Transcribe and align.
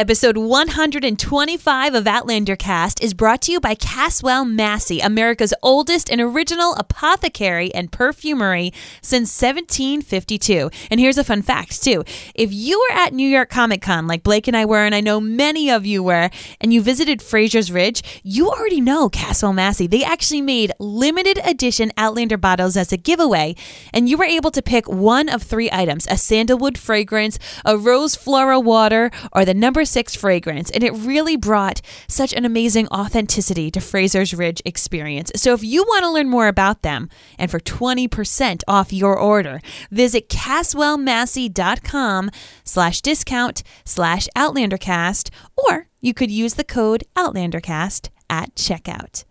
Episode 0.00 0.38
125 0.38 1.92
of 1.92 2.06
Outlander 2.06 2.56
Cast 2.56 3.02
is 3.04 3.12
brought 3.12 3.42
to 3.42 3.52
you 3.52 3.60
by 3.60 3.74
Caswell 3.74 4.46
Massey, 4.46 4.98
America's 4.98 5.52
oldest 5.62 6.08
and 6.08 6.22
original 6.22 6.74
apothecary 6.76 7.70
and 7.74 7.92
perfumery 7.92 8.72
since 9.02 9.28
1752. 9.38 10.70
And 10.90 11.00
here's 11.00 11.18
a 11.18 11.22
fun 11.22 11.42
fact, 11.42 11.84
too. 11.84 12.02
If 12.34 12.50
you 12.50 12.80
were 12.80 12.96
at 12.96 13.12
New 13.12 13.28
York 13.28 13.50
Comic 13.50 13.82
Con, 13.82 14.06
like 14.06 14.22
Blake 14.22 14.48
and 14.48 14.56
I 14.56 14.64
were, 14.64 14.86
and 14.86 14.94
I 14.94 15.02
know 15.02 15.20
many 15.20 15.70
of 15.70 15.84
you 15.84 16.02
were, 16.02 16.30
and 16.62 16.72
you 16.72 16.80
visited 16.80 17.20
Fraser's 17.20 17.70
Ridge, 17.70 18.22
you 18.22 18.48
already 18.48 18.80
know 18.80 19.10
Caswell 19.10 19.52
Massey. 19.52 19.86
They 19.86 20.02
actually 20.02 20.40
made 20.40 20.72
limited 20.78 21.40
edition 21.44 21.92
Outlander 21.98 22.38
bottles 22.38 22.74
as 22.74 22.90
a 22.90 22.96
giveaway, 22.96 23.54
and 23.92 24.08
you 24.08 24.16
were 24.16 24.24
able 24.24 24.50
to 24.52 24.62
pick 24.62 24.88
one 24.88 25.28
of 25.28 25.42
three 25.42 25.68
items 25.70 26.06
a 26.10 26.16
sandalwood 26.16 26.78
fragrance, 26.78 27.38
a 27.66 27.76
rose 27.76 28.16
floral 28.16 28.62
water, 28.62 29.10
or 29.34 29.44
the 29.44 29.52
number 29.52 29.84
six 29.90 30.14
fragrance. 30.14 30.70
And 30.70 30.84
it 30.84 30.92
really 30.92 31.36
brought 31.36 31.80
such 32.08 32.32
an 32.32 32.44
amazing 32.44 32.86
authenticity 32.88 33.70
to 33.72 33.80
Fraser's 33.80 34.32
Ridge 34.32 34.62
experience. 34.64 35.32
So 35.36 35.52
if 35.52 35.64
you 35.64 35.82
want 35.82 36.04
to 36.04 36.10
learn 36.10 36.28
more 36.28 36.48
about 36.48 36.82
them 36.82 37.08
and 37.38 37.50
for 37.50 37.60
20% 37.60 38.62
off 38.68 38.92
your 38.92 39.18
order, 39.18 39.60
visit 39.90 40.28
caswellmassey.com 40.28 42.30
slash 42.64 43.00
discount 43.00 43.62
slash 43.84 44.28
outlandercast, 44.36 45.30
or 45.56 45.88
you 46.00 46.14
could 46.14 46.30
use 46.30 46.54
the 46.54 46.64
code 46.64 47.02
outlandercast 47.16 48.08
at 48.30 48.54
checkout. 48.54 49.24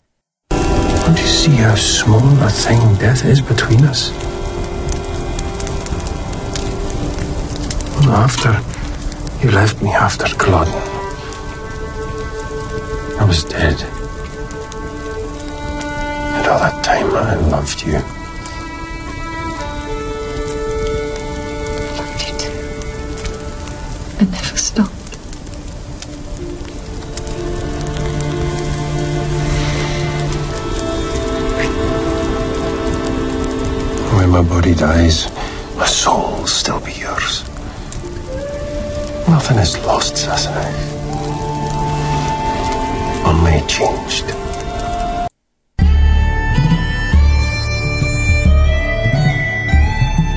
Don't 0.50 1.18
you 1.18 1.26
see 1.26 1.52
how 1.52 1.76
small 1.76 2.20
a 2.44 2.50
thing 2.50 2.80
death 3.00 3.24
is 3.26 3.42
between 3.42 3.84
us? 3.86 4.12
After 8.12 8.54
you 9.44 9.52
left 9.52 9.82
me 9.82 9.90
after 9.92 10.26
Culloden, 10.36 10.74
I 13.20 13.26
was 13.26 13.44
dead. 13.46 13.82
And 16.36 16.48
all 16.48 16.60
that 16.60 16.84
time 16.84 17.10
I 17.16 17.36
loved 17.36 17.82
you. 17.86 17.94
loved 21.98 22.22
you 22.28 22.34
too. 22.38 22.52
I 24.20 24.24
never 24.30 24.58
stopped. 24.58 25.16
When 34.18 34.30
my 34.32 34.42
body 34.42 34.76
dies, 34.76 35.30
my 35.78 35.86
soul 35.86 36.40
will 36.40 36.48
still 36.48 36.82
be 36.82 36.92
yours. 36.92 37.49
Nothing 39.28 39.58
is 39.58 39.78
lost, 39.86 40.16
Sassenach. 40.16 40.74
Only 43.26 43.62
changed. 43.68 44.26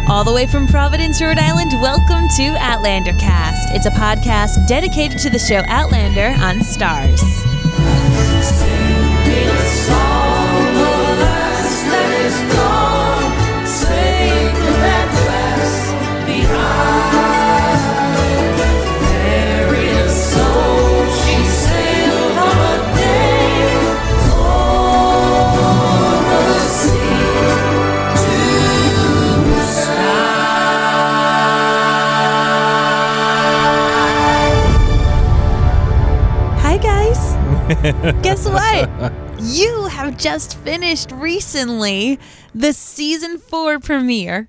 All 0.09 0.25
the 0.25 0.33
way 0.35 0.47
from 0.47 0.67
Providence, 0.67 1.23
Rhode 1.23 1.39
Island, 1.39 1.73
welcome 1.81 2.29
to 2.37 2.57
Outlander 2.59 3.13
Cast. 3.15 3.71
It's 3.75 3.87
a 3.87 3.91
podcast 3.91 4.67
dedicated 4.69 5.19
to 5.21 5.31
the 5.31 5.39
show 5.39 5.63
Outlander 5.69 6.29
on 6.45 6.61
Starz. 6.61 7.23
Guess 38.23 38.47
what? 38.49 39.13
You 39.41 39.87
have 39.87 40.17
just 40.17 40.59
finished 40.59 41.13
recently 41.13 42.19
the 42.53 42.73
season 42.73 43.39
four 43.39 43.79
premiere, 43.79 44.49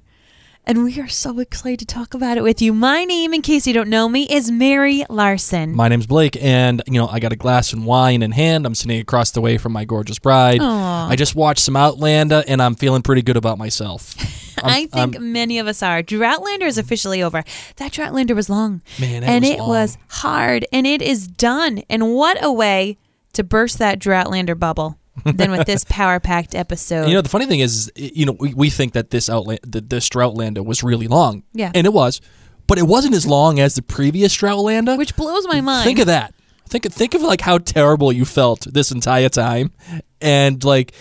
and 0.66 0.84
we 0.84 1.00
are 1.00 1.08
so 1.08 1.38
excited 1.40 1.78
to 1.80 1.86
talk 1.86 2.16
about 2.16 2.38
it 2.38 2.41
with 2.41 2.64
you. 2.64 2.74
My 2.74 3.03
name, 3.06 3.31
in 3.31 3.44
case 3.44 3.68
you 3.68 3.74
don't 3.74 3.90
know 3.90 4.09
me, 4.09 4.24
is 4.28 4.50
Mary 4.50 5.06
Larson. 5.08 5.75
My 5.75 5.88
name's 5.88 6.08
Blake, 6.08 6.36
and 6.41 6.81
you 6.88 6.94
know 6.94 7.08
I 7.08 7.19
got 7.19 7.31
a 7.31 7.36
glass 7.36 7.74
of 7.74 7.84
wine 7.86 8.24
in 8.24 8.31
hand. 8.31 8.66
I'm 8.66 8.74
sitting 8.74 9.00
across 9.00 9.30
the 9.30 9.41
way 9.41 9.59
from 9.59 9.72
my 9.72 9.85
gorgeous 9.85 10.18
bride. 10.18 10.59
Aw. 10.59 11.09
I 11.09 11.16
just 11.16 11.35
watched 11.35 11.62
some 11.64 11.75
Outlander, 11.75 12.44
and 12.47 12.59
I'm 12.59 12.74
feeling 12.74 13.03
pretty 13.03 13.22
good 13.22 13.38
about 13.38 13.59
myself. 13.59 14.16
I 14.64 14.88
I'm- 14.94 15.12
think 15.12 15.20
many 15.22 15.59
of 15.59 15.68
us 15.68 15.84
are. 15.84 16.02
Droughtlander 16.02 16.64
is 16.66 16.80
officially 16.80 17.22
over. 17.22 17.44
That 17.75 17.91
Droughtlander 17.91 18.34
was 18.35 18.50
long. 18.50 18.81
Man, 19.00 19.22
that 19.22 19.30
and 19.30 19.44
was 19.44 19.52
it 19.52 19.59
long. 19.59 19.70
was 19.70 19.97
hard, 20.09 20.66
and 20.74 20.88
it 20.88 21.03
is 21.03 21.28
done. 21.28 21.84
And 21.90 22.16
what 22.16 22.44
a 22.44 22.52
way 22.52 22.97
to 23.33 23.44
burst 23.44 23.79
that 23.79 23.99
Droughtlander 23.99 24.57
bubble 24.57 24.97
than 25.25 25.51
with 25.51 25.67
this 25.67 25.83
power 25.89 26.19
packed 26.19 26.55
episode. 26.55 27.07
You 27.07 27.16
know, 27.16 27.21
the 27.21 27.29
funny 27.29 27.45
thing 27.45 27.59
is, 27.59 27.91
you 27.95 28.25
know, 28.25 28.35
we, 28.39 28.53
we 28.53 28.69
think 28.69 28.94
that 28.94 29.09
this 29.09 29.29
Outland, 29.29 29.59
that 29.63 29.89
this 29.89 30.09
Droughtlander 30.09 30.66
was 30.66 30.83
really 30.83 31.07
long. 31.07 31.43
Yeah. 31.53 31.72
and 31.75 31.85
it 31.85 31.93
was, 31.93 32.22
but 32.67 32.77
it 32.77 32.83
wasn't 32.88 33.13
as 33.16 33.25
long 33.27 33.59
as 33.59 33.75
the 33.75 33.81
previous 33.81 34.35
Droughtlander. 34.35 34.97
which 34.97 35.16
blows 35.16 35.47
my 35.47 35.61
mind. 35.61 35.83
Think 35.85 35.99
of 35.99 36.07
that. 36.07 36.33
Think 36.69 36.91
think 36.91 37.13
of 37.13 37.22
like 37.22 37.41
how 37.41 37.57
terrible 37.59 38.11
you 38.11 38.25
felt 38.25 38.66
this 38.73 38.91
entire 38.91 39.29
time, 39.29 39.73
and 40.22 40.63
like 40.63 40.93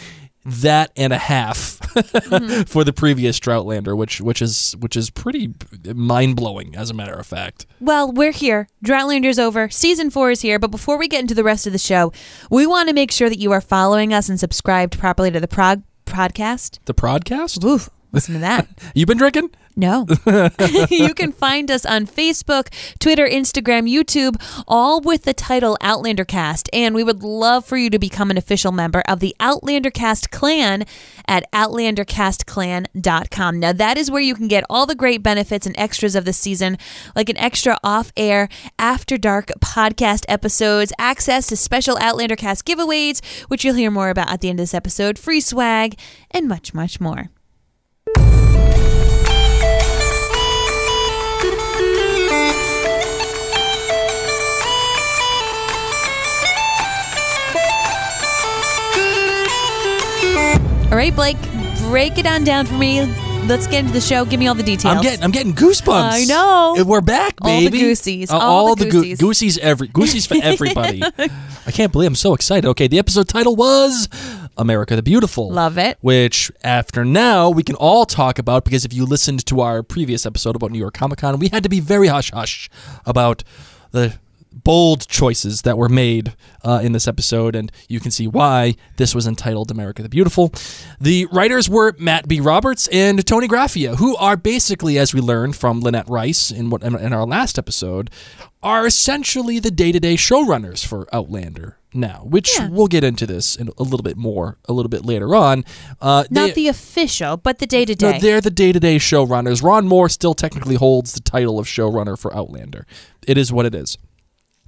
that 0.44 0.90
and 0.96 1.12
a 1.12 1.18
half 1.18 1.80
Mm-hmm. 1.92 2.62
for 2.66 2.84
the 2.84 2.92
previous 2.92 3.38
Droughtlander, 3.38 3.96
which 3.96 4.20
which 4.20 4.40
is 4.40 4.74
which 4.78 4.96
is 4.96 5.10
pretty 5.10 5.54
mind 5.94 6.36
blowing, 6.36 6.74
as 6.74 6.90
a 6.90 6.94
matter 6.94 7.12
of 7.12 7.26
fact. 7.26 7.66
Well, 7.80 8.10
we're 8.10 8.32
here. 8.32 8.68
Droughtlander's 8.84 9.38
over. 9.38 9.68
Season 9.68 10.10
four 10.10 10.30
is 10.30 10.40
here. 10.40 10.58
But 10.58 10.70
before 10.70 10.96
we 10.96 11.08
get 11.08 11.20
into 11.20 11.34
the 11.34 11.44
rest 11.44 11.66
of 11.66 11.72
the 11.72 11.78
show, 11.78 12.12
we 12.50 12.66
want 12.66 12.88
to 12.88 12.94
make 12.94 13.12
sure 13.12 13.28
that 13.28 13.38
you 13.38 13.52
are 13.52 13.60
following 13.60 14.14
us 14.14 14.28
and 14.28 14.40
subscribed 14.40 14.98
properly 14.98 15.30
to 15.30 15.40
the 15.40 15.48
prog 15.48 15.82
podcast. 16.06 16.78
The 16.86 16.94
podcast. 16.94 17.62
Oof. 17.64 17.90
Listen 18.12 18.34
to 18.34 18.40
that. 18.40 18.68
You've 18.94 19.08
been 19.08 19.18
drinking? 19.18 19.50
No. 19.74 20.06
you 20.90 21.14
can 21.14 21.32
find 21.32 21.70
us 21.70 21.86
on 21.86 22.06
Facebook, 22.06 22.68
Twitter, 22.98 23.26
Instagram, 23.26 23.90
YouTube, 23.90 24.36
all 24.68 25.00
with 25.00 25.22
the 25.24 25.32
title 25.32 25.78
Outlander 25.80 26.26
Cast. 26.26 26.68
And 26.74 26.94
we 26.94 27.02
would 27.02 27.22
love 27.22 27.64
for 27.64 27.78
you 27.78 27.88
to 27.90 27.98
become 27.98 28.30
an 28.30 28.36
official 28.36 28.70
member 28.70 29.02
of 29.08 29.20
the 29.20 29.34
Outlander 29.40 29.90
Cast 29.90 30.30
clan 30.30 30.84
at 31.26 31.50
outlandercastclan.com. 31.52 33.60
Now, 33.60 33.72
that 33.72 33.96
is 33.96 34.10
where 34.10 34.20
you 34.20 34.34
can 34.34 34.48
get 34.48 34.64
all 34.68 34.84
the 34.84 34.94
great 34.94 35.22
benefits 35.22 35.66
and 35.66 35.74
extras 35.78 36.14
of 36.14 36.26
the 36.26 36.34
season, 36.34 36.76
like 37.16 37.30
an 37.30 37.38
extra 37.38 37.78
off 37.82 38.12
air, 38.16 38.50
after 38.78 39.16
dark 39.16 39.46
podcast 39.60 40.26
episodes, 40.28 40.92
access 40.98 41.46
to 41.46 41.56
special 41.56 41.96
Outlander 41.98 42.36
Cast 42.36 42.66
giveaways, 42.66 43.24
which 43.48 43.64
you'll 43.64 43.74
hear 43.74 43.90
more 43.90 44.10
about 44.10 44.30
at 44.30 44.42
the 44.42 44.50
end 44.50 44.60
of 44.60 44.64
this 44.64 44.74
episode, 44.74 45.18
free 45.18 45.40
swag, 45.40 45.98
and 46.30 46.46
much, 46.46 46.74
much 46.74 47.00
more. 47.00 47.30
Right, 61.16 61.36
Blake, 61.36 61.88
break 61.90 62.18
it 62.18 62.26
on 62.26 62.44
down 62.44 62.66
for 62.66 62.74
me. 62.74 63.02
Let's 63.46 63.66
get 63.66 63.80
into 63.80 63.92
the 63.92 64.00
show. 64.00 64.24
Give 64.24 64.38
me 64.38 64.46
all 64.46 64.54
the 64.54 64.62
details. 64.62 64.94
I'm 64.96 65.02
getting 65.02 65.24
I'm 65.24 65.32
getting 65.32 65.52
goosebumps. 65.52 66.12
I 66.12 66.24
know. 66.24 66.84
We're 66.86 67.00
back, 67.00 67.34
All 67.42 67.58
the 67.58 67.66
baby. 67.66 67.80
goosies. 67.80 68.30
Uh, 68.30 68.38
All 68.38 68.76
the 68.76 68.84
goo- 68.84 69.02
goosies. 69.02 69.18
goosies 69.20 69.58
every 69.58 69.88
goosies 69.88 70.26
for 70.26 70.36
everybody. 70.42 71.02
I 71.02 71.70
can't 71.72 71.90
believe 71.92 72.06
I'm 72.08 72.14
so 72.14 72.34
excited. 72.34 72.68
Okay, 72.68 72.86
the 72.86 73.00
episode 73.00 73.26
title 73.28 73.56
was 73.56 74.08
America 74.56 74.94
the 74.94 75.02
Beautiful. 75.02 75.50
Love 75.50 75.76
it. 75.76 75.98
Which 76.02 76.52
after 76.62 77.04
now 77.04 77.50
we 77.50 77.64
can 77.64 77.74
all 77.76 78.06
talk 78.06 78.38
about 78.38 78.64
because 78.64 78.84
if 78.84 78.92
you 78.92 79.04
listened 79.04 79.44
to 79.46 79.60
our 79.60 79.82
previous 79.82 80.24
episode 80.24 80.54
about 80.54 80.70
New 80.70 80.78
York 80.78 80.94
Comic 80.94 81.18
Con, 81.18 81.38
we 81.40 81.48
had 81.48 81.64
to 81.64 81.68
be 81.68 81.80
very 81.80 82.06
hush 82.06 82.30
hush 82.30 82.70
about 83.04 83.42
the 83.90 84.14
bold 84.64 85.06
choices 85.08 85.62
that 85.62 85.76
were 85.78 85.88
made 85.88 86.34
uh, 86.64 86.80
in 86.82 86.92
this 86.92 87.08
episode, 87.08 87.54
and 87.56 87.70
you 87.88 88.00
can 88.00 88.10
see 88.10 88.26
why 88.26 88.76
this 88.96 89.14
was 89.14 89.26
entitled 89.26 89.70
America 89.70 90.02
the 90.02 90.08
Beautiful. 90.08 90.52
The 91.00 91.26
writers 91.32 91.68
were 91.68 91.94
Matt 91.98 92.28
B. 92.28 92.40
Roberts 92.40 92.88
and 92.88 93.24
Toni 93.26 93.48
Graphia, 93.48 93.96
who 93.96 94.16
are 94.16 94.36
basically, 94.36 94.98
as 94.98 95.12
we 95.14 95.20
learned 95.20 95.56
from 95.56 95.80
Lynette 95.80 96.08
Rice 96.08 96.50
in 96.50 96.70
what 96.70 96.82
in, 96.82 97.12
our 97.12 97.26
last 97.26 97.58
episode, 97.58 98.10
are 98.62 98.86
essentially 98.86 99.58
the 99.58 99.70
day-to-day 99.72 100.14
showrunners 100.14 100.86
for 100.86 101.08
Outlander 101.12 101.78
now, 101.94 102.22
which 102.24 102.56
Yeah. 102.58 102.68
we'll 102.70 102.86
get 102.86 103.02
into 103.04 103.26
this 103.26 103.56
in 103.56 103.68
a 103.76 103.82
little 103.82 104.02
bit 104.04 104.16
more 104.16 104.56
a 104.66 104.72
little 104.72 104.88
bit 104.88 105.04
later 105.04 105.34
on. 105.34 105.64
Uh, 106.00 106.24
Not 106.30 106.48
they- 106.48 106.52
the 106.52 106.68
official, 106.68 107.36
but 107.36 107.58
the 107.58 107.66
day 107.66 107.84
to 107.84 107.94
day. 107.94 108.18
they're 108.20 108.40
the 108.40 108.50
day-to-day 108.50 108.96
showrunners. 108.96 109.62
Ron 109.62 109.86
Moore 109.88 110.08
still 110.08 110.34
technically 110.34 110.76
holds 110.76 111.12
the 111.12 111.20
title 111.20 111.58
of 111.58 111.66
showrunner 111.66 112.16
for 112.18 112.34
Outlander. 112.34 112.86
It 113.26 113.36
is 113.36 113.52
what 113.52 113.66
it 113.66 113.74
is. 113.74 113.98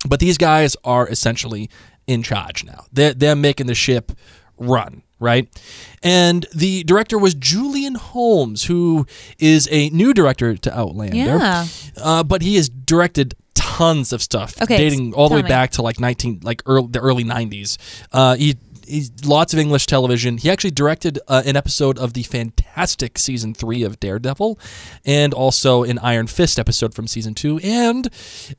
But 0.07 0.21
these 0.21 0.39
guys 0.39 0.77
are 0.85 1.09
essentially 1.09 1.71
in 2.07 2.23
charge 2.23 2.65
now. 2.65 2.85
They're, 2.93 3.15
they're 3.15 3.37
making 3.37 3.67
the 3.67 3.75
ship 3.75 4.13
run, 4.59 5.03
right? 5.19 5.49
And 6.03 6.47
the 6.55 6.85
director 6.85 7.19
was 7.19 7.35
Julian 7.35 7.95
Holmes, 7.95 8.65
who 8.65 9.07
is 9.39 9.69
a 9.71 9.89
new 9.91 10.13
director 10.15 10.57
to 10.57 10.79
Outlander. 10.79 11.17
Yeah. 11.17 11.67
Uh, 11.97 12.23
but 12.23 12.43
he 12.43 12.57
has 12.57 12.69
directed 12.69 13.35
tons 13.55 14.13
of 14.13 14.23
stuff, 14.23 14.61
Okay, 14.61 14.77
dating 14.77 15.15
all 15.15 15.29
the 15.29 15.37
way 15.37 15.43
me. 15.43 15.49
back 15.49 15.71
to 15.73 15.83
like 15.83 15.99
19, 15.99 16.41
like 16.43 16.63
early, 16.67 16.89
the 16.91 17.01
early 17.01 17.25
90s. 17.25 17.79
Uh, 18.13 18.37
he 18.37 18.57
He's 18.87 19.11
lots 19.25 19.53
of 19.53 19.59
English 19.59 19.87
television. 19.87 20.39
He 20.39 20.51
actually 20.51 20.71
directed 20.71 21.19
uh, 21.29 21.43
an 21.45 21.57
episode 21.57 21.99
of 21.99 22.13
the 22.13 22.23
fantastic 22.23 23.19
season 23.19 23.55
three 23.55 23.83
of 23.83 24.01
Daredevil, 24.01 24.59
and 25.05 25.35
also 25.35 25.83
an 25.85 25.99
Iron 25.99 26.27
Fist 26.27 26.59
episode 26.59 26.95
from 26.95 27.07
season 27.07 27.35
two, 27.35 27.59
and 27.63 28.09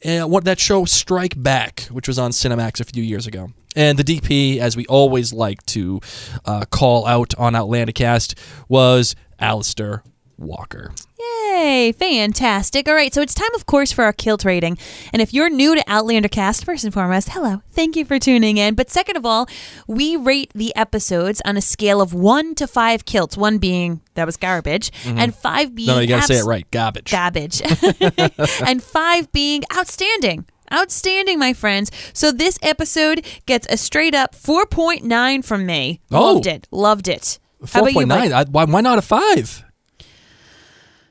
uh, 0.06 0.28
what 0.28 0.46
that 0.46 0.60
show 0.60 0.86
Strike 0.86 1.42
Back, 1.42 1.82
which 1.92 2.08
was 2.08 2.20
on 2.20 2.32
Cinemax 2.32 2.80
a 2.80 2.86
few 2.86 3.04
years 3.04 3.28
ago. 3.28 3.50
And 3.76 4.00
the 4.00 4.04
DP, 4.04 4.58
as 4.58 4.78
we 4.78 4.86
always 4.86 5.34
like 5.34 5.66
to 5.68 6.00
uh, 6.46 6.66
call 6.70 7.06
out 7.06 7.34
on 7.38 7.56
Outlander 7.56 7.92
Cast, 7.92 8.36
was 8.70 9.16
Alistair 9.40 10.04
Walker. 10.38 10.94
Yay, 11.18 11.94
fantastic. 11.94 12.88
All 12.90 12.94
right, 12.94 13.14
so 13.14 13.22
it's 13.22 13.34
time, 13.34 13.54
of 13.56 13.66
course, 13.66 13.92
for 13.92 14.04
our 14.04 14.12
kilt 14.12 14.44
rating. 14.44 14.78
And 15.14 15.22
if 15.22 15.34
you're 15.34 15.50
new 15.50 15.74
to 15.76 15.84
Outlander 15.88 16.28
Cast, 16.28 16.66
first 16.66 16.84
and 16.84 16.94
foremost, 16.94 17.30
hello. 17.30 17.62
Thank 17.72 17.96
you 17.96 18.04
for 18.04 18.20
tuning 18.20 18.58
in. 18.58 18.76
But 18.76 18.90
second 18.90 19.16
of 19.16 19.26
all, 19.26 19.48
we 19.88 20.18
rate 20.18 20.52
the 20.54 20.76
episodes 20.76 21.42
on 21.46 21.56
a 21.56 21.62
scale 21.62 22.02
of 22.02 22.14
one 22.14 22.54
to 22.56 22.68
five 22.68 23.06
kilts, 23.06 23.38
one 23.38 23.60
being 23.60 24.02
that 24.16 24.26
was 24.26 24.36
garbage, 24.36 24.92
and 25.06 25.34
five 25.34 25.74
being 25.74 25.86
Mm-hmm. 25.90 25.96
No, 25.96 26.02
you 26.02 26.08
gotta 26.08 26.28
say 26.28 26.40
it 26.40 26.46
right. 26.46 26.70
Garbage. 26.72 27.12
garbage, 27.12 27.62
and 28.68 28.84
five 28.84 29.32
being 29.32 29.64
outstanding. 29.76 30.46
Outstanding, 30.74 31.38
my 31.40 31.54
friends. 31.54 31.92
So 32.12 32.32
this 32.32 32.58
episode 32.62 33.26
gets 33.46 33.68
a 33.70 33.78
straight 33.78 34.16
up 34.16 34.36
4.9 34.36 35.46
from 35.46 35.66
me. 35.66 36.02
Oh. 36.12 36.34
Loved 36.34 36.48
it. 36.48 36.68
Loved 36.72 37.08
it. 37.08 37.40
How 37.62 37.68
Four 37.68 37.82
about 37.82 37.88
you, 37.90 37.94
point 37.94 38.08
Mike? 38.10 38.30
nine. 38.32 38.34
I- 38.34 38.50
Why, 38.50 38.66
why 38.66 38.82
not 38.82 38.98
a 38.98 39.02
five? 39.04 39.64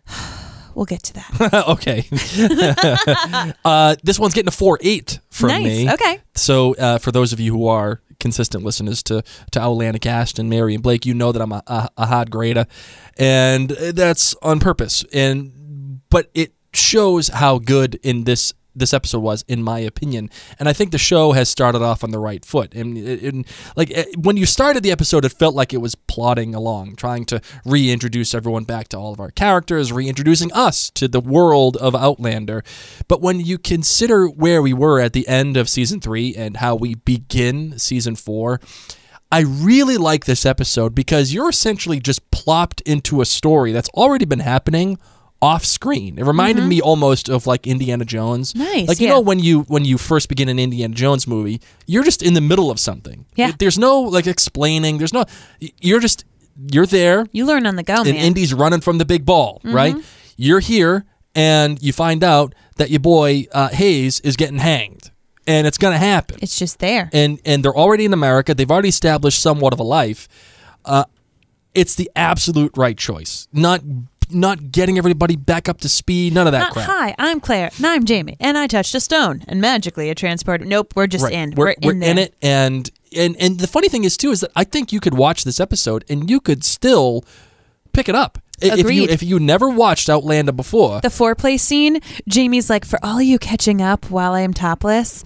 We'll 0.75 0.87
get 0.87 1.05
to 1.05 1.13
that. 1.15 1.69
okay. 1.69 2.05
uh, 3.65 3.95
this 4.03 4.19
one's 4.19 4.35
getting 4.35 4.49
a 4.49 4.51
four 4.51 4.77
eight 4.81 5.21
from 5.31 5.51
Nice. 5.51 5.63
me. 5.65 5.93
Okay. 5.93 6.19
So 6.35 6.75
uh, 6.75 6.99
for 6.99 7.13
those 7.13 7.33
of 7.33 7.39
you 7.39 7.53
who 7.53 7.69
are 7.69 8.01
consistent 8.19 8.65
listeners 8.65 9.01
to 9.05 9.23
to 9.53 9.61
Outlander 9.61 10.01
Cast 10.01 10.41
and 10.41 10.51
Mary 10.51 10.75
and 10.75 10.83
Blake, 10.83 11.07
you 11.07 11.15
know 11.15 11.31
that 11.31 11.41
I'm 11.41 11.53
a, 11.53 11.63
a, 11.69 11.89
a 11.97 12.07
hard 12.07 12.33
grader, 12.33 12.67
and 13.17 13.71
that's 13.71 14.35
on 14.43 14.59
purpose. 14.59 15.05
And 15.13 16.01
but 16.11 16.29
it 16.35 16.53
shows 16.73 17.29
how 17.29 17.59
good 17.59 17.95
in 18.03 18.25
this 18.25 18.53
this 18.75 18.93
episode 18.93 19.21
was, 19.21 19.45
in 19.49 19.63
my 19.63 19.79
opinion. 19.79 20.31
And 20.59 20.69
I 20.69 20.73
think 20.73 20.91
the 20.91 20.99
show 20.99 21.33
has 21.33 21.49
started 21.49 21.83
off 21.83 22.05
on 22.05 22.11
the 22.11 22.19
right 22.19 22.45
foot. 22.45 22.75
And, 22.75 22.97
and 22.97 23.47
like 23.77 23.91
eh, 23.93 24.05
when 24.17 24.37
you 24.37 24.47
started 24.47 24.83
the 24.83 24.91
episode, 24.91 25.25
it 25.25 25.33
felt 25.33 25.55
like 25.55 25.73
it 25.73 25.79
was 25.79 25.95
plodding 25.95 26.55
along, 26.55 26.97
trying 26.97 27.25
to 27.27 27.41
reintroduce 27.65 28.35
everyone 28.35 28.65
back 28.65 28.89
to 28.89 28.99
all 28.99 29.13
of 29.13 29.21
our 29.21 29.31
characters, 29.31 29.93
reintroducing 29.93 30.53
us 30.53 30.91
to 30.91 31.09
the 31.09 31.21
world 31.21 31.77
of 31.77 31.95
Outlander. 31.95 32.63
But 33.09 33.21
when 33.21 33.41
you 33.41 33.59
consider 33.59 34.27
where 34.27 34.63
we 34.63 34.73
were 34.73 35.01
at 35.01 35.13
the 35.13 35.27
end 35.29 35.57
of 35.57 35.69
season 35.69 36.01
three 36.01 36.35
and 36.35 36.59
how 36.59 36.75
we 36.75 36.95
begin 36.95 37.79
season 37.79 38.17
four, 38.17 38.61
I 39.33 39.41
really 39.41 39.97
like 39.97 40.27
this 40.27 40.47
episode 40.47 40.95
because 40.95 41.35
you're 41.35 41.49
essentially 41.49 41.99
just 41.99 42.31
plopped 42.31 42.81
into 42.83 43.21
a 43.21 43.25
story 43.25 43.73
that's 43.73 43.89
already 43.91 44.25
been 44.25 44.41
happening 44.41 44.99
off 45.45 45.65
screen. 45.65 46.19
It 46.19 46.25
reminded 46.25 46.65
me 46.65 46.81
almost 46.81 47.29
of 47.29 47.47
like 47.47 47.67
Indiana 47.67 48.05
Jones. 48.05 48.53
Mm-hmm. 48.53 48.63
Nice, 48.75 48.89
Like 48.89 49.01
you 49.01 49.07
yeah. 49.09 49.15
know 49.15 49.21
when 49.31 49.39
you 49.39 49.63
when 49.75 49.85
you 49.85 49.99
first 49.99 50.29
begin 50.29 50.49
an 50.49 50.59
Indiana 50.59 50.95
Jones 50.95 51.27
movie, 51.27 51.61
you're 51.87 52.05
just 52.11 52.23
in 52.23 52.35
the 52.35 52.41
middle 52.41 52.71
of 52.71 52.79
something. 52.81 53.27
Yeah. 53.37 53.53
There's 53.59 53.79
no 53.79 54.01
like 54.17 54.27
explaining. 54.27 54.99
There's 54.99 55.13
no 55.13 55.25
you're 55.89 56.01
just 56.01 56.25
you're 56.73 56.87
there 56.87 57.27
You 57.33 57.47
learn 57.47 57.67
on 57.67 57.77
the 57.77 57.83
go, 57.83 57.95
and 57.97 58.05
man. 58.17 58.17
Indy's 58.29 58.55
running 58.55 58.81
from 58.81 58.99
the 58.99 59.05
big 59.05 59.25
ball, 59.27 59.61
Mm-hmm. 59.65 59.77
right? 59.77 59.97
You're 60.37 60.61
here 60.61 61.05
and 61.35 61.83
you 61.83 61.93
find 61.93 62.23
out 62.25 62.55
that 62.77 62.91
your 62.91 63.01
boy 63.01 63.47
uh, 63.53 63.69
Hayes 63.69 64.21
is 64.21 64.37
getting 64.37 64.59
hanged. 64.59 65.11
And 65.47 65.67
it's 65.67 65.77
going 65.79 65.93
to 65.93 65.99
happen 65.99 66.39
it's 66.41 66.59
just 66.59 66.79
there. 66.79 67.11
and 67.13 67.39
and 67.45 67.63
they're 67.63 67.77
already 67.85 68.05
in 68.07 68.13
America. 68.15 68.55
They've 68.55 68.71
already 68.71 68.89
established 68.89 69.43
somewhat 69.43 69.73
of 69.75 69.81
a 69.81 69.89
life. 70.01 70.27
Uh, 70.87 71.05
it's 71.75 71.95
the 71.97 72.09
absolute 72.17 72.73
right 72.77 72.97
choice. 72.97 73.47
Not 73.53 73.81
not 74.31 74.71
getting 74.73 74.99
everybody 74.99 75.37
back 75.37 75.69
up 75.69 75.81
to 75.83 75.89
speed. 75.89 76.35
None 76.35 76.47
of 76.47 76.53
that 76.53 76.59
Not, 76.61 76.73
crap. 76.73 76.87
hi, 76.89 77.15
I'm 77.19 77.41
Claire, 77.41 77.71
and 77.77 77.87
I'm 77.87 78.05
Jamie, 78.05 78.37
and 78.41 78.57
I 78.59 78.67
touched 78.67 78.95
a 78.95 79.01
stone, 79.01 79.43
and 79.49 79.61
magically 79.61 80.09
it 80.11 80.17
transported. 80.17 80.67
Nope, 80.69 80.93
we're 80.97 81.07
just 81.07 81.25
Right. 81.25 81.33
in. 81.33 81.55
We're, 81.57 81.75
in, 81.83 81.99
there. 82.01 82.19
it, 82.19 82.35
and 82.43 82.91
and 83.17 83.37
and 83.39 83.59
the 83.61 83.67
funny 83.67 83.89
thing 83.89 84.05
is 84.05 84.17
too 84.17 84.31
is 84.31 84.41
that 84.41 84.51
I 84.57 84.65
think 84.65 84.93
you 84.93 85.01
could 85.01 85.15
watch 85.15 85.45
this 85.45 85.61
episode 85.61 86.05
and 86.09 86.29
you 86.31 86.41
could 86.41 86.65
still 86.65 87.25
pick 87.93 88.09
it 88.09 88.15
up 88.15 88.39
if 88.61 88.91
you 88.91 89.05
if 89.05 89.23
you 89.23 89.39
never 89.41 89.69
watched 89.69 90.09
Outlander 90.09 90.53
before. 90.53 91.01
The 91.01 91.09
foreplay 91.09 91.59
scene, 91.59 92.01
Jamie's 92.29 92.71
like, 92.71 92.85
for 92.85 92.99
all 93.03 93.21
you 93.21 93.39
catching 93.39 93.81
up 93.83 94.11
while 94.11 94.33
I 94.33 94.41
am 94.41 94.55
topless, 94.55 95.25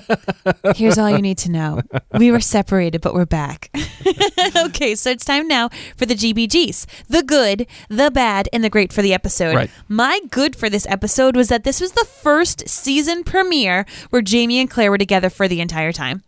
here's 0.76 0.98
all 0.98 1.10
you 1.10 1.22
need 1.22 1.38
to 1.38 1.50
know. 1.50 1.80
We 2.18 2.30
were 2.30 2.40
separated, 2.40 3.00
but 3.00 3.14
we're 3.14 3.26
back. 3.26 3.70
okay, 4.56 4.94
so 4.94 5.10
it's 5.10 5.24
time 5.24 5.48
now 5.48 5.68
for 5.96 6.06
the 6.06 6.14
GBGs 6.14 6.86
the 7.08 7.22
good, 7.22 7.66
the 7.88 8.10
bad, 8.10 8.48
and 8.52 8.62
the 8.62 8.70
great 8.70 8.92
for 8.92 9.02
the 9.02 9.14
episode. 9.14 9.54
Right. 9.54 9.70
My 9.88 10.20
good 10.30 10.56
for 10.56 10.68
this 10.68 10.86
episode 10.86 11.36
was 11.36 11.48
that 11.48 11.64
this 11.64 11.80
was 11.80 11.92
the 11.92 12.04
first 12.04 12.68
season 12.68 13.24
premiere 13.24 13.86
where 14.10 14.22
Jamie 14.22 14.60
and 14.60 14.70
Claire 14.70 14.90
were 14.90 14.98
together 14.98 15.30
for 15.30 15.48
the 15.48 15.60
entire 15.60 15.92
time. 15.92 16.22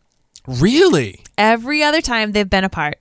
really? 0.46 1.20
Every 1.36 1.82
other 1.82 2.00
time 2.00 2.32
they've 2.32 2.48
been 2.48 2.64
apart. 2.64 2.98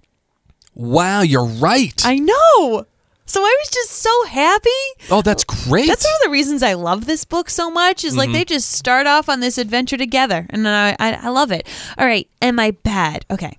Wow, 0.76 1.22
you're 1.22 1.46
right. 1.46 2.02
I 2.06 2.20
know. 2.20 2.86
So 3.30 3.42
I 3.42 3.56
was 3.62 3.70
just 3.70 3.92
so 3.92 4.26
happy. 4.26 4.70
oh, 5.12 5.22
that's 5.22 5.44
great. 5.44 5.88
That's 5.88 6.04
one 6.04 6.14
of 6.16 6.22
the 6.26 6.30
reasons 6.32 6.64
I 6.64 6.74
love 6.74 7.06
this 7.06 7.24
book 7.26 7.50
so 7.50 7.70
much. 7.72 8.04
Is 8.04 8.12
Mm-hmm. 8.14 8.18
like 8.20 8.32
they 8.32 8.44
just 8.44 8.72
start 8.72 9.06
off 9.08 9.30
on 9.30 9.40
this 9.40 9.58
adventure 9.58 9.98
together, 9.98 10.48
and 10.50 10.68
I, 10.68 10.96
I 11.00 11.14
I 11.24 11.30
love 11.30 11.52
it. 11.52 11.68
All 11.98 12.06
right, 12.08 12.28
am 12.42 12.60
I 12.60 12.72
bad? 12.72 13.26
Okay, 13.30 13.58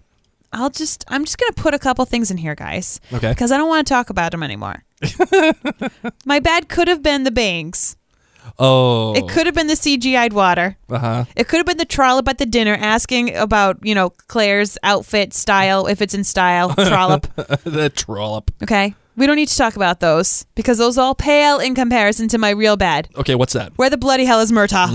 I'll 0.53 0.71
just 0.71 1.05
I'm 1.09 1.25
just 1.25 1.39
gonna 1.39 1.53
put 1.53 1.73
a 1.73 1.79
couple 1.79 2.05
things 2.05 2.31
in 2.31 2.37
here, 2.37 2.55
guys. 2.55 3.01
Okay. 3.13 3.31
Because 3.31 3.53
I 3.53 3.57
don't 3.57 3.69
want 3.69 3.87
to 3.87 3.95
talk 3.95 4.11
about 4.11 4.33
them 4.33 4.43
anymore. 4.43 4.83
My 6.27 6.41
bad 6.41 6.69
could 6.69 6.89
have 6.89 7.03
been 7.03 7.25
the 7.25 7.31
bangs. 7.31 7.97
oh, 8.59 9.15
It 9.15 9.29
could 9.29 9.47
have 9.47 9.55
been 9.55 9.67
the 9.69 9.75
CGI'd 9.75 10.33
water. 10.33 10.77
Uh-huh. 10.89 11.25
It 11.37 11.47
could 11.49 11.59
have 11.59 11.67
been 11.67 11.77
the 11.79 11.85
trollop 11.85 12.29
at 12.29 12.39
the 12.39 12.47
dinner 12.47 12.75
asking 12.75 13.35
about 13.37 13.79
you 13.83 13.95
know 13.95 14.11
Claire's 14.29 14.77
outfit 14.83 15.33
style 15.33 15.87
if 15.87 16.03
it's 16.03 16.15
in 16.15 16.25
style 16.25 16.75
trollop. 16.75 17.23
the 17.65 17.91
trollop. 17.95 18.51
Okay. 18.63 18.95
We 19.21 19.27
don't 19.27 19.37
need 19.37 19.49
to 19.49 19.57
talk 19.59 19.77
about 19.77 20.01
those 20.01 20.47
because 20.55 20.79
those 20.79 20.97
all 20.97 21.15
pale 21.15 21.59
in 21.59 21.75
comparison 21.75 22.27
to 22.29 22.39
my 22.39 22.49
real 22.49 22.79
bad. 22.79 23.07
Okay, 23.17 23.35
what's 23.35 23.53
that? 23.53 23.71
Where 23.77 23.91
the 23.91 23.99
bloody 23.99 24.25
hell 24.25 24.41
is 24.41 24.51
Murtagh? 24.51 24.89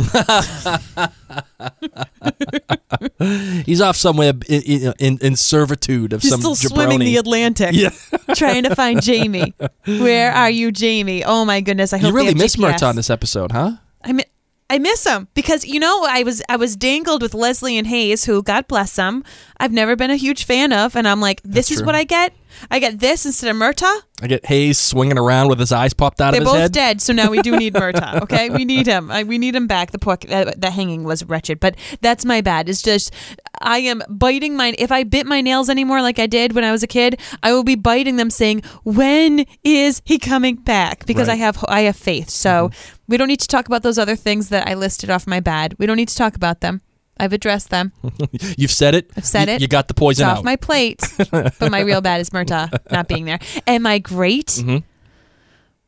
He's 3.66 3.82
off 3.82 3.96
somewhere 3.96 4.34
in, 4.50 4.94
in, 4.98 5.20
in, 5.20 5.36
servitude 5.36 6.12
of 6.12 6.24
He's 6.24 6.32
some 6.32 6.40
still 6.42 6.56
jabroni. 6.56 6.74
swimming 6.74 7.00
the 7.02 7.18
Atlantic, 7.18 7.70
Yeah. 7.74 7.90
trying 8.34 8.64
to 8.64 8.74
find 8.76 9.00
Jamie. 9.00 9.54
Where 9.86 10.32
are 10.32 10.50
you, 10.50 10.72
Jamie? 10.72 11.24
Oh 11.24 11.46
my 11.46 11.62
goodness! 11.62 11.94
I 11.94 11.98
hope 11.98 12.08
You 12.08 12.12
they 12.14 12.16
really 12.16 12.28
have 12.30 12.38
miss 12.38 12.56
GPS. 12.56 12.74
Murtagh 12.80 12.90
in 12.90 12.96
this 12.96 13.12
episode, 13.12 13.52
huh? 13.52 13.74
I 14.04 14.12
mi- 14.12 14.24
I 14.72 14.80
miss 14.80 15.06
him 15.06 15.28
because 15.36 15.66
you 15.66 15.80
know 15.80 16.04
I 16.10 16.24
was 16.24 16.42
I 16.50 16.56
was 16.56 16.76
dangled 16.76 17.22
with 17.22 17.36
Lesley 17.36 17.78
and 17.78 17.86
Hayes, 17.86 18.26
who 18.26 18.42
God 18.42 18.68
bless 18.68 18.96
them, 18.96 19.24
I've 19.60 19.72
never 19.72 19.96
been 19.96 20.10
a 20.10 20.16
huge 20.16 20.46
fan 20.46 20.74
of, 20.74 20.96
and 20.96 21.08
I'm 21.08 21.22
like, 21.22 21.44
this 21.44 21.54
That's 21.54 21.72
is 21.72 21.78
true. 21.78 21.86
what 21.86 21.94
I 21.96 22.04
get. 22.06 22.34
I 22.72 22.80
get 22.80 23.00
this 23.00 23.26
instead 23.26 23.50
of 23.50 23.58
Murtagh. 23.58 24.02
I 24.22 24.28
get 24.28 24.46
Hayes 24.46 24.78
swinging 24.78 25.18
around 25.18 25.50
with 25.50 25.60
his 25.60 25.72
eyes 25.72 25.94
popped 25.94 26.22
out 26.22 26.32
They're 26.32 26.42
of 26.42 26.48
his 26.48 26.54
both 26.54 26.62
head. 26.62 26.72
dead, 26.72 27.02
so 27.02 27.12
now 27.14 27.30
we 27.30 27.42
do 27.42 27.58
need 27.58 27.74
Murtagh. 27.82 28.22
Okay, 28.22 28.50
we 28.50 28.64
need 28.64 28.88
him. 28.88 29.12
I, 29.12 29.24
we 29.24 29.38
need 29.38 29.56
him 29.56 29.68
back. 29.68 29.92
The 29.92 30.00
poor, 30.00 30.18
uh, 30.30 30.52
the 30.58 30.72
hanging 30.72 31.04
was 31.04 31.24
wretched, 31.26 31.60
but 31.60 31.76
that's 32.02 32.24
my 32.24 32.42
bad. 32.42 32.70
It's 32.70 32.82
just 32.82 33.14
I 33.62 33.80
am 33.80 34.02
biting 34.10 34.56
my. 34.56 34.74
If 34.78 34.92
I 34.92 35.04
bit 35.04 35.26
my 35.26 35.42
nails 35.42 35.70
anymore, 35.70 36.02
like 36.02 36.20
I 36.20 36.28
did 36.28 36.54
when 36.54 36.64
I 36.64 36.72
was 36.72 36.84
a 36.84 36.88
kid, 36.88 37.20
I 37.44 37.52
will 37.52 37.64
be 37.64 37.76
biting 37.76 38.16
them, 38.16 38.30
saying, 38.30 38.62
"When 38.84 39.46
is 39.64 40.02
he 40.06 40.18
coming 40.18 40.56
back?" 40.56 41.06
Because 41.06 41.28
I 41.28 41.36
have 41.36 41.64
I 41.68 41.82
have 41.82 41.96
faith. 41.96 42.30
So 42.30 42.72
we 43.08 43.18
don't 43.18 43.28
need 43.28 43.42
to 43.42 43.48
talk 43.48 43.68
about 43.68 43.84
those 43.84 44.00
other 44.00 44.16
things 44.16 44.50
that 44.50 44.68
I 44.68 44.74
listed 44.76 45.10
off 45.10 45.28
my 45.28 45.40
bad. 45.40 45.76
We 45.78 45.86
don't 45.86 45.98
need 45.98 46.10
to 46.10 46.16
talk 46.16 46.36
about 46.36 46.62
them. 46.62 46.82
I've 47.18 47.34
addressed 47.34 47.70
them. 47.70 47.92
You've 48.58 48.72
said 48.72 48.94
it. 48.96 49.10
I've 49.16 49.26
said 49.26 49.48
You- 49.48 49.56
it. 49.56 49.62
You 49.62 49.68
got 49.68 49.88
the 49.88 49.94
It's 49.94 50.00
poison 50.00 50.28
off 50.28 50.40
out. 50.40 50.44
my 50.44 50.56
plate. 50.56 51.02
but 51.32 51.72
my 51.72 51.80
real 51.80 52.02
bad 52.02 52.20
is 52.22 52.30
Murtagh 52.32 52.78
not 52.92 53.08
being 53.08 53.26
there. 53.26 53.40
And 53.66 53.84
my 53.84 54.00
great 54.00 54.48
Mhm. 54.48 54.84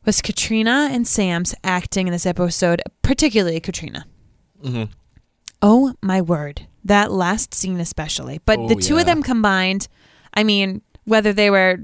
was 0.04 0.22
Caitriona 0.22 0.88
and 0.90 1.06
Sam's 1.06 1.54
acting 1.62 2.06
in 2.08 2.12
this 2.12 2.24
episode, 2.26 2.80
particularly 3.02 3.60
Caitriona. 3.60 4.06
Mhm. 4.64 4.88
Oh 5.60 5.94
my 6.02 6.20
word. 6.20 6.66
That 6.84 7.12
last 7.12 7.52
scene 7.52 7.80
especially. 7.80 8.40
But 8.46 8.58
Oh, 8.58 8.68
the 8.68 8.76
two 8.76 8.94
yeah. 8.94 9.00
of 9.00 9.06
them 9.06 9.22
combined, 9.22 9.88
I 10.32 10.44
mean, 10.44 10.80
whether 11.04 11.32
they 11.32 11.50
were 11.50 11.78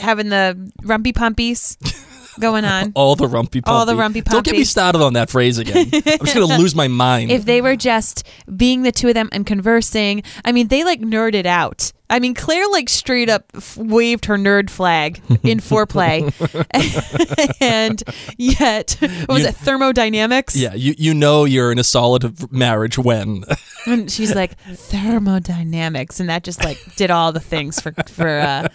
having 0.00 0.30
the 0.30 0.72
rumpy 0.82 1.12
pumpies 1.14 1.76
going 2.40 2.64
on. 2.64 2.92
All 2.96 3.14
the 3.16 3.26
rumpy 3.26 3.62
pumpy. 3.62 3.68
All 3.68 3.86
the 3.86 3.94
rumpy 3.94 4.24
Don't 4.24 4.44
get 4.44 4.52
me 4.52 4.64
started 4.64 5.00
on 5.02 5.12
that 5.14 5.30
phrase 5.30 5.58
again. 5.58 5.88
I'm 5.92 6.00
just 6.02 6.34
going 6.34 6.48
to 6.48 6.56
lose 6.58 6.74
my 6.74 6.88
mind. 6.88 7.30
if 7.30 7.44
they 7.44 7.60
were 7.60 7.76
just 7.76 8.26
being 8.56 8.82
the 8.82 8.92
two 8.92 9.08
of 9.08 9.14
them 9.14 9.28
and 9.32 9.46
conversing, 9.46 10.22
I 10.44 10.52
mean, 10.52 10.68
they 10.68 10.82
like 10.84 11.00
nerded 11.00 11.46
out. 11.46 11.92
I 12.12 12.18
mean, 12.18 12.34
Claire 12.34 12.66
like 12.70 12.88
straight 12.88 13.28
up 13.28 13.44
f- 13.54 13.76
waved 13.76 14.24
her 14.24 14.36
nerd 14.36 14.68
flag 14.68 15.22
in 15.44 15.60
foreplay, 15.60 16.24
and 17.60 18.02
yet 18.36 18.96
what 19.00 19.28
was 19.28 19.42
You- 19.42 19.48
it 19.50 19.54
thermodynamics? 19.56 20.56
yeah, 20.56 20.74
you, 20.74 20.94
you 20.98 21.14
know 21.14 21.44
you're 21.44 21.70
in 21.70 21.78
a 21.78 21.84
solid 21.84 22.52
marriage 22.52 22.98
when. 22.98 23.44
And 23.86 24.10
she's 24.10 24.34
like 24.34 24.56
thermodynamics, 25.20 26.20
and 26.20 26.28
that 26.28 26.44
just 26.44 26.62
like 26.64 26.78
did 26.96 27.10
all 27.10 27.32
the 27.32 27.40
things 27.40 27.80
for 27.80 27.92
for 28.08 28.28
uh, 28.28 28.68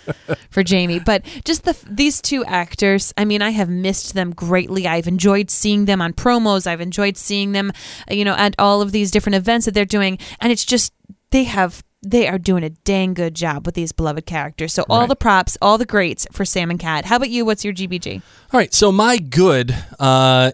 for 0.50 0.63
Jamie. 0.63 1.00
But 1.00 1.24
just 1.43 1.63
the 1.63 1.77
these 1.89 2.21
two 2.21 2.43
actors, 2.45 3.13
I 3.17 3.25
mean, 3.25 3.41
I 3.41 3.51
have 3.51 3.69
missed 3.69 4.13
them 4.13 4.31
greatly. 4.31 4.88
I've 4.88 5.07
enjoyed 5.07 5.50
seeing 5.50 5.85
them 5.85 6.01
on 6.01 6.13
promos. 6.13 6.67
I've 6.67 6.81
enjoyed 6.81 7.17
seeing 7.17 7.51
them, 7.51 7.71
you 8.09 8.25
know, 8.25 8.35
at 8.35 8.55
all 8.59 8.81
of 8.81 8.91
these 8.91 9.12
different 9.12 9.35
events 9.35 9.65
that 9.65 9.74
they're 9.74 9.85
doing, 9.85 10.17
and 10.39 10.51
it's 10.51 10.65
just 10.65 10.93
they 11.31 11.43
have. 11.45 11.83
They 12.07 12.27
are 12.27 12.38
doing 12.38 12.63
a 12.63 12.69
dang 12.69 13.15
good 13.15 13.33
job 13.33 13.65
with 13.65 13.74
these 13.74 13.91
beloved 13.91 14.27
characters. 14.27 14.74
So 14.75 14.85
all 14.88 15.00
Right. 15.00 15.09
the 15.09 15.15
props, 15.15 15.57
all 15.59 15.79
the 15.79 15.88
greats 15.88 16.27
for 16.31 16.45
Sam 16.45 16.69
and 16.69 16.79
Cait. 16.79 17.05
How 17.05 17.15
about 17.15 17.31
you? 17.31 17.45
What's 17.45 17.65
your 17.65 17.74
GBG? 17.74 18.21
All 18.53 18.59
right, 18.59 18.71
so 18.71 18.91
my 18.91 19.17
good 19.17 19.75
uh, 19.97 20.51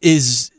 is 0.00 0.50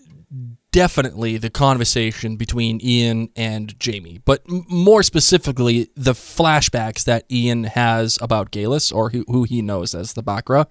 definitely 0.76 1.38
the 1.38 1.50
conversation 1.50 2.36
between 2.36 2.82
Ian 2.84 3.30
and 3.38 3.80
Jamie, 3.80 4.20
but 4.26 4.42
m- 4.50 4.66
more 4.68 5.04
specifically, 5.04 5.90
the 5.96 6.12
flashbacks 6.12 7.06
that 7.06 7.24
Ian 7.32 7.64
has 7.64 8.18
about 8.22 8.52
Geillis, 8.52 8.94
or 8.94 9.12
who, 9.12 9.24
who 9.30 9.44
he 9.46 9.62
knows 9.62 9.96
as 9.96 10.14
the 10.14 10.22
Bakra. 10.22 10.66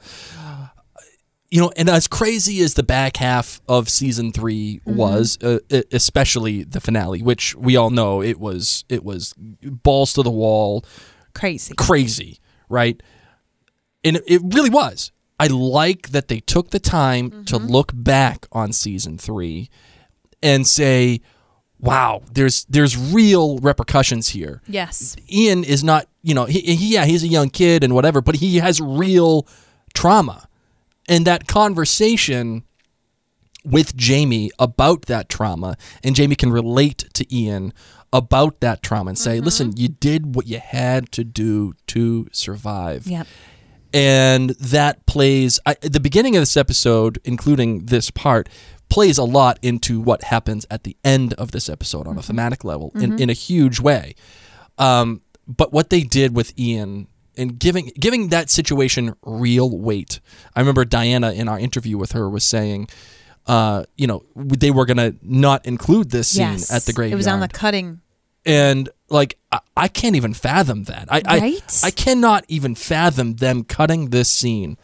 You 1.50 1.60
know, 1.60 1.72
and 1.76 1.88
as 1.88 2.06
crazy 2.06 2.60
as 2.60 2.74
the 2.74 2.82
back 2.82 3.16
half 3.16 3.60
of 3.68 3.88
season 3.88 4.30
3 4.32 4.80
was, 4.84 5.38
uh, 5.42 5.60
especially 5.92 6.64
the 6.64 6.80
finale, 6.80 7.22
which 7.22 7.54
we 7.54 7.76
all 7.76 7.90
know 7.90 8.20
it 8.22 8.38
was 8.40 8.84
it 8.90 9.04
was 9.04 9.34
balls 9.38 10.12
to 10.14 10.22
the 10.22 10.30
wall, 10.30 10.84
Crazy. 11.34 11.72
crazy, 11.76 12.40
right? 12.68 13.00
And 14.04 14.16
it- 14.16 14.24
it 14.26 14.42
really 14.44 14.70
was. 14.70 15.12
I 15.40 15.46
like 15.46 16.10
that 16.10 16.28
they 16.28 16.40
took 16.40 16.70
the 16.70 16.78
time 16.80 17.44
to 17.46 17.56
look 17.56 17.92
back 17.94 18.46
on 18.52 18.72
season 18.72 19.16
three 19.18 19.68
and 20.44 20.64
say, 20.64 21.20
"Wow, 21.80 22.22
there's 22.32 22.64
there's 22.66 22.96
real 22.96 23.58
repercussions 23.58 24.28
here." 24.28 24.62
Yes. 24.68 25.16
Ian 25.32 25.64
is 25.64 25.82
not, 25.82 26.06
you 26.22 26.34
know, 26.34 26.44
he, 26.44 26.60
he 26.60 26.92
yeah, 26.92 27.06
he's 27.06 27.24
a 27.24 27.28
young 27.28 27.50
kid 27.50 27.82
and 27.82 27.94
whatever, 27.94 28.20
but 28.20 28.36
he 28.36 28.58
has 28.58 28.80
real 28.80 29.48
trauma. 29.94 30.46
And 31.08 31.26
that 31.26 31.48
conversation 31.48 32.62
with 33.64 33.96
Jamie 33.96 34.50
about 34.58 35.06
that 35.06 35.28
trauma, 35.28 35.76
and 36.02 36.14
Jamie 36.14 36.36
can 36.36 36.52
relate 36.52 37.04
to 37.14 37.34
Ian 37.34 37.72
about 38.12 38.60
that 38.60 38.82
trauma 38.82 39.08
and 39.10 39.18
say, 39.18 39.36
mm-hmm. 39.36 39.44
listen, 39.44 39.76
you 39.76 39.88
did 39.88 40.36
what 40.36 40.46
you 40.46 40.60
had 40.60 41.10
to 41.12 41.24
do 41.24 41.74
to 41.88 42.28
survive. 42.32 43.06
Yep. 43.06 43.26
And 43.92 44.50
that 44.50 45.06
plays, 45.06 45.60
I, 45.66 45.74
the 45.80 46.00
beginning 46.00 46.36
of 46.36 46.42
this 46.42 46.56
episode, 46.56 47.18
including 47.24 47.86
this 47.86 48.10
part, 48.10 48.48
plays 48.88 49.18
a 49.18 49.24
lot 49.24 49.58
into 49.62 50.00
what 50.00 50.24
happens 50.24 50.66
at 50.70 50.84
the 50.84 50.96
end 51.04 51.32
of 51.34 51.50
this 51.50 51.68
episode 51.68 52.06
on 52.06 52.16
a 52.18 52.22
thematic 52.22 52.64
level 52.64 52.92
in, 52.94 53.18
in 53.20 53.28
a 53.30 53.32
huge 53.32 53.80
way. 53.80 54.14
Um, 54.78 55.22
but 55.46 55.72
what 55.72 55.90
they 55.90 56.02
did 56.02 56.34
with 56.34 56.56
Ian 56.58 57.08
and 57.36 57.58
giving 57.58 57.90
giving 57.98 58.28
that 58.28 58.48
situation 58.50 59.14
real 59.24 59.76
weight. 59.76 60.20
I 60.54 60.60
remember 60.60 60.84
Diana 60.84 61.32
in 61.32 61.48
our 61.48 61.58
interview 61.58 61.98
with 61.98 62.12
her 62.12 62.30
was 62.30 62.44
saying, 62.44 62.88
uh, 63.46 63.84
you 63.96 64.06
know, 64.06 64.24
they 64.36 64.70
were 64.70 64.86
gonna 64.86 65.14
not 65.22 65.66
include 65.66 66.10
this 66.10 66.28
scene 66.28 66.52
Yes. 66.52 66.70
at 66.72 66.82
the 66.84 66.92
graveyard 66.92 67.14
It 67.14 67.16
was 67.16 67.26
on 67.26 67.40
the 67.40 67.48
cutting. 67.48 68.00
and 68.46 68.88
like 69.10 69.36
I, 69.52 69.60
I 69.76 69.88
can't 69.88 70.14
even 70.16 70.32
fathom 70.34 70.84
that. 70.84 71.08
I, 71.10 71.20
Right? 71.26 71.82
I 71.82 71.88
I 71.88 71.90
cannot 71.90 72.44
even 72.48 72.74
fathom 72.74 73.34
them 73.36 73.64
cutting 73.64 74.10
this 74.10 74.30
scene 74.30 74.76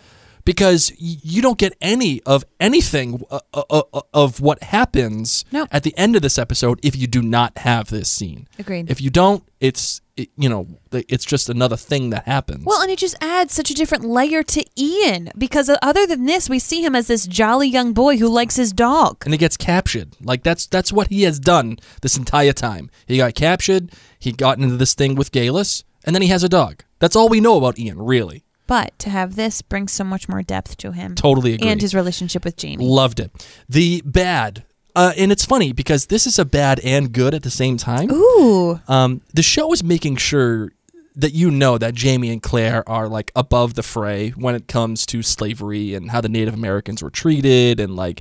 because 0.51 0.93
you 0.99 1.41
don't 1.43 1.59
get 1.59 1.73
any 1.81 2.21
of 2.27 2.45
anything 2.59 3.23
uh, 3.31 3.39
uh, 3.55 3.83
uh, 3.93 4.01
of 4.13 4.41
what 4.41 4.59
happens 4.65 5.45
No. 5.53 5.67
at 5.71 5.83
the 5.85 5.97
end 5.97 6.17
of 6.17 6.23
this 6.23 6.39
episode 6.39 6.81
if 6.83 6.97
you 6.97 7.07
do 7.07 7.23
not 7.23 7.57
have 7.59 7.89
this 7.91 8.11
scene. 8.11 8.49
Agreed. 8.59 8.91
If 8.91 9.01
you 9.01 9.11
don't, 9.11 9.45
it's 9.61 10.01
it, 10.17 10.29
you 10.37 10.49
know 10.49 10.67
it's 10.91 11.25
just 11.25 11.49
another 11.49 11.77
thing 11.77 12.11
that 12.11 12.25
happens. 12.27 12.65
Well, 12.65 12.81
and 12.83 12.91
it 12.91 12.99
just 12.99 13.17
adds 13.21 13.55
such 13.55 13.71
a 13.71 13.75
different 13.75 14.05
layer 14.05 14.43
to 14.43 14.65
Ian 14.77 15.31
because 15.39 15.71
other 15.83 16.05
than 16.07 16.27
this, 16.27 16.49
we 16.51 16.59
see 16.59 16.83
him 16.85 16.97
as 16.97 17.07
this 17.07 17.27
jolly 17.27 17.69
young 17.69 17.93
boy 17.93 18.17
who 18.17 18.29
likes 18.29 18.57
his 18.57 18.73
dog. 18.73 19.23
and 19.25 19.33
he 19.33 19.39
gets 19.39 19.57
captured. 19.57 20.17
Like 20.21 20.43
that's 20.43 20.67
that's 20.67 20.93
what 20.93 21.09
he 21.09 21.23
has 21.23 21.39
done 21.39 21.79
this 22.03 22.17
entire 22.17 22.53
time. 22.53 22.91
He 23.07 23.19
got 23.19 23.35
captured. 23.37 23.93
He 24.19 24.33
got 24.33 24.59
into 24.59 24.77
this 24.77 24.95
thing 24.95 25.15
with 25.15 25.31
Geillis, 25.31 25.85
and 26.05 26.15
then 26.15 26.23
he 26.23 26.29
has 26.29 26.43
a 26.43 26.49
dog. 26.49 26.83
That's 26.99 27.15
all 27.17 27.29
we 27.29 27.41
know 27.41 27.57
about 27.57 27.79
Ian, 27.79 27.99
really. 28.03 28.43
But 28.71 28.97
to 29.01 29.11
have 29.11 29.35
this 29.35 29.63
brings 29.63 29.91
so 29.91 30.05
much 30.05 30.29
more 30.29 30.45
depth 30.45 30.77
to 30.77 30.93
him. 30.93 31.17
Totally 31.17 31.55
agree. 31.55 31.67
And 31.67 31.81
his 31.81 31.93
relationship 31.93 32.45
with 32.45 32.57
Jamie. 32.57 32.87
Loved 32.87 33.19
it. 33.19 33.33
The 33.69 34.01
bad, 34.05 34.63
uh, 34.95 35.13
and 35.19 35.33
it's 35.33 35.45
funny 35.45 35.73
because 35.73 36.07
this 36.07 36.25
is 36.25 36.39
a 36.39 36.45
bad 36.45 36.79
and 36.85 37.13
good 37.13 37.35
at 37.35 37.43
the 37.43 37.51
same 37.51 37.79
time. 37.79 38.13
Ooh. 38.13 38.79
Um, 38.87 39.23
the 39.35 39.43
show 39.43 39.73
is 39.73 39.83
making 39.83 40.19
sure 40.19 40.71
that 41.17 41.35
you 41.35 41.51
know 41.51 41.79
that 41.79 41.95
Jamie 41.97 42.31
and 42.31 42.41
Claire 42.41 42.89
are 42.89 43.09
like 43.09 43.33
above 43.35 43.75
the 43.75 43.83
fray 43.83 44.31
when 44.31 44.55
it 44.55 44.69
comes 44.69 45.05
to 45.07 45.21
slavery 45.21 45.95
and 45.95 46.13
how 46.13 46.21
the 46.21 46.29
Native 46.29 46.55
Americans 46.55 47.03
were 47.03 47.11
treated, 47.11 47.81
and 47.81 47.97
like 47.97 48.21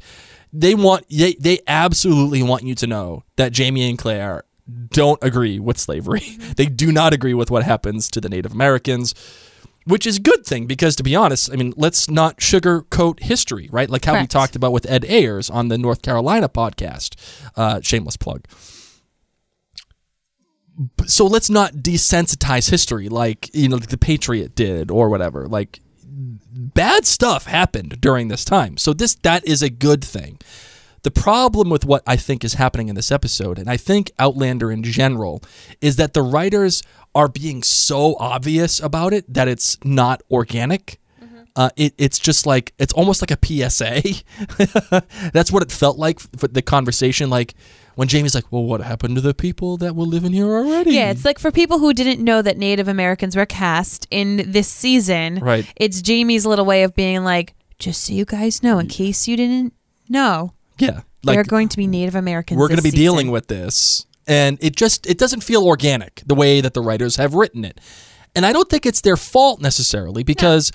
they 0.51 0.73
want 0.73 1.05
they 1.11 1.33
they 1.33 1.59
absolutely 1.67 2.41
want 2.41 2.63
you 2.63 2.73
to 2.73 2.87
know 2.87 3.23
that 3.35 3.51
Jamie 3.51 3.87
and 3.87 3.99
Claire 3.99 4.45
don't 4.89 5.19
agree 5.21 5.59
with 5.59 5.77
slavery. 5.77 6.21
they 6.55 6.65
do 6.65 6.91
not 6.91 7.13
agree 7.13 7.35
with 7.35 7.51
what 7.51 7.61
happens 7.61 8.09
to 8.09 8.19
the 8.19 8.29
Native 8.29 8.51
Americans. 8.51 9.13
Which 9.85 10.05
is 10.05 10.17
a 10.17 10.21
good 10.21 10.45
thing 10.45 10.67
because, 10.67 10.95
to 10.97 11.03
be 11.03 11.15
honest, 11.15 11.51
I 11.51 11.55
mean, 11.55 11.73
let's 11.75 12.09
not 12.09 12.37
sugarcoat 12.37 13.21
history, 13.21 13.69
right? 13.71 13.89
Like 13.89 14.05
how 14.05 14.19
we 14.19 14.27
talked 14.27 14.55
about 14.55 14.71
with 14.71 14.89
Ed 14.89 15.05
Ayers 15.05 15.49
on 15.49 15.69
the 15.69 15.77
North 15.77 16.01
Carolina 16.01 16.47
podcast. 16.47 17.15
Uh, 17.55 17.81
shameless 17.81 18.17
plug. 18.17 18.45
So 21.07 21.25
let's 21.25 21.49
not 21.49 21.73
desensitize 21.73 22.69
history 22.69 23.09
like 23.09 23.53
you 23.53 23.67
know 23.67 23.77
like 23.77 23.89
the 23.89 23.97
patriot 23.97 24.55
did 24.55 24.91
or 24.91 25.09
whatever. 25.09 25.47
Like 25.47 25.79
bad 26.05 27.05
stuff 27.05 27.45
happened 27.45 27.99
during 28.01 28.27
this 28.27 28.45
time. 28.45 28.77
So 28.77 28.93
this 28.93 29.15
that 29.15 29.45
is 29.47 29.61
a 29.61 29.69
good 29.69 30.03
thing. 30.03 30.39
The 31.01 31.11
problem 31.11 31.69
with 31.69 31.85
what 31.85 32.03
i 32.05 32.17
think 32.17 32.43
is 32.43 32.55
happening 32.55 32.89
in 32.89 32.95
this 32.95 33.09
episode 33.09 33.57
and 33.57 33.69
i 33.69 33.77
think 33.77 34.11
outlander 34.19 34.69
in 34.69 34.83
general 34.83 35.41
is 35.79 35.95
that 35.95 36.13
the 36.13 36.21
writers 36.21 36.83
are 37.15 37.27
being 37.27 37.63
so 37.63 38.15
obvious 38.19 38.79
about 38.79 39.13
it 39.13 39.31
that 39.33 39.47
it's 39.47 39.77
not 39.83 40.21
organic 40.31 40.99
uh, 41.55 41.69
it, 41.75 41.93
it's 41.97 42.17
just 42.19 42.45
like 42.45 42.73
it's 42.79 42.93
almost 42.93 43.21
like 43.21 43.31
a 43.31 43.37
PSA. 43.45 44.01
That's 45.33 45.51
what 45.51 45.61
it 45.61 45.71
felt 45.71 45.97
like 45.97 46.19
for 46.37 46.47
the 46.47 46.61
conversation. 46.61 47.29
Like 47.29 47.53
when 47.95 48.07
Jamie's 48.07 48.33
like, 48.33 48.45
"Well, 48.51 48.63
what 48.63 48.79
happened 48.81 49.15
to 49.15 49.21
the 49.21 49.33
people 49.33 49.75
that 49.77 49.93
were 49.95 50.05
living 50.05 50.31
here 50.31 50.45
already?" 50.45 50.91
Yeah, 50.91 51.11
it's 51.11 51.25
like 51.25 51.37
for 51.39 51.51
people 51.51 51.79
who 51.79 51.93
didn't 51.93 52.23
know 52.23 52.41
that 52.41 52.57
Native 52.57 52.87
Americans 52.87 53.35
were 53.35 53.45
cast 53.45 54.07
in 54.09 54.51
this 54.51 54.69
season, 54.69 55.39
Right. 55.41 55.65
it's 55.75 56.01
Jamie's 56.01 56.45
little 56.45 56.65
way 56.65 56.83
of 56.83 56.95
being 56.95 57.25
like, 57.25 57.55
just 57.77 58.05
so 58.05 58.13
you 58.13 58.23
guys 58.25 58.63
know, 58.63 58.79
in 58.79 58.87
case 58.87 59.27
you 59.27 59.35
didn't 59.35 59.73
know, 60.07 60.53
yeah. 60.77 61.01
Like, 61.23 61.33
there 61.33 61.41
are 61.41 61.43
going 61.43 61.67
to 61.67 61.75
be 61.77 61.87
Native 61.87 62.15
Americans. 62.15 62.57
we're 62.57 62.69
going 62.69 62.77
to 62.77 62.83
be 62.83 62.91
dealing 62.91 63.31
with 63.31 63.47
this, 63.47 64.05
and 64.29 64.57
it 64.61 64.75
just 64.75 65.05
it 65.07 65.17
doesn't 65.17 65.43
feel 65.43 65.65
organic 65.65 66.21
the 66.25 66.35
way 66.35 66.61
that 66.61 66.73
the 66.73 66.81
writers 66.81 67.17
have 67.17 67.33
written 67.33 67.65
it, 67.65 67.81
and 68.35 68.45
I 68.45 68.53
don't 68.53 68.69
think 68.69 68.85
it's 68.85 69.01
their 69.01 69.17
fault 69.17 69.59
necessarily 69.61 70.23
because. 70.23 70.71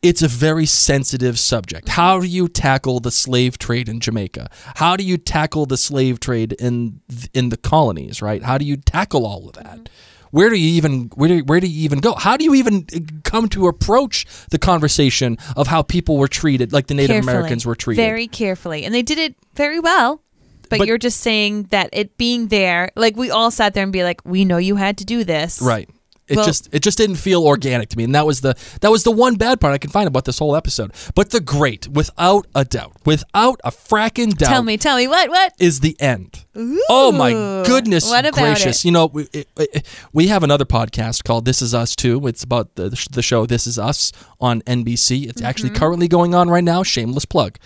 It's 0.00 0.22
a 0.22 0.28
very 0.28 0.64
sensitive 0.64 1.40
subject. 1.40 1.88
How 1.88 2.20
do 2.20 2.28
you 2.28 2.46
tackle 2.46 3.00
the 3.00 3.10
slave 3.10 3.58
trade 3.58 3.88
in 3.88 3.98
Jamaica? 3.98 4.48
How 4.76 4.94
do 4.94 5.02
you 5.02 5.18
tackle 5.18 5.66
the 5.66 5.76
slave 5.76 6.20
trade 6.20 6.52
in 6.52 7.00
in 7.34 7.48
the 7.48 7.56
colonies? 7.56 8.22
Right? 8.22 8.40
How 8.40 8.58
do 8.58 8.64
you 8.64 8.76
tackle 8.76 9.26
all 9.26 9.48
of 9.48 9.54
that? 9.54 9.88
Where 10.30 10.50
do 10.50 10.56
you 10.56 10.70
even 10.74 11.10
where 11.14 11.28
do, 11.28 11.38
where 11.40 11.60
do 11.60 11.66
you 11.66 11.82
even 11.82 11.98
go? 11.98 12.14
How 12.14 12.36
do 12.36 12.44
you 12.44 12.54
even 12.54 12.86
uh, 12.94 13.00
come 13.24 13.48
to 13.48 13.66
approach 13.66 14.26
the 14.50 14.58
conversation 14.58 15.36
of 15.56 15.66
how 15.66 15.82
people 15.82 16.16
were 16.16 16.28
treated, 16.28 16.72
like 16.72 16.86
the 16.86 16.94
Native 16.94 17.14
Carefully. 17.14 17.32
Americans 17.32 17.66
were 17.66 17.74
treated? 17.74 18.02
very 18.02 18.28
carefully, 18.28 18.84
and 18.84 18.94
they 18.94 19.02
did 19.02 19.18
it 19.18 19.34
very 19.54 19.80
well. 19.80 20.22
But, 20.68 20.78
But- 20.80 20.88
you're 20.88 20.98
just 20.98 21.20
saying 21.20 21.64
that 21.70 21.88
it 21.92 22.16
being 22.18 22.48
there, 22.48 22.90
like 22.96 23.16
we 23.16 23.30
all 23.30 23.50
sat 23.50 23.74
there 23.74 23.82
and 23.84 23.92
be 23.92 24.04
like, 24.04 24.20
we 24.24 24.44
know 24.44 24.58
you 24.58 24.76
had 24.76 24.98
to 24.98 25.04
do 25.04 25.24
this, 25.24 25.60
Right. 25.62 25.88
It 26.30 26.36
Well- 26.36 26.44
just 26.44 26.68
it 26.72 26.82
just 26.82 26.98
didn't 26.98 27.16
feel 27.16 27.42
organic 27.46 27.88
to 27.88 27.96
me, 27.96 28.04
and 28.04 28.14
that 28.14 28.26
was 28.26 28.42
the 28.42 28.54
that 28.82 28.90
was 28.90 29.02
the 29.02 29.10
one 29.10 29.36
bad 29.36 29.62
part 29.62 29.72
I 29.72 29.78
can 29.78 29.90
find 29.90 30.06
about 30.06 30.26
this 30.26 30.38
whole 30.38 30.54
episode. 30.54 30.92
But 31.14 31.30
the 31.30 31.40
great, 31.40 31.88
without 31.88 32.46
a 32.54 32.66
doubt, 32.66 32.92
without 33.06 33.58
a 33.64 33.70
fracking 33.70 34.36
doubt, 34.36 34.50
Tell 34.50 34.62
me, 34.62 34.76
tell 34.76 34.98
me 34.98 35.08
what 35.08 35.30
what? 35.30 35.54
is 35.58 35.80
the 35.80 35.96
end. 35.98 36.44
oh 36.90 37.12
my 37.12 37.32
goodness 37.66 38.10
What 38.10 38.26
about 38.26 38.34
gracious! 38.56 38.80
it? 38.80 38.88
You 38.88 38.92
know, 38.92 39.06
we, 39.06 39.22
it, 39.32 39.48
it- 39.56 39.86
we 40.12 40.26
have 40.26 40.42
another 40.42 40.66
podcast 40.66 41.24
called 41.24 41.46
"This 41.46 41.62
Is 41.62 41.72
Us" 41.72 41.96
too. 41.96 42.26
It's 42.26 42.42
about 42.44 42.74
the 42.74 42.90
the 43.10 43.22
show 43.22 43.46
"This 43.46 43.66
Is 43.66 43.78
Us" 43.78 44.12
on 44.38 44.60
NBC. 44.66 45.30
It's 45.30 45.40
actually 45.40 45.70
Mm-hmm. 45.70 45.78
currently 45.78 46.08
going 46.08 46.34
on 46.34 46.50
right 46.50 46.62
now. 46.62 46.82
Shameless 46.82 47.24
plug. 47.24 47.56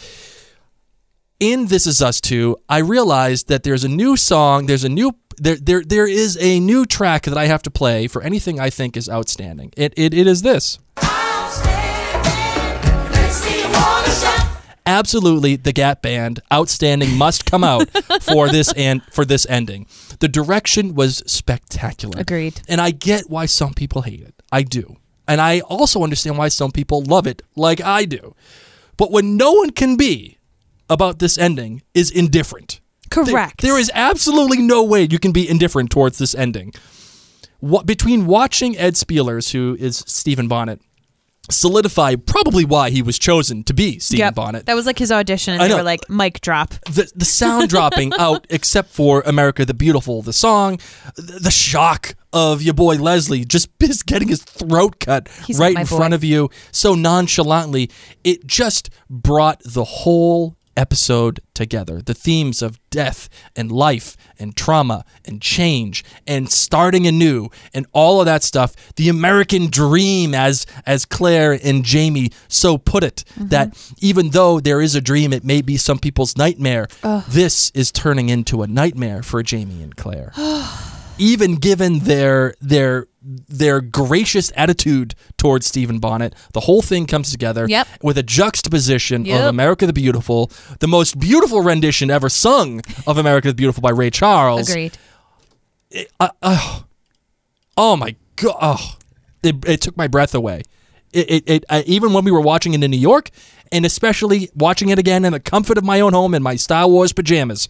In 1.43 1.67
"This 1.67 1.89
Is 1.89 2.01
Us" 2.01 2.21
too, 2.21 2.57
I 2.69 2.79
realized 2.79 3.49
that 3.49 3.65
there's 3.65 3.83
a 3.83 3.89
new 3.89 4.17
song. 4.17 4.67
There's 4.67 4.85
a 4.85 4.89
new 4.89 5.17
there 5.39 5.57
there 5.57 5.83
there 5.83 6.07
is 6.07 6.39
a 6.41 6.61
new 6.61 6.87
track 6.87 7.25
that 7.25 7.37
I 7.37 7.47
have 7.47 7.63
to 7.63 7.71
play 7.71 8.07
for 8.07 8.23
anything 8.23 8.61
I 8.61 8.71
think 8.71 8.97
is 8.97 9.09
outstanding. 9.09 9.73
It 9.77 9.93
it, 9.97 10.15
it 10.15 10.29
is 10.29 10.43
this. 10.43 10.79
absolutely 14.87 15.57
the 15.57 15.73
Gap 15.73 16.01
Band 16.01 16.39
outstanding 16.53 17.19
must 17.19 17.45
come 17.45 17.65
out 17.65 17.91
for 18.23 18.49
this 18.49 18.73
and 18.75 19.03
for 19.11 19.25
this 19.25 19.45
ending. 19.49 19.89
The 20.21 20.29
direction 20.29 20.95
was 20.95 21.25
spectacular. 21.27 22.21
Agreed. 22.21 22.61
And 22.69 22.81
I 22.81 22.93
get 22.93 23.29
why 23.29 23.47
some 23.47 23.75
people 23.75 24.03
hate 24.03 24.21
it. 24.21 24.35
I 24.53 24.63
do. 24.63 24.97
And 25.27 25.41
I 25.41 25.59
also 25.63 26.05
understand 26.05 26.39
why 26.39 26.49
some 26.49 26.71
people 26.71 27.03
love 27.03 27.27
it 27.27 27.43
like 27.57 27.81
I 27.81 28.05
do. 28.05 28.37
But 28.97 29.11
when 29.11 29.37
no 29.37 29.51
one 29.51 29.71
can 29.71 29.97
be 29.97 30.39
about 30.89 31.19
this 31.19 31.39
ending 31.39 31.83
is 31.95 32.11
indifferent. 32.11 32.81
There- 33.15 33.25
Correct. 33.25 33.61
there 33.61 33.79
is 33.79 33.91
absolutely 33.95 34.59
no 34.59 34.83
way 34.83 35.07
you 35.11 35.19
can 35.19 35.33
be 35.33 35.49
indifferent 35.49 35.91
towards 35.91 36.19
this 36.19 36.35
ending. 36.35 36.73
What, 37.61 37.87
between 37.87 38.27
watching 38.27 38.77
Ed 38.79 38.95
Speleers, 38.95 39.53
who 39.53 39.77
is 39.79 40.03
Stephen 40.07 40.49
Bonnet, 40.49 40.81
solidify 41.51 42.15
probably 42.17 42.65
why 42.65 42.91
he 42.91 43.03
was 43.03 43.19
chosen 43.19 43.65
to 43.65 43.75
be 43.75 43.99
Stephen 43.99 44.27
Yep. 44.27 44.35
Bonnet. 44.35 44.67
That 44.67 44.75
was 44.75 44.87
like 44.87 44.99
his 44.99 45.13
audition, 45.13 45.55
and 45.55 45.63
I 45.63 45.67
they 45.67 45.73
know. 45.75 45.79
were 45.79 45.83
like, 45.85 46.09
"Mic 46.09 46.41
drop." 46.41 46.71
the 46.87 47.11
the 47.15 47.25
sound 47.25 47.69
dropping 47.69 48.13
out, 48.19 48.47
except 48.49 48.91
for 48.91 49.23
America 49.27 49.65
the 49.65 49.75
Beautiful, 49.75 50.23
the 50.23 50.33
song, 50.33 50.79
the, 51.17 51.39
the 51.41 51.51
shock 51.51 52.15
of 52.33 52.63
your 52.63 52.75
boy 52.75 52.97
Lesley 52.97 53.45
just 53.45 53.69
just 53.83 54.07
getting 54.07 54.29
his 54.29 54.43
throat 54.43 54.99
cut 55.01 55.29
He's 55.47 55.59
right 55.59 55.77
in 55.77 55.83
boy. 55.85 55.97
front 55.97 56.15
of 56.15 56.25
you 56.25 56.49
so 56.71 56.95
nonchalantly, 56.95 57.91
it 58.25 58.47
just 58.47 58.89
brought 59.11 59.61
the 59.65 59.85
whole 59.85 60.57
episode 60.77 61.41
together. 61.55 62.01
The 62.03 62.15
themes 62.15 62.63
of 62.63 62.79
death 62.91 63.29
and 63.57 63.71
life 63.73 64.17
and 64.39 64.57
trauma 64.57 65.05
and 65.25 65.41
change 65.41 66.05
and 66.27 66.51
starting 66.51 67.07
anew 67.07 67.49
and 67.75 67.87
all 67.93 68.21
of 68.21 68.27
that 68.27 68.43
stuff. 68.43 68.75
The 68.97 69.09
American 69.09 69.69
dream, 69.69 70.35
as 70.35 70.67
as 70.87 71.05
Claire 71.05 71.59
and 71.63 71.85
Jamie 71.85 72.31
so 72.49 72.79
put 72.79 73.03
it, 73.05 73.25
Mm-hmm. 73.33 73.49
that 73.49 73.93
even 74.01 74.31
though 74.31 74.61
there 74.61 74.81
is 74.81 74.95
a 74.95 75.01
dream, 75.01 75.33
it 75.33 75.45
may 75.45 75.63
be 75.63 75.77
some 75.77 75.99
people's 75.99 76.37
nightmare. 76.37 76.89
This 77.29 77.71
is 77.75 77.91
turning 77.93 78.29
into 78.29 78.63
a 78.63 78.67
nightmare 78.67 79.23
for 79.23 79.43
Jamie 79.43 79.83
and 79.83 79.97
Claire. 79.97 80.33
even 81.23 81.55
given 81.55 82.01
their 82.01 82.55
their 82.61 83.07
their 83.23 83.81
gracious 83.81 84.51
attitude 84.57 85.15
towards 85.37 85.67
Stephen 85.67 86.01
Bonnet, 86.01 86.35
the 86.53 86.59
whole 86.61 86.83
thing 86.83 87.07
comes 87.07 87.31
together 87.31 87.67
Yep. 87.69 87.87
with 88.03 88.19
a 88.19 88.25
juxtaposition 88.25 89.31
of 89.31 89.43
America 89.47 89.87
the 89.87 89.93
Beautiful, 89.93 90.51
the 90.81 90.89
most 90.89 91.21
beautiful 91.21 91.61
rendition 91.61 92.11
ever 92.11 92.29
sung 92.29 92.81
of 93.07 93.19
America 93.19 93.49
the 93.49 93.55
Beautiful 93.55 93.81
by 93.81 93.91
Ray 93.91 94.11
Charles. 94.11 94.69
Agreed. 94.69 94.99
Uh, 96.19 96.31
uh, 96.43 96.81
oh 97.77 97.95
my 97.95 98.17
god! 98.35 98.57
Oh, 98.61 98.95
it, 99.45 99.65
it 99.65 99.81
took 99.81 99.97
my 99.97 100.09
breath 100.09 100.35
away. 100.35 100.63
It, 101.13 101.31
it, 101.31 101.45
it 101.47 101.65
I, 101.71 101.83
even 101.83 102.13
when 102.13 102.25
we 102.25 102.33
were 102.33 102.41
watching 102.41 102.75
it 102.75 102.83
in 102.83 102.91
New 102.91 102.97
York, 102.97 103.31
and 103.71 103.87
especially 103.87 104.51
watching 104.57 104.89
it 104.89 104.99
again 104.99 105.25
in 105.25 105.33
the 105.33 105.41
comfort 105.41 105.79
of 105.79 105.85
my 105.85 106.01
own 106.01 106.15
home 106.15 106.35
in 106.35 106.43
my 106.43 106.57
Star 106.57 106.89
Wars 106.89 107.13
pajamas, 107.13 107.69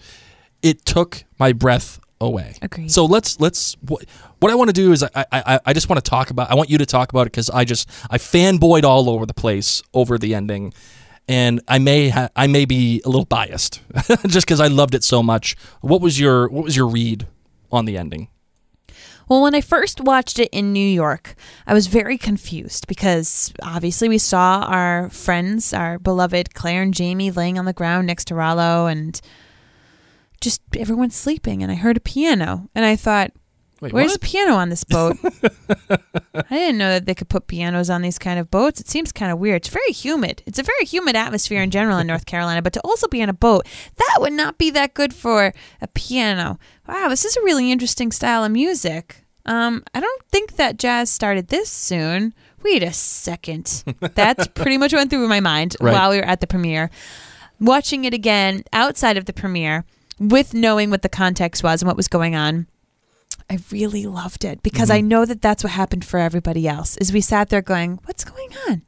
it 0.62 0.86
took 0.86 1.24
my 1.38 1.52
breath 1.52 1.98
away. 2.22 2.54
Agreed. 2.62 2.90
So 2.90 3.04
let's 3.04 3.40
let's 3.40 3.76
what, 3.82 4.04
what 4.40 4.50
I 4.50 4.54
want 4.54 4.68
to 4.68 4.74
do 4.74 4.92
is 4.92 5.02
I 5.02 5.24
I, 5.32 5.60
I 5.66 5.72
just 5.72 5.88
want 5.88 6.02
to 6.02 6.08
talk 6.08 6.30
about. 6.30 6.50
I 6.50 6.54
want 6.54 6.70
you 6.70 6.78
to 6.78 6.86
talk 6.86 7.12
about 7.12 7.22
it 7.22 7.32
because 7.32 7.50
I 7.50 7.64
just 7.64 7.88
I 8.10 8.18
fanboyed 8.18 8.84
all 8.84 9.10
over 9.10 9.26
the 9.26 9.34
place 9.34 9.82
over 9.92 10.18
the 10.18 10.34
ending. 10.34 10.72
And 11.28 11.60
I 11.68 11.78
may 11.78 12.08
ha- 12.08 12.30
I 12.34 12.48
may 12.48 12.64
be 12.64 13.00
a 13.04 13.08
little 13.08 13.24
biased 13.24 13.80
just 14.26 14.46
because 14.46 14.60
I 14.60 14.66
loved 14.66 14.94
it 14.94 15.04
so 15.04 15.22
much. 15.22 15.56
What 15.80 16.00
was 16.00 16.18
your 16.18 16.48
what 16.48 16.64
was 16.64 16.76
your 16.76 16.88
read 16.88 17.26
on 17.70 17.84
the 17.84 17.96
ending? 17.96 18.28
Well, 19.28 19.42
when 19.42 19.54
I 19.54 19.60
first 19.60 20.00
watched 20.00 20.38
it 20.38 20.48
in 20.52 20.72
New 20.72 20.86
York, 20.86 21.36
I 21.66 21.74
was 21.74 21.86
very 21.86 22.18
confused 22.18 22.86
because 22.86 23.52
obviously 23.62 24.08
we 24.08 24.18
saw 24.18 24.66
our 24.68 25.08
friends, 25.10 25.72
our 25.72 25.98
beloved 25.98 26.54
Claire 26.54 26.82
and 26.82 26.92
Jamie, 26.92 27.30
laying 27.30 27.58
on 27.58 27.64
the 27.64 27.72
ground 27.72 28.06
next 28.06 28.26
to 28.26 28.34
Rollo, 28.34 28.86
and 28.86 29.18
just 30.42 30.60
everyone's 30.76 31.16
sleeping. 31.16 31.62
And 31.62 31.72
I 31.72 31.76
heard 31.76 31.96
a 31.96 32.00
piano, 32.00 32.68
and 32.74 32.84
I 32.84 32.96
thought, 32.96 33.30
Wait, 33.80 33.92
"Where's 33.92 34.12
what? 34.12 34.20
the 34.20 34.26
piano 34.26 34.52
on 34.54 34.68
this 34.68 34.84
boat?" 34.84 35.16
I 36.34 36.44
didn't 36.50 36.78
know 36.78 36.90
that 36.90 37.06
they 37.06 37.14
could 37.14 37.28
put 37.28 37.46
pianos 37.46 37.88
on 37.90 38.02
these 38.02 38.18
kind 38.18 38.38
of 38.38 38.50
boats. 38.50 38.80
It 38.80 38.88
seems 38.88 39.10
kind 39.12 39.32
of 39.32 39.38
weird. 39.38 39.56
It's 39.62 39.68
very 39.68 39.92
humid. 39.92 40.42
It's 40.46 40.58
a 40.58 40.62
very 40.62 40.84
humid 40.84 41.16
atmosphere 41.16 41.62
in 41.62 41.70
general 41.70 41.98
in 41.98 42.06
North 42.06 42.26
Carolina, 42.26 42.62
but 42.62 42.72
to 42.74 42.80
also 42.82 43.08
be 43.08 43.22
on 43.22 43.28
a 43.28 43.32
boat, 43.34 43.66
that 43.96 44.18
would 44.20 44.32
not 44.34 44.58
be 44.58 44.70
that 44.70 44.94
good 44.94 45.14
for 45.14 45.52
a 45.80 45.88
piano. 45.88 46.58
Wow, 46.86 47.08
this 47.08 47.24
is 47.24 47.36
a 47.36 47.42
really 47.42 47.70
interesting 47.72 48.12
style 48.12 48.44
of 48.44 48.52
music. 48.52 49.24
Um, 49.46 49.82
I 49.94 50.00
don't 50.00 50.22
think 50.30 50.56
that 50.56 50.78
jazz 50.78 51.10
started 51.10 51.48
this 51.48 51.68
soon. 51.70 52.32
Wait 52.62 52.82
a 52.84 52.92
second. 52.92 53.82
That's 54.00 54.46
pretty 54.54 54.78
much 54.78 54.92
went 54.92 55.10
through 55.10 55.26
my 55.26 55.40
mind 55.40 55.74
Right. 55.80 55.92
while 55.92 56.10
we 56.10 56.18
were 56.18 56.24
at 56.24 56.40
the 56.40 56.46
premiere. 56.46 56.90
Watching 57.58 58.04
it 58.04 58.14
again 58.14 58.62
outside 58.72 59.16
of 59.16 59.24
the 59.24 59.32
premiere, 59.32 59.84
with 60.18 60.54
knowing 60.54 60.90
what 60.90 61.02
the 61.02 61.08
context 61.08 61.62
was 61.62 61.82
and 61.82 61.86
what 61.86 61.96
was 61.96 62.08
going 62.08 62.34
on, 62.34 62.66
I 63.50 63.58
really 63.70 64.06
loved 64.06 64.44
it 64.44 64.62
because 64.62 64.90
I 64.90 65.00
know 65.00 65.24
that 65.24 65.42
that's 65.42 65.64
what 65.64 65.72
happened 65.72 66.04
for 66.04 66.18
everybody 66.18 66.66
else. 66.68 66.96
Is 66.98 67.12
we 67.12 67.20
sat 67.20 67.48
there 67.48 67.62
going, 67.62 67.98
"What's 68.04 68.24
going 68.24 68.50
on? 68.68 68.82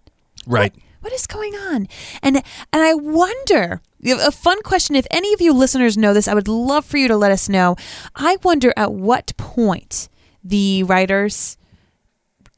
Right. 0.46 0.74
What 1.00 1.12
is 1.12 1.26
going 1.26 1.54
on?" 1.54 1.88
And 2.22 2.36
and 2.36 2.82
I 2.82 2.94
wonder. 2.94 3.82
A 4.06 4.30
fun 4.30 4.62
question. 4.62 4.96
If 4.96 5.06
any 5.10 5.32
of 5.32 5.40
you 5.40 5.54
listeners 5.54 5.96
know 5.96 6.12
this, 6.12 6.28
I 6.28 6.34
would 6.34 6.48
love 6.48 6.84
for 6.84 6.98
you 6.98 7.08
to 7.08 7.16
let 7.16 7.32
us 7.32 7.48
know. 7.48 7.74
I 8.14 8.36
wonder 8.42 8.72
at 8.76 8.92
what 8.92 9.34
point 9.38 10.10
the 10.42 10.82
writers 10.82 11.56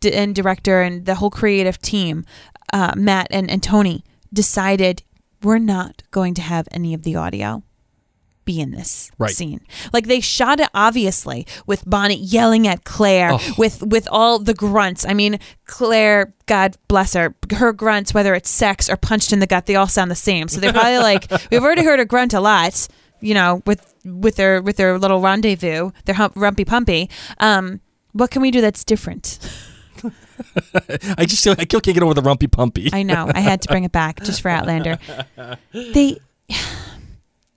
and 0.03 0.35
director 0.35 0.83
and 0.83 1.07
the 1.07 1.15
whole 1.17 1.31
creative 1.31 1.81
team, 1.81 2.25
uh, 2.73 2.95
Matt 2.97 3.29
and, 3.31 3.49
and 3.49 3.63
Tony, 3.63 4.05
decided 4.33 5.05
we're 5.41 5.59
not 5.59 6.03
going 6.11 6.35
to 6.35 6.43
have 6.43 6.67
any 6.73 6.95
of 6.95 7.05
the 7.05 7.15
audio 7.15 7.63
be 8.47 8.59
in 8.61 8.71
this 8.71 9.11
Right. 9.19 9.31
scene. 9.31 9.61
Like 9.93 10.07
they 10.07 10.21
shot 10.21 10.59
it 10.61 10.69
obviously 10.73 11.47
with 11.67 11.85
Bonnet 11.85 12.21
yelling 12.21 12.67
at 12.67 12.85
Claire, 12.85 13.33
Oh. 13.35 13.55
with 13.59 13.83
with 13.83 14.09
all 14.11 14.39
the 14.39 14.55
grunts. 14.55 15.05
I 15.05 15.13
mean, 15.13 15.39
Claire, 15.67 16.33
God 16.47 16.77
bless 16.89 17.13
her, 17.13 17.35
her 17.55 17.73
grunts, 17.75 18.15
whether 18.15 18.35
it's 18.35 18.49
sex 18.49 18.89
or 18.89 18.97
punched 18.97 19.33
in 19.35 19.41
the 19.41 19.47
gut, 19.47 19.67
they 19.67 19.77
all 19.77 19.89
sound 19.89 20.11
the 20.11 20.15
same. 20.15 20.49
So 20.49 20.61
they're 20.61 20.73
probably 20.73 20.99
like, 20.99 21.31
we've 21.51 21.63
already 21.63 21.85
heard 21.85 21.99
her 21.99 22.05
grunt 22.07 22.33
a 22.33 22.41
lot, 22.41 22.89
you 23.21 23.35
know, 23.35 23.63
with 23.67 23.93
with 24.05 24.37
their 24.37 24.63
with 24.63 24.77
their 24.77 24.99
little 24.99 25.21
rendezvous, 25.21 25.91
their 26.07 26.15
hump, 26.15 26.35
rumpy 26.37 26.65
pumpy. 26.65 27.11
Um, 27.39 27.81
what 28.13 28.31
can 28.31 28.41
we 28.41 28.51
do 28.51 28.63
that's 28.63 28.83
different? 28.85 29.39
I 31.19 31.25
just 31.27 31.47
I 31.47 31.55
still 31.65 31.81
can't 31.81 31.95
get 31.95 32.03
over 32.03 32.15
the 32.15 32.23
rumpy 32.23 32.49
pumpy. 32.49 32.91
I 32.93 33.03
know. 33.03 33.31
I 33.35 33.41
had 33.41 33.61
to 33.63 33.69
bring 33.69 33.85
it 33.85 33.93
back 33.93 34.23
just 34.23 34.41
for 34.41 34.49
Outlander. 34.51 34.99
They. 35.73 36.19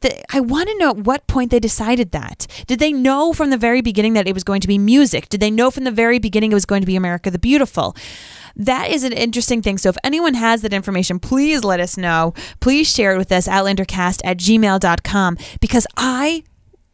The, 0.01 0.23
I 0.33 0.39
want 0.39 0.69
to 0.69 0.77
know 0.77 0.91
at 0.91 0.97
what 0.97 1.27
point 1.27 1.51
they 1.51 1.59
decided 1.59 2.11
that. 2.11 2.47
Did 2.67 2.79
they 2.79 2.93
know 2.93 3.33
from 3.33 3.49
the 3.49 3.57
very 3.57 3.81
beginning 3.81 4.13
that 4.13 4.27
it 4.27 4.33
was 4.33 4.43
going 4.43 4.61
to 4.61 4.67
be 4.67 4.77
music? 4.77 5.29
Did 5.29 5.41
they 5.41 5.51
know 5.51 5.71
from 5.71 5.83
the 5.83 5.91
very 5.91 6.19
beginning 6.19 6.51
it 6.51 6.55
was 6.55 6.65
going 6.65 6.81
to 6.81 6.87
be 6.87 6.95
America 6.95 7.29
the 7.29 7.39
Beautiful? 7.39 7.95
That 8.55 8.89
is 8.89 9.03
an 9.03 9.13
interesting 9.13 9.61
thing. 9.61 9.77
So 9.77 9.89
if 9.89 9.97
anyone 10.03 10.33
has 10.33 10.61
that 10.61 10.73
information, 10.73 11.19
please 11.19 11.63
let 11.63 11.79
us 11.79 11.97
know. 11.97 12.33
Please 12.59 12.93
share 12.93 13.13
it 13.13 13.17
with 13.17 13.31
us, 13.31 13.47
outlandercast 13.47 14.21
at 14.23 14.37
gmail.com, 14.37 15.37
because 15.61 15.87
I 15.95 16.43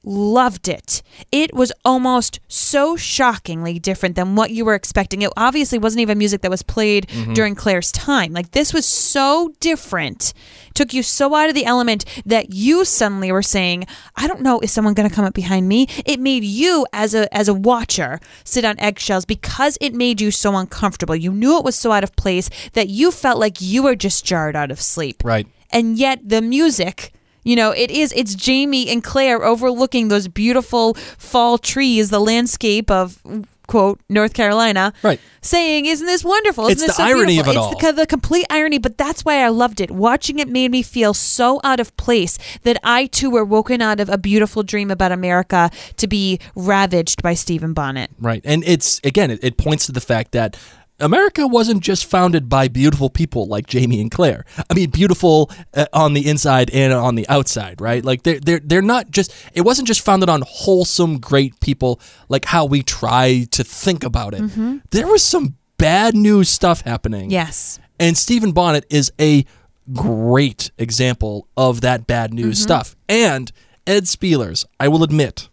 loved 0.05 0.67
it. 0.67 1.01
It 1.31 1.53
was 1.53 1.71
almost 1.83 2.39
so 2.47 2.95
shockingly 2.95 3.79
different 3.79 4.15
than 4.15 4.35
what 4.35 4.51
you 4.51 4.63
were 4.65 4.75
expecting. 4.75 5.21
It 5.21 5.31
obviously 5.35 5.77
wasn't 5.77 6.01
even 6.01 6.17
music 6.17 6.41
that 6.41 6.51
was 6.51 6.63
played 6.63 7.07
mm-hmm. 7.07 7.33
during 7.33 7.55
Claire's 7.55 7.91
time. 7.91 8.31
Like 8.33 8.51
this 8.51 8.73
was 8.73 8.85
so 8.85 9.53
different. 9.59 10.33
Took 10.73 10.93
you 10.93 11.03
so 11.03 11.33
out 11.35 11.49
of 11.49 11.55
the 11.55 11.65
element 11.65 12.05
that 12.25 12.53
you 12.53 12.85
suddenly 12.85 13.31
were 13.31 13.41
saying, 13.41 13.85
I 14.15 14.27
don't 14.27 14.41
know, 14.41 14.59
is 14.59 14.71
someone 14.71 14.93
going 14.93 15.09
to 15.09 15.15
come 15.15 15.25
up 15.25 15.33
behind 15.33 15.67
me? 15.67 15.87
It 16.05 16.19
made 16.19 16.43
you 16.43 16.85
as 16.93 17.13
a 17.13 17.33
as 17.35 17.47
a 17.47 17.53
watcher 17.53 18.19
sit 18.43 18.65
on 18.65 18.79
eggshells 18.79 19.25
because 19.25 19.77
it 19.81 19.93
made 19.93 20.21
you 20.21 20.31
so 20.31 20.55
uncomfortable. 20.55 21.15
You 21.15 21.31
knew 21.31 21.57
it 21.57 21.63
was 21.63 21.75
so 21.75 21.91
out 21.91 22.03
of 22.03 22.15
place 22.15 22.49
that 22.73 22.89
you 22.89 23.11
felt 23.11 23.39
like 23.39 23.61
you 23.61 23.83
were 23.83 23.95
just 23.95 24.25
jarred 24.25 24.55
out 24.55 24.69
of 24.71 24.81
sleep 24.81 25.21
Right. 25.23 25.47
and 25.71 25.97
yet 25.97 26.19
the 26.27 26.41
music 26.41 27.13
you 27.45 27.55
know 27.55 27.71
it 27.71 27.89
is 27.89 28.11
it's 28.13 28.35
jamie 28.35 28.89
and 28.89 29.03
claire 29.03 29.41
overlooking 29.43 30.09
those 30.09 30.27
beautiful 30.27 30.93
fall 31.17 31.57
trees 31.57 32.09
the 32.09 32.19
landscape 32.19 32.91
of 32.91 33.21
quote 33.67 33.99
North 34.09 34.33
Carolina, 34.35 34.93
Right. 35.01 35.19
saying, 35.41 35.87
"Isn't 35.87 36.05
this 36.05 36.23
wonderful? 36.23 36.65
Isn't 36.65 36.73
It's 36.73 36.81
this 36.81 36.97
the 36.97 37.03
so 37.03 37.09
irony 37.09 37.39
of 37.39 37.45
beautiful?" 37.45 37.51
it 37.51 37.55
it's 37.55 37.73
all. 37.75 37.79
The, 37.81 37.89
of 37.89 37.95
the 37.95 38.05
complete 38.05 38.45
irony, 38.51 38.77
but 38.77 38.95
that's 38.95 39.25
why 39.25 39.43
I 39.43 39.49
loved 39.49 39.81
it. 39.81 39.89
Watching 39.89 40.37
it 40.37 40.47
made 40.47 40.69
me 40.69 40.83
feel 40.83 41.15
so 41.15 41.59
out 41.63 41.79
of 41.79 41.95
place 41.97 42.37
that 42.61 42.77
I 42.83 43.07
too 43.07 43.31
were 43.31 43.43
woken 43.43 43.81
out 43.81 43.99
of 43.99 44.07
a 44.07 44.19
beautiful 44.19 44.61
dream 44.61 44.91
about 44.91 45.11
America 45.11 45.71
to 45.97 46.07
be 46.07 46.39
ravaged 46.55 47.23
by 47.23 47.33
Stephen 47.33 47.73
Bonnet. 47.73 48.11
Right. 48.19 48.41
And 48.45 48.63
it's, 48.67 49.01
again, 49.03 49.31
it, 49.31 49.39
it 49.43 49.57
points 49.57 49.87
to 49.87 49.91
the 49.91 50.01
fact 50.01 50.31
that 50.33 50.57
America 50.99 51.45
wasn't 51.45 51.83
just 51.83 52.05
founded 52.05 52.47
by 52.47 52.67
beautiful 52.67 53.09
people 53.09 53.47
like 53.47 53.67
Jamie 53.67 53.99
and 53.99 54.09
Claire. 54.09 54.45
I 54.69 54.73
mean, 54.73 54.89
beautiful 54.89 55.51
uh, 55.73 55.87
on 55.91 56.13
the 56.13 56.27
inside 56.27 56.69
and 56.71 56.93
on 56.93 57.15
the 57.15 57.27
outside, 57.27 57.81
right? 57.81 58.03
Like 58.03 58.23
they're 58.23 58.39
they're 58.39 58.61
they're 58.63 58.81
not 58.81 59.11
just. 59.11 59.33
It 59.53 59.61
wasn't 59.61 59.87
just 59.87 60.01
founded 60.01 60.29
on 60.29 60.43
wholesome, 60.47 61.19
great 61.19 61.59
people 61.59 61.99
like 62.29 62.45
how 62.45 62.65
we 62.65 62.81
try 62.81 63.45
to 63.51 63.63
think 63.63 64.03
about 64.03 64.33
it. 64.33 64.81
There 64.91 65.07
was 65.07 65.23
some 65.23 65.57
bad 65.77 66.15
news 66.15 66.49
stuff 66.49 66.81
happening. 66.81 67.29
Yes. 67.29 67.79
And 67.99 68.17
Stephen 68.17 68.51
Bonnet 68.51 68.85
is 68.89 69.11
a 69.19 69.45
great 69.93 70.71
example 70.77 71.47
of 71.55 71.81
that 71.81 72.07
bad 72.07 72.33
news 72.33 72.61
stuff. 72.61 72.95
And 73.07 73.51
Ed 73.85 74.03
Speleers, 74.03 74.65
I 74.79 74.87
will 74.87 75.03
admit, 75.03 75.49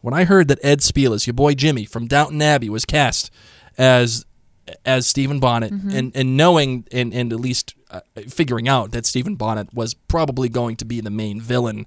when 0.00 0.12
I 0.14 0.24
heard 0.24 0.48
that 0.48 0.58
Ed 0.62 0.80
Speleers, 0.80 1.26
your 1.26 1.34
boy 1.34 1.54
Jimmy 1.54 1.84
from 1.84 2.06
Downton 2.06 2.42
Abbey, 2.42 2.68
was 2.68 2.84
cast 2.84 3.30
as 3.78 4.26
as 4.84 5.06
Stephen 5.06 5.40
Bonnet, 5.40 5.72
and, 5.72 6.12
and 6.14 6.36
knowing 6.36 6.86
and, 6.92 7.12
and 7.12 7.32
at 7.32 7.40
least 7.40 7.74
uh, 7.90 8.00
figuring 8.28 8.68
out 8.68 8.92
that 8.92 9.06
Stephen 9.06 9.34
Bonnet 9.36 9.72
was 9.74 9.94
probably 9.94 10.48
going 10.48 10.76
to 10.76 10.84
be 10.84 11.00
the 11.00 11.10
main 11.10 11.40
villain 11.40 11.86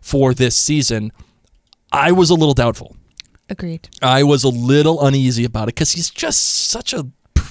for 0.00 0.34
this 0.34 0.56
season, 0.56 1.12
I 1.92 2.12
was 2.12 2.30
a 2.30 2.34
little 2.34 2.54
doubtful. 2.54 2.96
Agreed. 3.48 3.88
I 4.02 4.22
was 4.24 4.44
a 4.44 4.48
little 4.48 5.04
uneasy 5.04 5.44
about 5.44 5.64
it 5.64 5.74
because 5.74 5.92
he's 5.92 6.10
just 6.10 6.68
such 6.68 6.92
a 6.92 7.06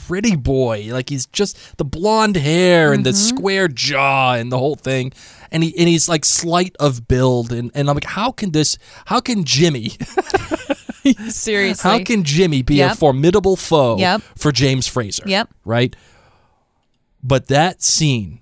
pretty 0.08 0.36
boy. 0.36 0.88
Like 0.92 1.10
he's 1.10 1.26
just 1.28 1.78
the 1.78 1.86
blonde 1.86 2.38
hair 2.38 2.94
and 2.94 3.06
the 3.06 3.12
mm-hmm. 3.12 3.38
square 3.38 3.68
jaw 3.68 4.34
and 4.34 4.52
the 4.52 4.58
whole 4.58 4.76
thing. 4.76 5.14
And 5.52 5.64
he 5.64 5.78
and 5.78 5.88
he's 5.88 6.10
like 6.10 6.26
slight 6.26 6.76
of 6.80 7.08
build 7.08 7.52
and, 7.52 7.72
and 7.74 7.90
I'm 7.90 7.96
like, 7.96 8.06
how 8.06 8.32
can 8.32 8.52
this 8.52 8.78
how 9.06 9.20
can 9.20 9.44
Jimmy 9.44 9.90
Seriously. 11.30 11.90
how 11.90 12.04
can 12.04 12.24
Jimmy 12.24 12.62
be 12.62 12.76
Yep. 12.76 12.92
a 12.92 12.96
formidable 12.96 13.56
foe 13.56 13.98
Yep. 13.98 14.22
for 14.38 14.52
James 14.52 14.88
Fraser? 14.88 15.24
Yep. 15.26 15.50
Right? 15.64 15.96
But 17.24 17.48
that 17.48 17.82
scene, 17.82 18.42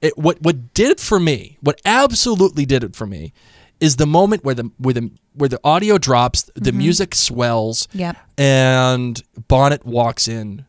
it 0.00 0.16
what 0.16 0.40
what 0.42 0.74
did 0.74 0.90
it 0.90 1.00
for 1.00 1.18
me, 1.18 1.58
what 1.60 1.80
absolutely 1.84 2.64
did 2.66 2.84
it 2.84 2.94
for 2.94 3.06
me, 3.06 3.32
is 3.80 3.96
the 3.96 4.06
moment 4.06 4.44
where 4.44 4.54
the 4.54 4.70
where 4.78 4.94
the 4.94 5.10
where 5.34 5.48
the 5.48 5.60
audio 5.64 5.98
drops, 5.98 6.42
the 6.54 6.70
mm-hmm. 6.70 6.78
music 6.78 7.14
swells, 7.14 7.88
Yep. 7.92 8.16
and 8.38 9.22
Bonnet 9.48 9.84
walks 9.84 10.28
in, 10.28 10.66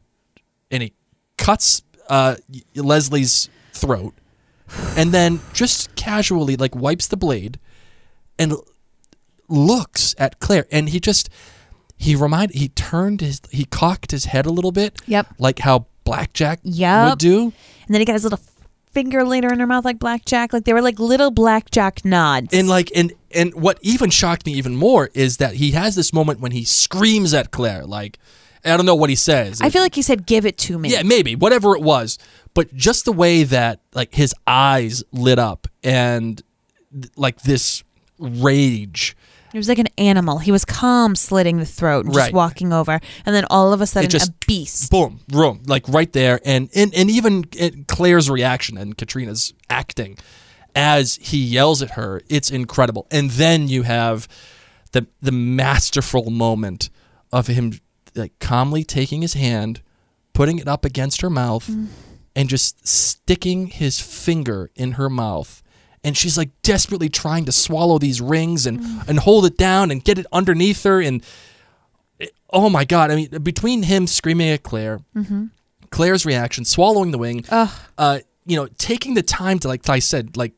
and 0.74 0.84
he 0.84 0.94
cuts 1.38 1.82
uh, 2.10 2.36
Lesley's 2.76 3.48
throat, 3.72 4.14
and 4.98 5.12
then 5.14 5.40
just 5.54 5.96
casually 5.96 6.56
like 6.58 6.76
wipes 6.76 7.08
the 7.08 7.16
blade, 7.18 7.60
and 8.38 8.54
looks 9.48 10.16
at 10.18 10.40
Claire, 10.40 10.66
and 10.72 10.90
he 10.90 11.00
just 11.00 11.30
he 11.98 12.16
remind 12.16 12.52
he 12.54 12.70
turned 12.70 13.22
his 13.22 13.42
he 13.52 13.66
cocked 13.66 14.12
his 14.12 14.26
head 14.26 14.46
a 14.46 14.52
little 14.52 14.72
bit, 14.72 15.00
Yep. 15.08 15.28
like 15.40 15.60
how 15.60 15.86
Blackjack 16.04 16.60
Yep. 16.64 17.10
would 17.10 17.20
do. 17.20 17.42
And 17.44 17.94
then 17.94 18.02
he 18.02 18.06
got 18.06 18.14
his 18.14 18.24
little 18.24 18.40
finger 18.92 19.24
later 19.24 19.52
in 19.52 19.60
her 19.60 19.66
mouth 19.68 19.86
like 19.86 20.00
blackjack. 20.00 20.54
Like 20.54 20.66
they 20.66 20.74
were 20.74 20.82
like 20.82 21.00
little 21.00 21.32
blackjack 21.32 22.04
nods. 22.06 22.54
And 22.54 22.68
like 22.68 22.92
and 22.96 23.14
and 23.34 23.54
what 23.54 23.80
even 23.82 24.10
shocked 24.10 24.46
me 24.46 24.54
even 24.54 24.76
more 24.76 25.10
is 25.14 25.38
that 25.38 25.56
he 25.56 25.72
has 25.72 25.96
this 25.96 26.12
moment 26.14 26.40
when 26.42 26.52
he 26.52 26.64
screams 26.66 27.34
at 27.34 27.52
Claire, 27.52 27.86
like 27.86 28.20
I 28.66 28.78
don't 28.78 28.86
know 28.86 28.96
what 28.96 29.10
he 29.10 29.16
says. 29.16 29.62
I 29.62 29.70
feel 29.70 29.82
like 29.82 29.96
he 29.96 30.02
said, 30.02 30.26
"Give 30.26 30.46
it 30.46 30.58
to 30.60 30.78
me." 30.80 30.90
Yeah, 30.90 31.04
maybe 31.04 31.36
whatever 31.36 31.76
it 31.76 31.82
was, 31.82 32.18
but 32.54 32.74
just 32.76 33.06
the 33.06 33.12
way 33.12 33.44
that 33.44 33.80
like 33.94 34.14
his 34.16 34.34
eyes 34.48 35.04
lit 35.12 35.40
up 35.40 35.68
and 35.84 36.42
like 37.16 37.42
this 37.42 37.84
rage, 38.20 39.16
It 39.54 39.58
was 39.58 39.68
like 39.70 39.80
an 39.80 39.88
animal. 39.98 40.40
He 40.40 40.52
was 40.52 40.66
calm, 40.66 41.16
slitting 41.16 41.58
the 41.60 41.66
throat, 41.66 42.06
and 42.06 42.14
just 42.14 42.26
Right. 42.26 42.34
walking 42.34 42.74
over, 42.74 43.00
and 43.26 43.36
then 43.36 43.46
all 43.50 43.72
of 43.74 43.82
a 43.82 43.86
sudden, 43.88 44.10
just- 44.10 44.30
a 44.30 44.34
beast. 44.48 44.90
boom, 44.90 45.20
room, 45.32 45.62
like 45.68 45.88
right 45.88 46.12
there, 46.14 46.40
and 46.46 46.70
and 46.74 46.94
and 46.96 47.10
even 47.12 47.44
uh, 47.62 47.70
Claire's 47.88 48.30
reaction 48.30 48.78
and 48.78 48.98
Caitriona's 48.98 49.54
acting 49.70 50.18
as 50.76 51.20
he 51.22 51.38
yells 51.38 51.82
at 51.84 51.92
her, 51.92 52.22
it's 52.30 52.50
incredible. 52.50 53.06
And 53.12 53.30
then 53.32 53.68
you 53.68 53.84
have 53.84 54.28
the 54.92 55.06
the 55.22 55.32
masterful 55.32 56.30
moment 56.32 56.90
of 57.32 57.48
him 57.48 57.80
like 58.16 58.38
calmly 58.40 58.84
taking 58.84 59.22
his 59.22 59.34
hand, 59.34 59.82
putting 60.34 60.60
it 60.60 60.68
up 60.68 60.86
against 60.86 61.22
her 61.22 61.30
mouth, 61.30 61.68
mm. 61.68 61.88
and 62.36 62.50
just 62.50 62.88
sticking 62.88 63.68
his 63.68 64.00
finger 64.00 64.72
in 64.76 64.94
her 64.94 65.10
mouth. 65.10 65.62
And 66.04 66.18
she's 66.18 66.38
like 66.38 66.50
desperately 66.64 67.10
trying 67.10 67.46
to 67.46 67.52
swallow 67.52 67.98
these 67.98 68.20
rings 68.20 68.66
and, 68.66 68.80
mm. 68.80 69.08
and 69.08 69.20
hold 69.20 69.46
it 69.46 69.58
down 69.58 69.90
and 69.90 70.04
get 70.04 70.18
it 70.18 70.26
underneath 70.32 70.84
her. 70.84 71.02
And 71.02 71.24
it- 72.20 72.34
oh 72.50 72.70
my 72.70 72.84
God. 72.86 73.10
I 73.10 73.16
mean, 73.16 73.30
between 73.42 73.84
him 73.84 74.08
screaming 74.08 74.50
at 74.50 74.64
Claire, 74.64 75.00
mm-hmm. 75.16 75.46
Claire's 75.92 76.26
reaction, 76.26 76.66
swallowing 76.66 77.12
the 77.12 77.18
wing, 77.18 77.46
uh, 77.98 78.20
you 78.46 78.58
know, 78.58 78.68
taking 78.78 79.14
the 79.14 79.22
time 79.22 79.60
to, 79.60 79.68
like 79.68 79.88
I 79.88 80.00
said, 80.00 80.36
like 80.36 80.54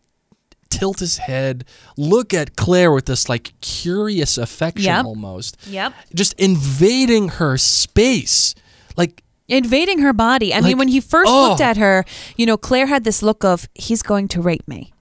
tilt 0.69 0.99
his 0.99 1.17
head, 1.19 1.65
look 1.97 2.34
at 2.34 2.56
Claire 2.56 2.91
with 2.91 3.06
this 3.06 3.30
like 3.30 3.54
curious 3.62 4.38
affection 4.38 4.86
Yep. 4.86 5.06
almost. 5.06 5.58
Yep. 5.67 5.93
Just 6.13 6.34
invading 6.34 7.30
her 7.30 7.58
space. 7.58 8.56
Like, 8.97 9.23
Invading 9.47 9.99
her 9.99 10.12
body. 10.12 10.54
I 10.56 10.62
mean, 10.62 10.78
when 10.80 10.88
he 10.88 10.99
first 10.99 11.32
oh. 11.32 11.49
looked 11.49 11.62
at 11.62 11.78
her, 11.78 12.04
you 12.36 12.47
know, 12.47 12.58
Claire 12.58 12.88
had 12.88 13.04
this 13.04 13.21
look 13.21 13.43
of 13.43 13.69
he's 13.75 14.01
going 14.01 14.28
to 14.30 14.41
rape 14.41 14.67
me. 14.67 14.91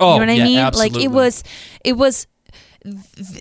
oh, 0.00 0.14
you 0.14 0.20
know 0.20 0.26
what 0.26 0.36
yeah, 0.36 0.42
I 0.42 0.46
mean? 0.46 0.58
absolutely. 0.58 0.98
Like 0.98 1.04
it 1.04 1.08
was, 1.08 1.44
it 1.82 1.92
was. 1.94 2.26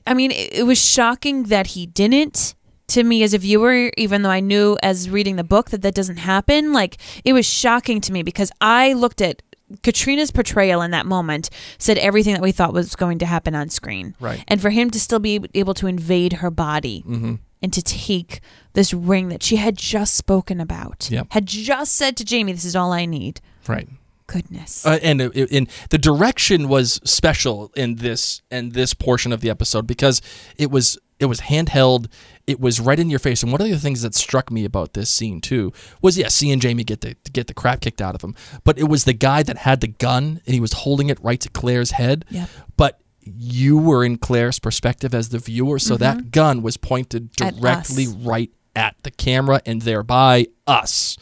I 0.07 0.13
mean, 0.13 0.31
it 0.31 0.53
it 0.53 0.63
was 0.63 0.79
shocking 0.81 1.43
that 1.43 1.67
he 1.67 1.85
didn't. 1.85 2.55
To 2.89 3.03
me, 3.03 3.23
as 3.23 3.33
a 3.33 3.39
viewer, 3.39 3.89
even 3.97 4.21
though 4.21 4.29
I 4.29 4.39
knew 4.39 4.77
as 4.83 5.09
reading 5.09 5.35
the 5.37 5.43
book 5.43 5.71
that 5.71 5.81
that 5.81 5.95
doesn't 5.95 6.17
happen, 6.17 6.71
like 6.71 6.97
it 7.25 7.33
was 7.33 7.45
shocking 7.45 7.99
to 8.01 8.13
me 8.13 8.21
because 8.23 8.51
I 8.61 8.93
looked 8.93 9.21
at 9.21 9.41
Caitriona's 9.83 10.31
portrayal 10.31 10.81
in 10.81 10.91
that 10.91 11.05
moment, 11.05 11.49
said 11.77 11.97
everything 11.97 12.33
that 12.33 12.41
we 12.41 12.51
thought 12.51 12.73
was 12.73 12.95
going 12.95 13.17
to 13.19 13.25
happen 13.25 13.55
on 13.55 13.69
screen, 13.69 14.15
Right. 14.19 14.43
And 14.47 14.61
for 14.61 14.69
him 14.69 14.89
to 14.91 14.99
still 14.99 15.19
be 15.19 15.43
able 15.53 15.73
to 15.75 15.87
invade 15.87 16.33
her 16.33 16.51
body 16.51 17.03
Mm-hmm. 17.07 17.35
and 17.61 17.73
to 17.73 17.81
take 17.81 18.41
this 18.73 18.93
ring 18.93 19.29
that 19.29 19.41
she 19.41 19.55
had 19.55 19.75
just 19.77 20.13
spoken 20.15 20.59
about, 20.61 21.09
Yep. 21.09 21.27
had 21.31 21.45
just 21.47 21.95
said 21.95 22.15
to 22.17 22.25
Jamie, 22.25 22.51
"This 22.53 22.65
is 22.65 22.75
all 22.75 22.91
I 22.93 23.05
need." 23.05 23.41
Right. 23.67 23.89
Goodness. 24.27 24.85
uh, 24.85 24.97
and 25.03 25.21
and 25.21 25.67
the 25.91 25.99
direction 25.99 26.67
was 26.67 26.99
special 27.03 27.71
in 27.75 27.97
this 27.97 28.41
in 28.49 28.69
this 28.71 28.93
portion 28.95 29.31
of 29.31 29.41
the 29.41 29.51
episode 29.51 29.85
because 29.85 30.19
it 30.57 30.71
was 30.71 30.97
it 31.19 31.25
was 31.25 31.41
handheld 31.41 32.07
it 32.47 32.59
was 32.59 32.79
right 32.79 32.99
in 32.99 33.09
your 33.09 33.19
face 33.19 33.41
and 33.43 33.51
one 33.51 33.61
of 33.61 33.69
the 33.69 33.79
things 33.79 34.01
that 34.01 34.13
struck 34.13 34.51
me 34.51 34.65
about 34.65 34.93
this 34.93 35.09
scene 35.09 35.39
too 35.41 35.71
was 36.01 36.17
yeah 36.17 36.27
seeing 36.27 36.59
Jamie 36.59 36.83
get 36.83 37.01
the 37.01 37.15
get 37.31 37.47
the 37.47 37.53
crap 37.53 37.81
kicked 37.81 38.01
out 38.01 38.15
of 38.15 38.21
him 38.21 38.35
but 38.63 38.77
it 38.77 38.89
was 38.89 39.05
the 39.05 39.13
guy 39.13 39.41
that 39.43 39.57
had 39.59 39.81
the 39.81 39.87
gun 39.87 40.41
and 40.45 40.53
he 40.53 40.59
was 40.59 40.73
holding 40.73 41.09
it 41.09 41.17
right 41.23 41.39
to 41.39 41.49
Claire's 41.49 41.91
head 41.91 42.25
Yep. 42.29 42.49
but 42.77 42.99
you 43.23 43.77
were 43.77 44.03
in 44.05 44.17
Claire's 44.17 44.59
perspective 44.59 45.15
as 45.15 45.29
the 45.29 45.39
viewer 45.39 45.79
so 45.79 45.97
that 45.97 46.31
gun 46.31 46.61
was 46.61 46.77
pointed 46.77 47.31
Mm-hmm. 47.33 47.47
At 47.47 47.55
directly 47.61 48.07
right 48.07 48.51
at 48.75 48.95
the 49.03 49.09
camera 49.11 49.61
and 49.65 49.81
thereby 49.83 50.47
us. 50.67 51.15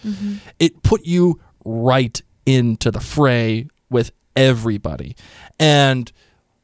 It 0.60 0.82
put 0.84 1.06
you 1.06 1.40
right 1.64 2.20
into 2.46 2.90
the 2.92 3.00
fray 3.00 3.68
with 3.92 4.12
everybody. 4.36 5.16
And 5.60 6.12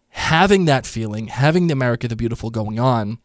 having 0.10 0.66
that 0.66 0.86
feeling, 0.86 1.28
having 1.28 1.68
the 1.68 1.74
America 1.74 2.08
the 2.08 2.16
Beautiful 2.16 2.50
going 2.50 2.80
on, 2.80 3.20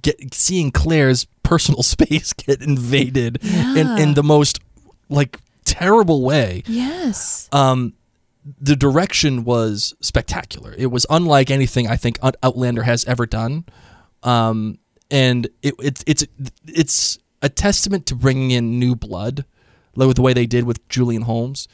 get 0.00 0.34
seeing 0.34 0.70
Claire's 0.70 1.26
personal 1.42 1.82
space 1.94 2.32
get 2.32 2.60
invaded 2.62 3.42
in, 3.42 3.98
in 3.98 4.14
the 4.14 4.22
most 4.22 4.60
like 5.08 5.38
terrible 5.64 6.22
way 6.22 6.62
yes. 6.66 7.48
um, 7.52 7.92
the 8.60 8.76
direction 8.76 9.44
was 9.44 9.94
spectacular. 10.00 10.74
It 10.76 10.86
was 10.86 11.06
unlike 11.10 11.50
anything 11.50 11.88
I 11.88 11.96
think 11.96 12.18
Outlander 12.22 12.82
has 12.82 13.04
ever 13.04 13.26
done, 13.26 13.64
um, 14.22 14.78
and 15.10 15.46
it, 15.62 15.74
it, 15.78 16.04
it's 16.06 16.24
it's 16.66 17.18
a 17.42 17.48
testament 17.48 18.06
to 18.06 18.14
bringing 18.14 18.50
in 18.50 18.78
new 18.78 18.94
blood, 18.94 19.44
like 19.96 20.06
with 20.06 20.16
the 20.16 20.22
way 20.22 20.32
they 20.32 20.46
did 20.46 20.64
with 20.64 20.86
Julian 20.88 21.22
Holmes, 21.22 21.68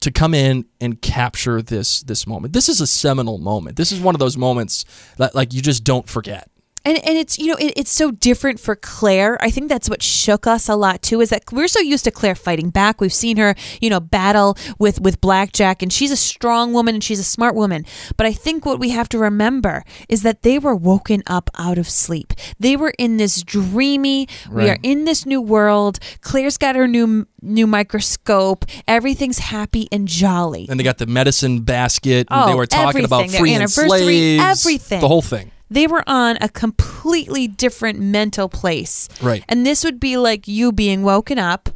to 0.00 0.10
come 0.10 0.34
in 0.34 0.66
and 0.80 1.00
capture 1.00 1.62
this 1.62 2.02
this 2.02 2.26
moment. 2.26 2.52
This 2.52 2.68
is 2.68 2.80
a 2.80 2.86
seminal 2.86 3.38
moment. 3.38 3.76
This 3.76 3.92
is 3.92 4.00
one 4.00 4.14
of 4.14 4.18
those 4.18 4.36
moments 4.36 4.84
that 5.16 5.34
like 5.34 5.52
you 5.52 5.62
just 5.62 5.84
don't 5.84 6.08
forget. 6.08 6.50
And 6.86 6.96
and 7.04 7.18
it's 7.18 7.36
you 7.38 7.48
know 7.48 7.56
it, 7.56 7.72
it's 7.76 7.90
so 7.90 8.12
different 8.12 8.60
for 8.60 8.76
Claire. 8.76 9.36
I 9.42 9.50
think 9.50 9.68
that's 9.68 9.90
what 9.90 10.02
shook 10.04 10.46
us 10.46 10.68
a 10.68 10.76
lot 10.76 11.02
too. 11.02 11.20
Is 11.20 11.30
that 11.30 11.42
we're 11.50 11.66
so 11.66 11.80
used 11.80 12.04
to 12.04 12.12
Claire 12.12 12.36
fighting 12.36 12.70
back. 12.70 13.00
We've 13.00 13.12
seen 13.12 13.36
her 13.38 13.56
you 13.80 13.90
know 13.90 13.98
battle 13.98 14.56
with 14.78 15.00
with 15.00 15.20
Blackjack, 15.20 15.82
and 15.82 15.92
she's 15.92 16.12
a 16.12 16.16
strong 16.16 16.72
woman 16.72 16.94
and 16.94 17.02
she's 17.02 17.18
a 17.18 17.24
smart 17.24 17.56
woman. 17.56 17.84
But 18.16 18.26
I 18.26 18.32
think 18.32 18.64
what 18.64 18.78
we 18.78 18.90
have 18.90 19.08
to 19.10 19.18
remember 19.18 19.82
is 20.08 20.22
that 20.22 20.42
they 20.42 20.60
were 20.60 20.76
woken 20.76 21.24
up 21.26 21.50
out 21.58 21.76
of 21.76 21.88
sleep. 21.88 22.32
They 22.60 22.76
were 22.76 22.94
in 22.98 23.16
this 23.16 23.42
dreamy. 23.42 24.28
We 24.50 24.70
are 24.70 24.78
in 24.84 25.04
this 25.06 25.26
new 25.26 25.42
world. 25.42 25.98
Claire's 26.20 26.56
got 26.56 26.76
her 26.76 26.86
new 26.86 27.26
new 27.42 27.66
microscope. 27.66 28.64
Everything's 28.86 29.38
happy 29.38 29.88
and 29.90 30.06
jolly. 30.06 30.66
And 30.70 30.78
they 30.78 30.84
got 30.84 30.98
the 30.98 31.06
medicine 31.06 31.62
basket. 31.62 32.28
And 32.30 32.48
they 32.48 32.52
Oh, 32.52 32.56
were 32.56 32.66
talking 32.66 33.04
about 33.04 33.24
everything. 33.24 33.44
Their 33.44 33.54
anniversary, 33.56 34.38
slaves. 34.38 34.42
everything. 34.64 35.00
The 35.00 35.08
whole 35.08 35.22
thing. 35.22 35.50
They 35.70 35.86
were 35.86 36.04
on 36.06 36.38
a 36.40 36.48
completely 36.48 37.48
different 37.48 37.98
mental 37.98 38.48
place. 38.48 39.08
Right. 39.20 39.44
And 39.48 39.66
this 39.66 39.84
would 39.84 39.98
be 39.98 40.16
like 40.16 40.46
you 40.46 40.72
being 40.72 41.02
woken 41.02 41.38
up 41.38 41.70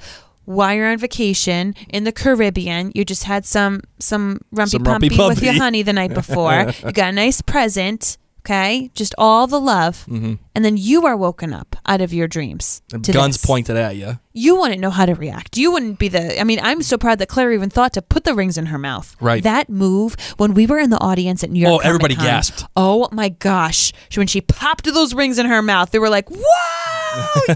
while 0.44 0.74
you're 0.74 0.90
on 0.90 0.98
vacation 0.98 1.74
in 1.88 2.04
the 2.04 2.12
Caribbean. 2.12 2.92
You 2.94 3.04
just 3.04 3.24
had 3.24 3.44
some 3.44 3.82
some 3.98 4.40
rumpy 4.54 4.70
Some 4.70 4.84
rumpy 4.84 5.10
pumpy 5.10 5.28
with 5.28 5.42
your 5.42 5.54
honey 5.54 5.82
the 5.82 5.92
night 5.92 6.14
before. 6.14 6.72
you 6.84 6.92
got 6.92 7.10
a 7.10 7.12
nice 7.12 7.40
present. 7.40 8.16
Okay, 8.40 8.90
just 8.94 9.14
all 9.18 9.46
the 9.46 9.60
love, 9.60 10.06
Mm-hmm. 10.08 10.34
and 10.54 10.64
then 10.64 10.76
you 10.78 11.04
are 11.06 11.14
woken 11.16 11.52
up 11.52 11.76
out 11.86 12.00
of 12.00 12.12
your 12.14 12.26
dreams. 12.26 12.80
Guns 12.90 13.36
this. 13.36 13.44
pointed 13.44 13.76
at 13.76 13.96
you. 13.96 14.18
You 14.32 14.56
wouldn't 14.56 14.80
know 14.80 14.88
how 14.90 15.04
to 15.04 15.14
react. 15.14 15.58
You 15.58 15.70
wouldn't 15.72 15.98
be 15.98 16.08
the. 16.08 16.40
I 16.40 16.44
mean, 16.44 16.58
I'm 16.62 16.82
so 16.82 16.96
proud 16.96 17.18
that 17.18 17.28
Claire 17.28 17.52
even 17.52 17.68
thought 17.68 17.92
to 17.94 18.02
put 18.02 18.24
the 18.24 18.34
rings 18.34 18.56
in 18.56 18.66
her 18.66 18.78
mouth. 18.78 19.14
Right. 19.20 19.42
That 19.42 19.68
move 19.68 20.16
when 20.38 20.54
we 20.54 20.66
were 20.66 20.78
in 20.78 20.88
the 20.90 20.98
audience 21.00 21.44
at 21.44 21.50
New 21.50 21.60
York. 21.60 21.82
Oh, 21.84 21.86
everybody 21.86 22.14
Comic-Con, 22.14 22.36
gasped. 22.38 22.64
Oh 22.76 23.08
my 23.12 23.28
gosh! 23.28 23.92
When 24.14 24.26
she 24.26 24.40
popped 24.40 24.84
those 24.86 25.12
rings 25.14 25.38
in 25.38 25.44
her 25.46 25.60
mouth, 25.60 25.90
they 25.90 25.98
were 25.98 26.08
like, 26.10 26.28
"Whoa!" 26.30 27.54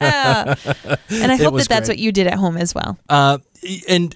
Yeah! 0.00 0.54
and 1.10 1.32
I 1.32 1.36
hope 1.36 1.54
that 1.56 1.68
that's 1.68 1.88
great. 1.88 1.88
what 1.88 1.98
you 1.98 2.12
did 2.12 2.26
at 2.28 2.34
home 2.34 2.56
as 2.56 2.74
well. 2.74 2.98
Uh, 3.08 3.38
and 3.88 4.14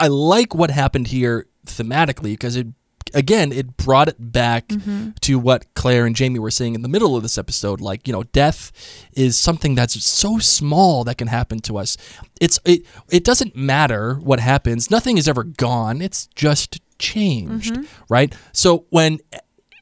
I 0.00 0.08
like 0.08 0.54
what 0.54 0.70
happened 0.70 1.06
here 1.08 1.46
thematically 1.66 2.32
because 2.32 2.56
it, 2.56 2.66
again, 3.14 3.52
it 3.52 3.76
brought 3.76 4.08
it 4.08 4.16
back 4.18 4.68
Mm-hmm. 4.68 5.10
to 5.22 5.38
what 5.38 5.72
Claire 5.74 6.06
and 6.06 6.14
Jamie 6.16 6.38
were 6.38 6.50
saying 6.50 6.74
in 6.74 6.82
the 6.82 6.88
middle 6.88 7.16
of 7.16 7.22
this 7.22 7.38
episode. 7.38 7.80
Like, 7.80 8.06
you 8.06 8.12
know, 8.12 8.22
death 8.24 8.72
is 9.12 9.38
something 9.38 9.74
that's 9.74 10.02
so 10.04 10.38
small 10.38 11.04
that 11.04 11.18
can 11.18 11.28
happen 11.28 11.58
to 11.60 11.78
us. 11.78 11.96
It's 12.40 12.58
it. 12.64 12.82
It 13.10 13.24
doesn't 13.24 13.56
matter 13.56 14.14
what 14.14 14.40
happens. 14.40 14.90
Nothing 14.90 15.18
is 15.18 15.26
ever 15.28 15.44
gone. 15.44 16.00
It's 16.02 16.26
just 16.34 16.80
changed, 16.98 17.76
right? 18.08 18.34
So 18.52 18.86
when 18.90 19.18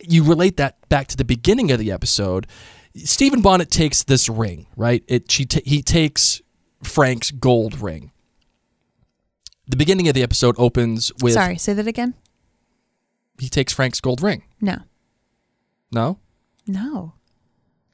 you 0.00 0.22
relate 0.24 0.56
that 0.58 0.86
back 0.88 1.08
to 1.08 1.16
the 1.16 1.24
beginning 1.24 1.70
of 1.70 1.78
the 1.78 1.90
episode, 1.90 2.46
Stephen 2.96 3.40
Bonnet 3.42 3.70
takes 3.70 4.04
this 4.04 4.28
ring, 4.28 4.66
right? 4.76 5.02
It 5.08 5.30
she 5.30 5.44
ta 5.46 5.60
he 5.64 5.82
takes 5.82 6.40
Frank's 6.82 7.30
gold 7.30 7.80
ring. 7.80 8.12
The 9.68 9.76
beginning 9.76 10.06
of 10.08 10.14
the 10.14 10.22
episode 10.22 10.54
opens 10.58 11.10
with 11.22 11.32
Sorry, 11.32 11.58
say 11.58 11.72
that 11.72 11.86
again. 11.86 12.14
He 13.38 13.48
takes 13.48 13.72
Frank's 13.72 14.00
gold 14.00 14.22
ring. 14.22 14.42
No, 14.60 14.78
No? 15.92 16.18
no, 16.66 17.14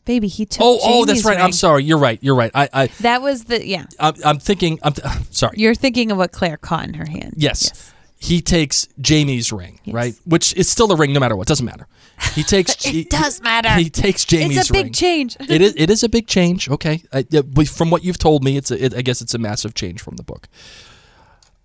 baby, 0.05 0.29
he 0.29 0.47
took. 0.47 0.63
Oh, 0.63 0.79
oh, 0.83 1.05
that's 1.05 1.21
Jamie's 1.23 1.25
right. 1.37 1.41
I'm 1.45 1.53
sorry. 1.53 1.85
You're 1.85 1.99
right. 1.99 2.19
You're 2.23 2.35
right. 2.35 2.51
I, 2.55 2.69
I, 2.73 2.87
That 3.01 3.23
was 3.23 3.45
the 3.45 3.67
yeah. 3.67 3.87
I'm, 4.01 4.15
I'm 4.25 4.39
thinking. 4.39 4.79
I'm 4.83 4.93
th- 4.95 5.07
sorry. 5.31 5.57
You're 5.59 5.75
thinking 5.75 6.11
of 6.11 6.19
what 6.19 6.33
Claire 6.33 6.57
caught 6.57 6.85
in 6.89 6.95
her 6.95 7.07
hand. 7.07 7.35
Yes. 7.37 7.93
He 8.19 8.41
takes 8.41 8.87
Jamie's 9.01 9.53
ring, 9.53 9.81
Yes. 9.83 9.95
right? 9.95 10.15
Which 10.25 10.55
is 10.55 10.71
still 10.71 10.93
a 10.93 10.97
ring 10.97 11.13
no 11.13 11.19
matter 11.19 11.35
what. 11.35 11.49
Doesn't 11.49 11.67
matter. 11.67 11.89
He 12.35 12.43
takes. 12.55 12.87
It 12.87 12.93
he- 12.93 13.05
does 13.05 13.43
matter. 13.43 13.71
He 13.71 13.91
takes 13.91 14.25
Jamie's 14.25 14.51
ring. 14.51 14.59
It's 14.59 14.71
a 14.71 14.73
big 14.73 14.85
ring. 14.85 14.93
change. 14.93 15.37
it 15.41 15.61
is. 15.61 15.75
It 15.77 15.91
is 15.91 16.05
a 16.05 16.09
big 16.09 16.29
change. 16.29 16.71
Okay. 16.71 17.03
I, 17.13 17.25
from 17.65 17.91
what 17.91 18.05
you've 18.05 18.19
told 18.19 18.45
me, 18.45 18.57
it's. 18.57 18.71
A, 18.71 18.85
it, 18.85 18.95
I 18.95 19.03
guess 19.03 19.21
it's 19.23 19.35
a 19.35 19.39
massive 19.39 19.75
change 19.75 20.01
from 20.01 20.15
the 20.17 20.23
book. 20.23 20.47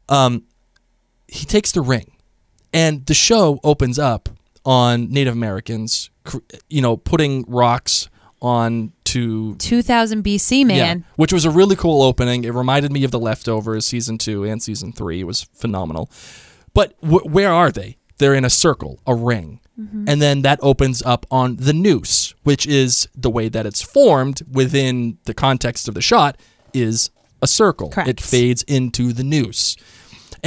Um, 0.09 0.45
he 1.27 1.45
takes 1.45 1.71
the 1.73 1.81
ring, 1.81 2.11
and 2.73 3.05
the 3.05 3.13
show 3.13 3.59
opens 3.63 3.97
up 3.99 4.29
on 4.65 5.09
Native 5.09 5.33
Americans, 5.33 6.09
you 6.69 6.81
know, 6.81 6.97
putting 6.97 7.43
rocks 7.47 8.09
on 8.41 8.91
to 9.05 9.55
2000 9.55 10.23
BC, 10.23 10.65
man. 10.65 10.99
yeah, 10.99 11.05
which 11.15 11.31
was 11.33 11.45
a 11.45 11.49
really 11.49 11.75
cool 11.75 12.01
opening. 12.01 12.43
It 12.43 12.53
reminded 12.53 12.91
me 12.91 13.03
of 13.03 13.11
The 13.11 13.19
Leftovers 13.19 13.85
season 13.85 14.17
two 14.17 14.43
and 14.43 14.61
season 14.61 14.91
three. 14.91 15.21
It 15.21 15.23
was 15.23 15.43
phenomenal. 15.53 16.09
But 16.73 16.93
wh- 16.99 17.25
where 17.25 17.51
are 17.51 17.71
they? 17.71 17.97
They're 18.17 18.35
in 18.35 18.45
a 18.45 18.49
circle, 18.49 18.99
a 19.07 19.15
ring. 19.15 19.59
Mm-hmm. 19.79 20.05
And 20.07 20.21
then 20.21 20.41
that 20.41 20.59
opens 20.61 21.01
up 21.03 21.25
on 21.31 21.57
the 21.57 21.73
noose, 21.73 22.33
which 22.43 22.67
is 22.67 23.07
the 23.15 23.29
way 23.29 23.47
that 23.47 23.65
it's 23.65 23.81
formed 23.81 24.41
within 24.51 25.17
the 25.25 25.33
context 25.33 25.87
of 25.87 25.93
the 25.93 26.01
shot 26.01 26.37
is 26.73 27.11
a 27.41 27.47
circle. 27.47 27.89
Correct. 27.89 28.09
It 28.09 28.21
fades 28.21 28.63
into 28.63 29.13
the 29.13 29.23
noose. 29.23 29.75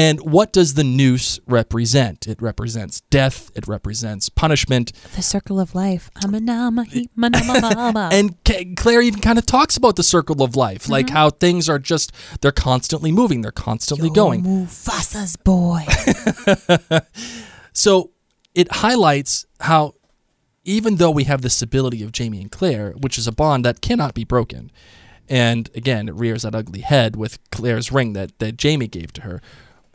And 0.01 0.21
what 0.21 0.53
does 0.53 0.75
the 0.75 0.85
noose 0.85 1.41
represent? 1.47 2.27
It 2.27 2.41
represents 2.41 3.03
death, 3.11 3.51
it 3.55 3.69
represents 3.69 4.29
punishment, 4.31 4.93
The 5.15 5.21
circle 5.23 5.61
of 5.61 5.75
life. 5.75 6.11
Amanama, 6.25 6.87
he- 6.87 7.11
manama, 7.19 7.61
mama. 7.75 8.09
and 8.13 8.35
Claire 8.77 9.03
even 9.03 9.21
kind 9.21 9.39
of 9.39 9.45
talks 9.45 9.77
about 9.77 9.97
the 9.97 10.03
circle 10.03 10.43
of 10.43 10.57
life, 10.57 10.89
like 10.89 11.07
Mm-hmm. 11.07 11.17
how 11.17 11.31
things 11.31 11.69
are 11.69 11.79
just 11.79 12.13
they're 12.41 12.51
constantly 12.71 13.13
moving, 13.13 13.43
they're 13.43 13.51
constantly 13.53 14.11
going. 14.11 14.43
Mufasa's 14.43 15.37
boy. 15.37 15.85
So 17.73 18.11
it 18.55 18.73
highlights 18.73 19.47
how 19.61 19.95
even 20.65 20.97
though 20.97 21.11
we 21.11 21.25
have 21.25 21.43
the 21.43 21.51
stability 21.51 22.03
of 22.03 22.11
Jamie 22.13 22.41
and 22.41 22.51
Claire, 22.51 22.93
which 23.01 23.17
is 23.17 23.27
a 23.27 23.33
bond 23.33 23.65
that 23.65 23.81
cannot 23.81 24.13
be 24.15 24.25
broken, 24.25 24.71
and 25.29 25.71
again 25.75 26.09
it 26.09 26.15
rears 26.15 26.43
that 26.43 26.55
ugly 26.55 26.81
head 26.81 27.17
with 27.17 27.39
Claire's 27.51 27.93
ring 27.93 28.13
that, 28.15 28.39
that 28.41 28.57
Jamie 28.57 28.89
gave 28.89 29.13
to 29.15 29.23
her, 29.23 29.41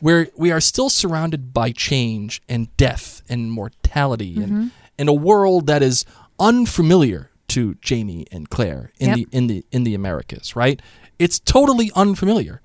where 0.00 0.28
we 0.36 0.50
are 0.50 0.60
still 0.60 0.90
surrounded 0.90 1.52
by 1.54 1.72
change 1.72 2.42
and 2.48 2.74
death 2.76 3.22
and 3.28 3.50
mortality 3.50 4.36
and, 4.36 4.52
mm-hmm. 4.52 4.66
and 4.98 5.08
a 5.08 5.14
world 5.14 5.66
that 5.66 5.82
is 5.82 6.04
unfamiliar 6.38 7.30
to 7.48 7.74
Jamie 7.76 8.26
and 8.30 8.50
Claire 8.50 8.92
in 8.98 9.08
Yep. 9.08 9.16
the 9.16 9.36
in 9.36 9.46
the 9.46 9.64
in 9.70 9.84
the 9.84 9.94
Americas, 9.94 10.56
right? 10.56 10.80
It's 11.18 11.38
totally 11.38 11.90
unfamiliar. 11.94 12.60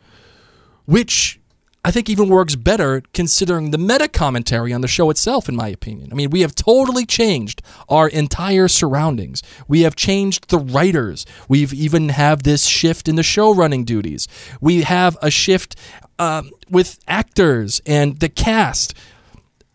Which 0.85 1.39
I 1.83 1.89
think 1.89 2.09
even 2.09 2.29
works 2.29 2.55
better 2.55 3.01
considering 3.13 3.71
the 3.71 3.77
meta 3.77 4.07
commentary 4.07 4.71
on 4.71 4.81
the 4.81 4.87
show 4.87 5.09
itself, 5.09 5.49
in 5.49 5.55
my 5.55 5.67
opinion. 5.67 6.09
I 6.11 6.15
mean, 6.15 6.29
we 6.29 6.41
have 6.41 6.53
totally 6.53 7.07
changed 7.07 7.63
our 7.89 8.07
entire 8.07 8.67
surroundings. 8.67 9.41
We 9.67 9.81
have 9.81 9.95
changed 9.95 10.49
the 10.49 10.59
writers. 10.59 11.25
We've 11.47 11.73
even 11.73 12.09
have 12.09 12.43
this 12.43 12.65
shift 12.65 13.07
in 13.07 13.15
the 13.15 13.23
show 13.23 13.53
running 13.53 13.83
duties. 13.83 14.27
We 14.59 14.83
have 14.83 15.17
a 15.23 15.31
shift 15.31 15.75
um, 16.21 16.51
with 16.69 16.99
actors 17.07 17.81
and 17.85 18.19
the 18.19 18.29
cast. 18.29 18.93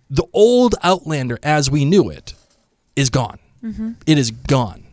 The 0.09 0.25
old 0.33 0.77
Outlander, 0.85 1.39
as 1.43 1.69
we 1.69 1.85
knew 1.85 2.09
it, 2.09 2.35
is 2.95 3.11
gone. 3.11 3.41
It 4.07 4.17
is 4.17 4.31
gone, 4.31 4.85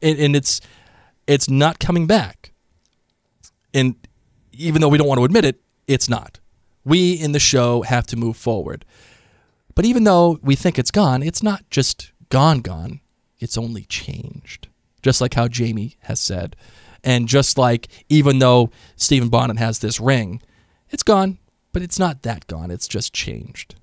and, 0.00 0.18
and 0.18 0.34
it's 0.34 0.62
it's 1.26 1.50
not 1.50 1.78
coming 1.78 2.06
back. 2.06 2.52
And 3.74 3.96
even 4.52 4.80
though 4.80 4.88
we 4.88 4.96
don't 4.96 5.06
want 5.06 5.18
to 5.18 5.24
admit 5.24 5.44
it, 5.44 5.60
it's 5.86 6.08
not. 6.08 6.40
We 6.86 7.12
in 7.12 7.32
the 7.32 7.38
show 7.38 7.82
have 7.82 8.06
to 8.06 8.16
move 8.16 8.38
forward. 8.38 8.86
But 9.74 9.84
even 9.84 10.04
though 10.04 10.38
we 10.42 10.56
think 10.56 10.78
it's 10.78 10.90
gone, 10.90 11.22
it's 11.22 11.42
not 11.42 11.68
just 11.68 12.12
gone, 12.30 12.60
gone. 12.60 13.00
It's 13.38 13.58
only 13.58 13.84
changed. 13.84 14.68
Just 15.02 15.20
like 15.20 15.34
how 15.34 15.46
Jamie 15.46 15.98
has 16.04 16.18
said. 16.18 16.56
And 17.04 17.28
just 17.28 17.58
like 17.58 17.88
even 18.08 18.38
though 18.38 18.70
Stephen 18.96 19.28
Bonnet 19.28 19.58
has 19.58 19.80
this 19.80 20.00
ring, 20.00 20.40
it's 20.90 21.02
gone, 21.02 21.38
but 21.72 21.82
it's 21.82 21.98
not 21.98 22.22
that 22.22 22.46
gone. 22.46 22.70
It's 22.70 22.88
just 22.88 23.12
changed. 23.12 23.74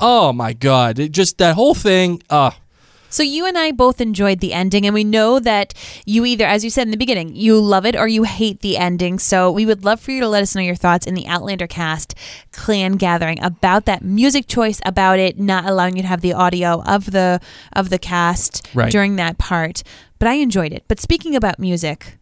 Oh 0.00 0.32
my 0.32 0.52
God. 0.52 0.98
It 0.98 1.12
just 1.12 1.38
that 1.38 1.54
whole 1.54 1.74
thing. 1.74 2.22
Uh, 2.30 2.50
So 3.12 3.22
you 3.24 3.44
and 3.44 3.58
I 3.58 3.72
both 3.72 4.00
enjoyed 4.00 4.38
the 4.38 4.52
ending, 4.52 4.86
and 4.86 4.94
we 4.94 5.02
know 5.02 5.40
that 5.40 5.74
you 6.06 6.24
either, 6.24 6.46
as 6.46 6.62
you 6.62 6.70
said 6.70 6.86
in 6.86 6.92
the 6.92 6.96
beginning, 6.96 7.34
you 7.34 7.58
love 7.60 7.84
it 7.84 7.96
or 7.96 8.06
you 8.06 8.22
hate 8.22 8.60
the 8.60 8.76
ending. 8.78 9.18
So 9.18 9.50
we 9.50 9.66
would 9.66 9.84
love 9.84 9.98
for 10.00 10.12
you 10.12 10.20
to 10.20 10.28
let 10.28 10.42
us 10.44 10.54
know 10.54 10.62
your 10.62 10.76
thoughts 10.76 11.06
in 11.08 11.14
the 11.14 11.26
Outlander 11.26 11.66
cast 11.66 12.14
clan 12.52 12.92
gathering 12.92 13.42
about 13.42 13.84
that 13.86 14.02
music 14.04 14.46
choice, 14.46 14.80
about 14.86 15.18
it 15.18 15.40
not 15.40 15.64
allowing 15.66 15.96
you 15.96 16.02
to 16.02 16.08
have 16.08 16.20
the 16.20 16.32
audio 16.34 16.82
of 16.82 17.10
the 17.10 17.40
of 17.72 17.90
the 17.90 17.98
cast 17.98 18.68
Right. 18.74 18.92
during 18.92 19.16
that 19.16 19.38
part. 19.38 19.82
But 20.20 20.28
I 20.28 20.34
enjoyed 20.34 20.72
it. 20.72 20.84
But 20.86 21.00
speaking 21.00 21.34
about 21.34 21.58
music, 21.58 22.18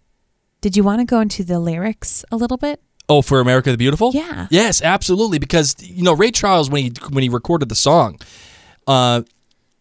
did 0.62 0.74
you 0.76 0.82
want 0.82 1.00
to 1.00 1.04
go 1.04 1.20
into 1.20 1.44
the 1.44 1.58
lyrics 1.60 2.24
a 2.32 2.36
little 2.36 2.56
bit? 2.56 2.80
Oh, 3.08 3.22
for 3.22 3.40
America 3.40 3.70
the 3.70 3.78
Beautiful? 3.78 4.12
Yeah. 4.14 4.48
Yes, 4.50 4.82
absolutely. 4.82 5.38
Because 5.38 5.74
you 5.80 6.02
know 6.02 6.14
Ray 6.14 6.30
Charles 6.30 6.68
when 6.70 6.84
he 6.84 6.92
when 7.10 7.22
he 7.22 7.28
recorded 7.28 7.68
the 7.68 7.74
song, 7.74 8.20
uh, 8.86 9.22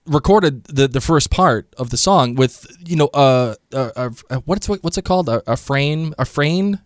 recorded 0.06 0.64
the 0.66 0.88
the 0.88 1.02
first 1.02 1.30
part 1.30 1.68
of 1.78 1.90
the 1.90 1.98
song 1.98 2.36
with 2.36 2.66
you 2.86 2.96
know 2.96 3.08
uh, 3.14 3.56
uh, 3.74 4.10
uh, 4.30 4.38
what's 4.46 4.68
what's 4.68 4.98
it 4.98 5.06
called 5.06 5.28
a, 5.30 5.44
a 5.46 5.58
frame 5.58 6.14
a 6.18 6.26
frame 6.26 6.80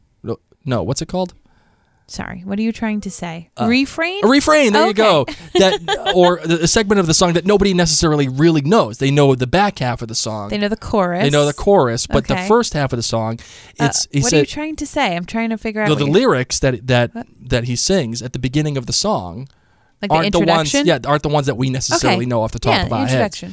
no 0.65 0.83
what's 0.83 1.01
it 1.01 1.07
called 1.07 1.33
Sorry, 2.11 2.41
what 2.41 2.59
are 2.59 2.61
you 2.61 2.71
trying 2.73 2.99
to 3.01 3.09
say? 3.11 3.49
Refrain? 3.61 4.25
A 4.25 4.27
refrain. 4.27 4.73
There 4.73 4.87
you 4.87 4.93
go. 4.93 5.25
That 5.53 6.13
or 6.15 6.37
a 6.37 6.67
segment 6.67 6.99
of 6.99 7.07
the 7.07 7.13
song 7.13 7.33
that 7.33 7.45
nobody 7.45 7.73
necessarily 7.73 8.27
really 8.27 8.61
knows. 8.61 8.97
They 8.97 9.11
know 9.11 9.35
the 9.35 9.47
back 9.47 9.79
half 9.79 10.01
of 10.01 10.07
the 10.07 10.15
song. 10.15 10.49
They 10.49 10.57
know 10.57 10.67
the 10.69 10.75
chorus. 10.77 11.23
They 11.23 11.29
know 11.29 11.45
the 11.45 11.53
chorus, 11.53 12.07
but 12.07 12.27
the 12.27 12.37
first 12.37 12.73
half 12.73 12.91
of 12.93 12.97
the 12.97 13.03
song, 13.03 13.39
Uh, 13.79 13.85
it's 13.85 14.07
he 14.11 14.21
what 14.21 14.29
said 14.29 14.37
are 14.37 14.39
you 14.41 14.45
trying 14.45 14.75
to 14.77 14.85
say? 14.87 15.15
I'm 15.15 15.25
trying 15.25 15.49
to 15.51 15.57
figure 15.57 15.81
out 15.81 15.89
the, 15.89 15.95
the 15.95 16.05
lyrics 16.05 16.59
that 16.59 16.87
that 16.87 17.11
that 17.39 17.63
he 17.65 17.75
sings 17.75 18.21
at 18.21 18.33
the 18.33 18.39
beginning 18.39 18.75
of 18.77 18.85
the 18.87 18.93
song 18.93 19.47
like 20.01 20.09
the 20.09 20.15
aren't 20.17 20.31
the 20.31 20.39
ones 20.39 20.73
introduction. 20.73 20.85
yeah 20.87 20.99
aren't 21.09 21.23
the 21.23 21.29
ones 21.29 21.45
that 21.47 21.55
we 21.55 21.69
necessarily 21.69 22.19
Okay. 22.19 22.25
know 22.25 22.41
off 22.43 22.51
the 22.51 22.59
top 22.59 22.73
yeah, 22.73 22.85
of 22.87 22.93
our 22.93 23.07
heads. 23.07 23.43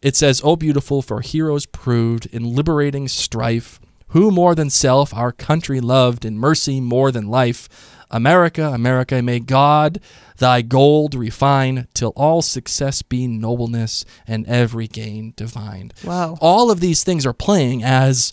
It 0.00 0.14
says, 0.16 0.40
"Oh, 0.44 0.54
beautiful 0.54 1.02
for 1.02 1.20
heroes 1.22 1.66
proved 1.66 2.26
in 2.26 2.54
liberating 2.54 3.08
strife, 3.08 3.80
who 4.08 4.30
more 4.30 4.54
than 4.54 4.70
self 4.70 5.12
our 5.14 5.32
country 5.32 5.80
loved, 5.80 6.24
in 6.24 6.38
mercy 6.38 6.80
more 6.80 7.10
than 7.10 7.28
life. 7.28 7.68
America, 8.10 8.68
America, 8.72 9.20
may 9.20 9.38
God 9.38 10.00
thy 10.38 10.62
gold 10.62 11.14
refine, 11.14 11.86
till 11.92 12.12
all 12.16 12.40
success 12.40 13.02
be 13.02 13.26
nobleness 13.26 14.04
and 14.26 14.46
every 14.46 14.86
gain 14.88 15.34
divine." 15.36 15.92
Whoa. 16.02 16.38
All 16.40 16.70
of 16.70 16.80
these 16.80 17.04
things 17.04 17.26
are 17.26 17.34
playing 17.34 17.84
as 17.84 18.32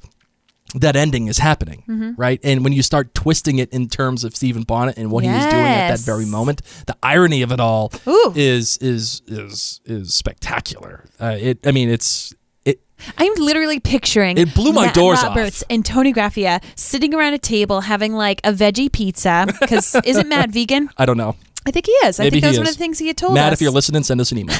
that 0.73 0.95
ending 0.95 1.27
is 1.27 1.37
happening, 1.37 1.83
Mm-hmm. 1.87 2.11
right? 2.17 2.39
And 2.43 2.63
when 2.63 2.73
you 2.73 2.81
start 2.83 3.13
twisting 3.13 3.59
it 3.59 3.69
in 3.71 3.87
terms 3.87 4.23
of 4.23 4.35
Stephen 4.35 4.63
Bonnet 4.63 4.97
and 4.97 5.09
what 5.11 5.23
he 5.23 5.29
was 5.29 5.45
doing 5.45 5.65
at 5.65 5.89
that 5.89 5.99
very 5.99 6.25
moment, 6.25 6.61
the 6.87 6.95
irony 7.03 7.41
of 7.43 7.51
it 7.51 7.59
all 7.59 7.91
Ooh. 8.07 8.33
is 8.35 8.77
is 8.79 9.21
is 9.27 9.79
is 9.85 10.13
spectacular. 10.13 11.05
Uh, 11.19 11.37
it, 11.39 11.65
I 11.67 11.71
mean, 11.71 11.89
it's 11.89 12.33
it. 12.33 12.37
I'm 13.17 13.33
literally 13.35 13.79
picturing 13.79 14.37
It 14.37 14.53
blew 14.55 14.71
my 14.71 14.85
Matt 14.85 14.95
doors 14.95 15.19
off. 15.19 15.35
Roberts 15.35 15.63
and 15.69 15.85
Toni 15.85 16.13
Graphia 16.13 16.63
sitting 16.75 17.13
around 17.13 17.33
a 17.33 17.37
table 17.37 17.81
having 17.81 18.13
like 18.13 18.41
a 18.43 18.51
veggie 18.51 18.91
pizza 18.91 19.45
because 19.59 19.95
isn't 20.05 20.27
Matt 20.29 20.49
vegan? 20.51 20.89
I 20.97 21.05
don't 21.05 21.17
know. 21.17 21.35
I 21.67 21.71
think 21.71 21.87
he 21.87 21.91
is. 21.93 22.19
I 22.19 22.23
Maybe 22.25 22.39
think 22.39 22.43
that 22.43 22.47
he 22.47 22.51
was 22.51 22.57
one 22.59 22.67
is. 22.67 22.73
of 22.73 22.77
the 22.77 22.83
things 22.83 22.99
he 22.99 23.07
had 23.07 23.17
told 23.17 23.33
Matt, 23.33 23.51
us. 23.51 23.57
if 23.59 23.61
you're 23.63 23.71
listening, 23.71 24.03
send 24.03 24.21
us 24.21 24.31
an 24.31 24.37
email. 24.37 24.55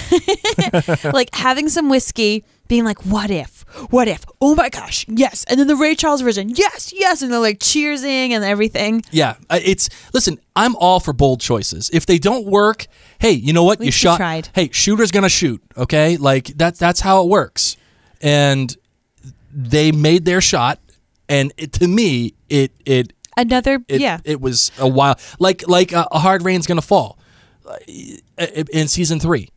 like 1.13 1.33
having 1.35 1.69
some 1.69 1.87
whiskey, 1.87 2.43
being 2.67 2.83
like, 2.83 3.05
"What 3.05 3.29
if? 3.29 3.63
What 3.91 4.07
if? 4.07 4.25
Oh 4.41 4.55
my 4.55 4.69
gosh, 4.69 5.05
yes!" 5.07 5.43
And 5.47 5.59
then 5.59 5.67
the 5.67 5.75
Ray 5.75 5.93
Charles 5.93 6.21
version, 6.21 6.49
yes, 6.49 6.91
yes, 6.97 7.21
and 7.21 7.31
they're 7.31 7.39
like 7.39 7.59
cheersing 7.59 8.31
and 8.31 8.43
everything. 8.43 9.03
yeah, 9.11 9.35
it's 9.51 9.87
listen. 10.13 10.39
I'm 10.55 10.75
all 10.77 10.99
for 10.99 11.13
bold 11.13 11.41
choices. 11.41 11.91
If 11.93 12.07
they 12.07 12.17
don't 12.17 12.47
work, 12.47 12.87
hey, 13.19 13.31
you 13.33 13.53
know 13.53 13.63
what? 13.63 13.79
You 13.79 13.85
least 13.85 14.01
you 14.01 14.09
shot. 14.09 14.17
tried. 14.17 14.49
Hey, 14.55 14.69
shooter's 14.71 15.11
gonna 15.11 15.29
shoot. 15.29 15.61
Okay, 15.77 16.17
like 16.17 16.45
that. 16.57 16.79
That's 16.79 17.01
how 17.01 17.21
it 17.23 17.29
works. 17.29 17.77
And 18.25 18.75
they 19.53 19.91
made 19.91 20.25
their 20.25 20.41
shot, 20.41 20.79
and 21.29 21.53
it, 21.57 21.71
to 21.73 21.87
me, 21.87 22.33
it 22.49 22.71
it 22.85 23.13
Another, 23.37 23.79
It, 23.87 24.01
yeah, 24.01 24.19
it 24.23 24.41
was 24.41 24.71
a 24.79 24.87
while. 24.87 25.19
Like 25.39 25.67
like 25.67 25.93
uh, 25.93 26.07
a 26.11 26.19
hard 26.19 26.43
rain's 26.43 26.67
gonna 26.67 26.81
fall 26.81 27.17
uh, 27.67 27.77
in 28.71 28.87
season 28.87 29.19
three. 29.19 29.49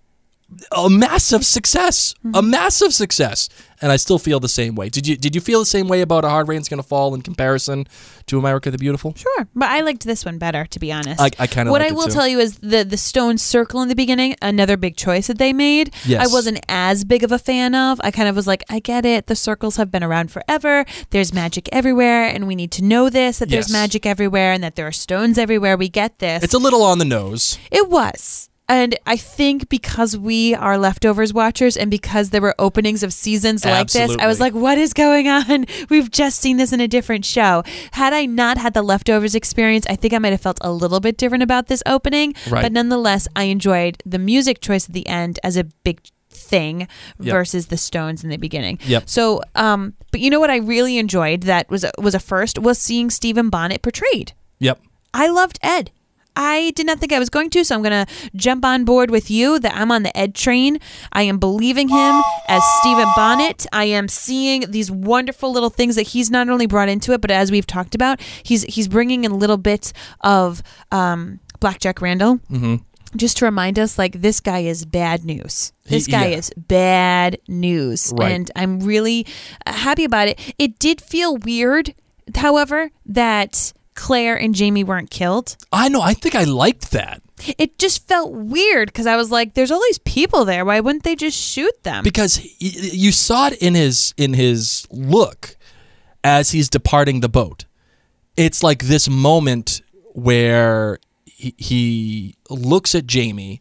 A 0.72 0.88
massive 0.88 1.44
success, 1.44 2.14
a 2.24 2.28
Mm-hmm. 2.28 2.50
massive 2.50 2.94
success, 2.94 3.50
and 3.82 3.92
I 3.92 3.96
still 3.96 4.18
feel 4.18 4.40
the 4.40 4.48
same 4.48 4.74
way. 4.74 4.88
Did 4.88 5.06
you 5.06 5.14
did 5.14 5.34
you 5.34 5.42
feel 5.42 5.60
the 5.60 5.66
same 5.66 5.88
way 5.88 6.00
about 6.00 6.24
a 6.24 6.30
hard 6.30 6.48
rain's 6.48 6.70
gonna 6.70 6.82
fall 6.82 7.14
in 7.14 7.20
comparison 7.20 7.86
to 8.26 8.38
America 8.38 8.70
the 8.70 8.78
Beautiful? 8.78 9.12
Sure, 9.14 9.46
but 9.54 9.68
I 9.68 9.82
liked 9.82 10.04
this 10.06 10.24
one 10.24 10.38
better, 10.38 10.64
to 10.64 10.78
be 10.78 10.90
honest. 10.90 11.20
I- 11.20 11.30
I 11.38 11.46
kinda 11.46 11.70
What 11.70 11.82
liked 11.82 11.92
I 11.92 11.94
will 11.94 12.06
too. 12.06 12.12
tell 12.14 12.26
you 12.26 12.38
is 12.40 12.56
the 12.62 12.82
the 12.82 12.96
stone 12.96 13.36
circle 13.36 13.82
in 13.82 13.88
the 13.88 13.94
beginning, 13.94 14.36
another 14.40 14.78
big 14.78 14.96
choice 14.96 15.26
that 15.26 15.36
they 15.36 15.52
made. 15.52 15.92
Yes. 16.06 16.26
I 16.26 16.32
wasn't 16.32 16.60
as 16.66 17.04
big 17.04 17.22
of 17.24 17.30
a 17.30 17.38
fan 17.38 17.74
of. 17.74 18.00
I 18.02 18.10
kind 18.10 18.28
of 18.28 18.34
was 18.34 18.46
like, 18.46 18.64
I 18.70 18.78
get 18.80 19.04
it. 19.04 19.26
The 19.26 19.36
circles 19.36 19.76
have 19.76 19.90
been 19.90 20.02
around 20.02 20.30
forever. 20.30 20.86
There's 21.10 21.34
magic 21.34 21.68
everywhere, 21.72 22.24
and 22.24 22.46
we 22.46 22.54
need 22.54 22.70
to 22.72 22.82
know 22.82 23.10
this 23.10 23.38
that 23.40 23.50
there's 23.50 23.70
magic 23.70 24.06
everywhere 24.06 24.52
and 24.52 24.64
that 24.64 24.76
there 24.76 24.86
are 24.86 24.92
stones 24.92 25.36
everywhere. 25.36 25.76
We 25.76 25.90
get 25.90 26.20
this. 26.20 26.42
It's 26.42 26.54
a 26.54 26.58
little 26.58 26.82
on 26.82 26.98
the 26.98 27.04
nose. 27.04 27.58
It 27.70 27.90
was. 27.90 28.47
And 28.68 28.98
I 29.06 29.16
think 29.16 29.70
because 29.70 30.16
we 30.16 30.54
are 30.54 30.76
leftovers 30.76 31.32
watchers 31.32 31.76
and 31.76 31.90
because 31.90 32.30
there 32.30 32.42
were 32.42 32.54
openings 32.58 33.02
of 33.02 33.14
seasons 33.14 33.64
like 33.64 33.88
this, 33.90 34.14
I 34.18 34.26
was 34.26 34.40
like, 34.40 34.52
what 34.52 34.76
is 34.76 34.92
going 34.92 35.26
on? 35.26 35.64
We've 35.88 36.10
just 36.10 36.38
seen 36.40 36.58
this 36.58 36.72
in 36.72 36.80
a 36.80 36.88
different 36.88 37.24
show. 37.24 37.62
Had 37.92 38.12
I 38.12 38.26
not 38.26 38.58
had 38.58 38.74
the 38.74 38.82
leftovers 38.82 39.34
experience, 39.34 39.86
I 39.88 39.96
think 39.96 40.12
I 40.12 40.18
might 40.18 40.32
have 40.32 40.42
felt 40.42 40.58
a 40.60 40.70
little 40.70 41.00
bit 41.00 41.16
different 41.16 41.42
about 41.42 41.68
this 41.68 41.82
opening. 41.86 42.34
Right. 42.50 42.62
But 42.62 42.72
nonetheless, 42.72 43.26
I 43.34 43.44
enjoyed 43.44 44.02
the 44.04 44.18
music 44.18 44.60
choice 44.60 44.86
at 44.86 44.92
the 44.94 45.06
end 45.06 45.38
as 45.42 45.56
a 45.56 45.64
big 45.64 46.00
thing 46.30 46.80
Yep. 47.20 47.32
versus 47.32 47.66
the 47.68 47.76
stones 47.76 48.22
in 48.22 48.30
the 48.30 48.36
beginning. 48.36 48.78
Yep. 48.86 49.08
So, 49.08 49.40
um, 49.54 49.94
but 50.12 50.20
you 50.20 50.28
know 50.30 50.40
what 50.40 50.50
I 50.50 50.56
really 50.56 50.98
enjoyed 50.98 51.42
that 51.42 51.68
was 51.70 51.84
a, 51.84 51.90
was 51.98 52.14
a 52.14 52.20
first 52.20 52.58
was 52.58 52.78
seeing 52.78 53.08
Stephen 53.10 53.48
Bonnet 53.48 53.82
portrayed. 53.82 54.32
Yep. 54.58 54.78
I 55.14 55.28
loved 55.28 55.58
Ed. 55.62 55.90
I 56.38 56.70
did 56.76 56.86
not 56.86 57.00
think 57.00 57.12
I 57.12 57.18
was 57.18 57.28
going 57.28 57.50
to, 57.50 57.64
so 57.64 57.74
I'm 57.74 57.82
going 57.82 58.06
to 58.06 58.12
jump 58.36 58.64
on 58.64 58.84
board 58.84 59.10
with 59.10 59.28
you 59.30 59.58
that 59.58 59.74
I'm 59.74 59.90
on 59.90 60.04
the 60.04 60.16
Ed 60.16 60.34
train. 60.36 60.78
I 61.12 61.22
am 61.24 61.38
believing 61.38 61.88
him 61.88 62.22
as 62.48 62.62
Stephen 62.80 63.08
Bonnet. 63.16 63.66
I 63.72 63.84
am 63.86 64.06
seeing 64.06 64.70
these 64.70 64.88
wonderful 64.90 65.50
little 65.52 65.68
things 65.70 65.96
that 65.96 66.08
he's 66.08 66.30
not 66.30 66.48
only 66.48 66.66
brought 66.66 66.88
into 66.88 67.12
it, 67.12 67.20
but 67.20 67.30
as 67.32 67.50
we've 67.50 67.66
talked 67.66 67.94
about, 67.96 68.20
he's 68.42 68.62
he's 68.64 68.86
bringing 68.88 69.24
in 69.24 69.38
little 69.38 69.56
bits 69.56 69.92
of 70.20 70.62
um, 70.92 71.40
Blackjack 71.60 72.00
Randall. 72.00 72.36
Mm-hmm. 72.50 72.76
Just 73.16 73.38
to 73.38 73.46
remind 73.46 73.78
us, 73.78 73.98
like 73.98 74.20
this 74.20 74.38
guy 74.38 74.58
is 74.60 74.84
bad 74.84 75.24
news. 75.24 75.72
This 75.86 76.06
guy 76.06 76.26
yeah. 76.28 76.36
is 76.36 76.52
bad 76.56 77.38
news, 77.48 78.12
Right. 78.14 78.30
and 78.32 78.50
I'm 78.54 78.80
really 78.80 79.26
uh, 79.66 79.72
happy 79.72 80.04
about 80.04 80.28
it. 80.28 80.38
It 80.58 80.78
did 80.78 81.00
feel 81.00 81.38
weird, 81.38 81.94
however, 82.34 82.90
that 83.06 83.72
Claire 83.98 84.36
and 84.40 84.54
Jamie 84.54 84.84
weren't 84.84 85.10
killed. 85.10 85.56
I 85.72 85.88
know. 85.88 86.00
I 86.00 86.14
think 86.14 86.34
I 86.34 86.44
liked 86.44 86.92
that 86.92 87.20
It 87.58 87.78
just 87.78 88.06
felt 88.08 88.32
weird 88.32 88.88
because 88.88 89.06
I 89.06 89.16
was 89.16 89.30
like, 89.30 89.54
"There's 89.54 89.70
all 89.70 89.82
these 89.88 89.98
people 90.00 90.44
there. 90.44 90.64
Why 90.64 90.80
wouldn't 90.80 91.04
they 91.04 91.16
just 91.16 91.36
shoot 91.36 91.76
them?" 91.82 92.02
because 92.04 92.36
he, 92.36 92.90
you 93.04 93.12
saw 93.12 93.48
it 93.48 93.58
in 93.62 93.74
his 93.74 94.14
in 94.16 94.34
his 94.34 94.86
look 94.90 95.56
as 96.24 96.50
he's 96.50 96.68
departing 96.68 97.20
the 97.20 97.28
boat. 97.28 97.64
It's 98.36 98.62
like 98.62 98.84
this 98.84 99.08
moment 99.08 99.82
where 100.14 100.98
he, 101.26 101.54
he 101.58 102.34
looks 102.50 102.94
at 102.94 103.06
Jamie 103.06 103.60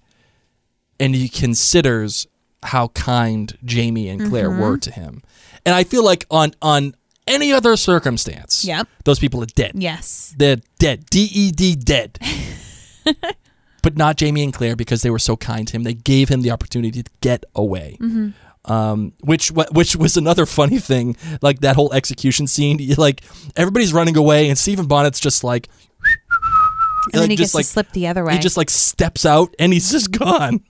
and 1.00 1.14
he 1.16 1.30
considers 1.30 2.28
how 2.64 2.88
kind 2.90 3.58
Jamie 3.64 4.10
and 4.10 4.30
Claire 4.30 4.50
Mm-hmm. 4.50 4.62
were 4.62 4.78
to 4.80 4.92
him. 4.92 5.22
And 5.66 5.76
I 5.76 5.84
feel 5.84 6.04
like 6.04 6.26
on 6.32 6.54
on 6.62 6.96
any 7.28 7.52
other 7.54 7.76
circumstance, 7.76 8.64
Yep. 8.66 8.88
those 9.06 9.20
people 9.20 9.42
are 9.44 9.48
dead. 9.48 9.72
yes, 9.76 10.34
They're 10.38 10.58
dead. 10.80 11.06
D 11.10 11.30
E 11.34 11.52
D 11.52 11.76
dead. 11.76 12.20
but 13.84 13.96
not 13.96 14.18
Jamie 14.18 14.44
and 14.44 14.54
Claire 14.54 14.76
because 14.76 15.02
they 15.02 15.10
were 15.10 15.20
so 15.20 15.38
kind 15.38 15.68
to 15.68 15.74
him. 15.76 15.84
They 15.84 15.94
gave 15.94 16.30
him 16.30 16.42
the 16.42 16.52
opportunity 16.52 17.04
to 17.04 17.12
get 17.22 17.46
away. 17.56 17.98
Um, 18.66 19.14
which 19.22 19.50
which 19.52 19.96
was 19.96 20.18
another 20.18 20.46
funny 20.46 20.80
thing, 20.80 21.16
like 21.42 21.62
that 21.62 21.76
whole 21.78 21.94
execution 21.94 22.48
scene. 22.48 22.80
Like 22.98 23.22
everybody's 23.56 23.94
running 23.94 24.18
away, 24.18 24.50
and 24.50 24.58
Stephen 24.58 24.88
Bonnet's 24.88 25.22
just 25.22 25.44
like, 25.44 25.70
and 27.14 27.22
then 27.22 27.30
he 27.30 27.38
just 27.38 27.54
gets 27.54 27.56
like 27.56 27.66
to 27.66 27.72
slip 27.72 27.92
the 27.94 28.08
other 28.08 28.26
way. 28.26 28.34
he 28.34 28.40
just 28.40 28.58
like 28.58 28.70
steps 28.70 29.26
out 29.26 29.56
and 29.58 29.72
he's 29.72 29.90
just 29.90 30.12
gone. 30.12 30.62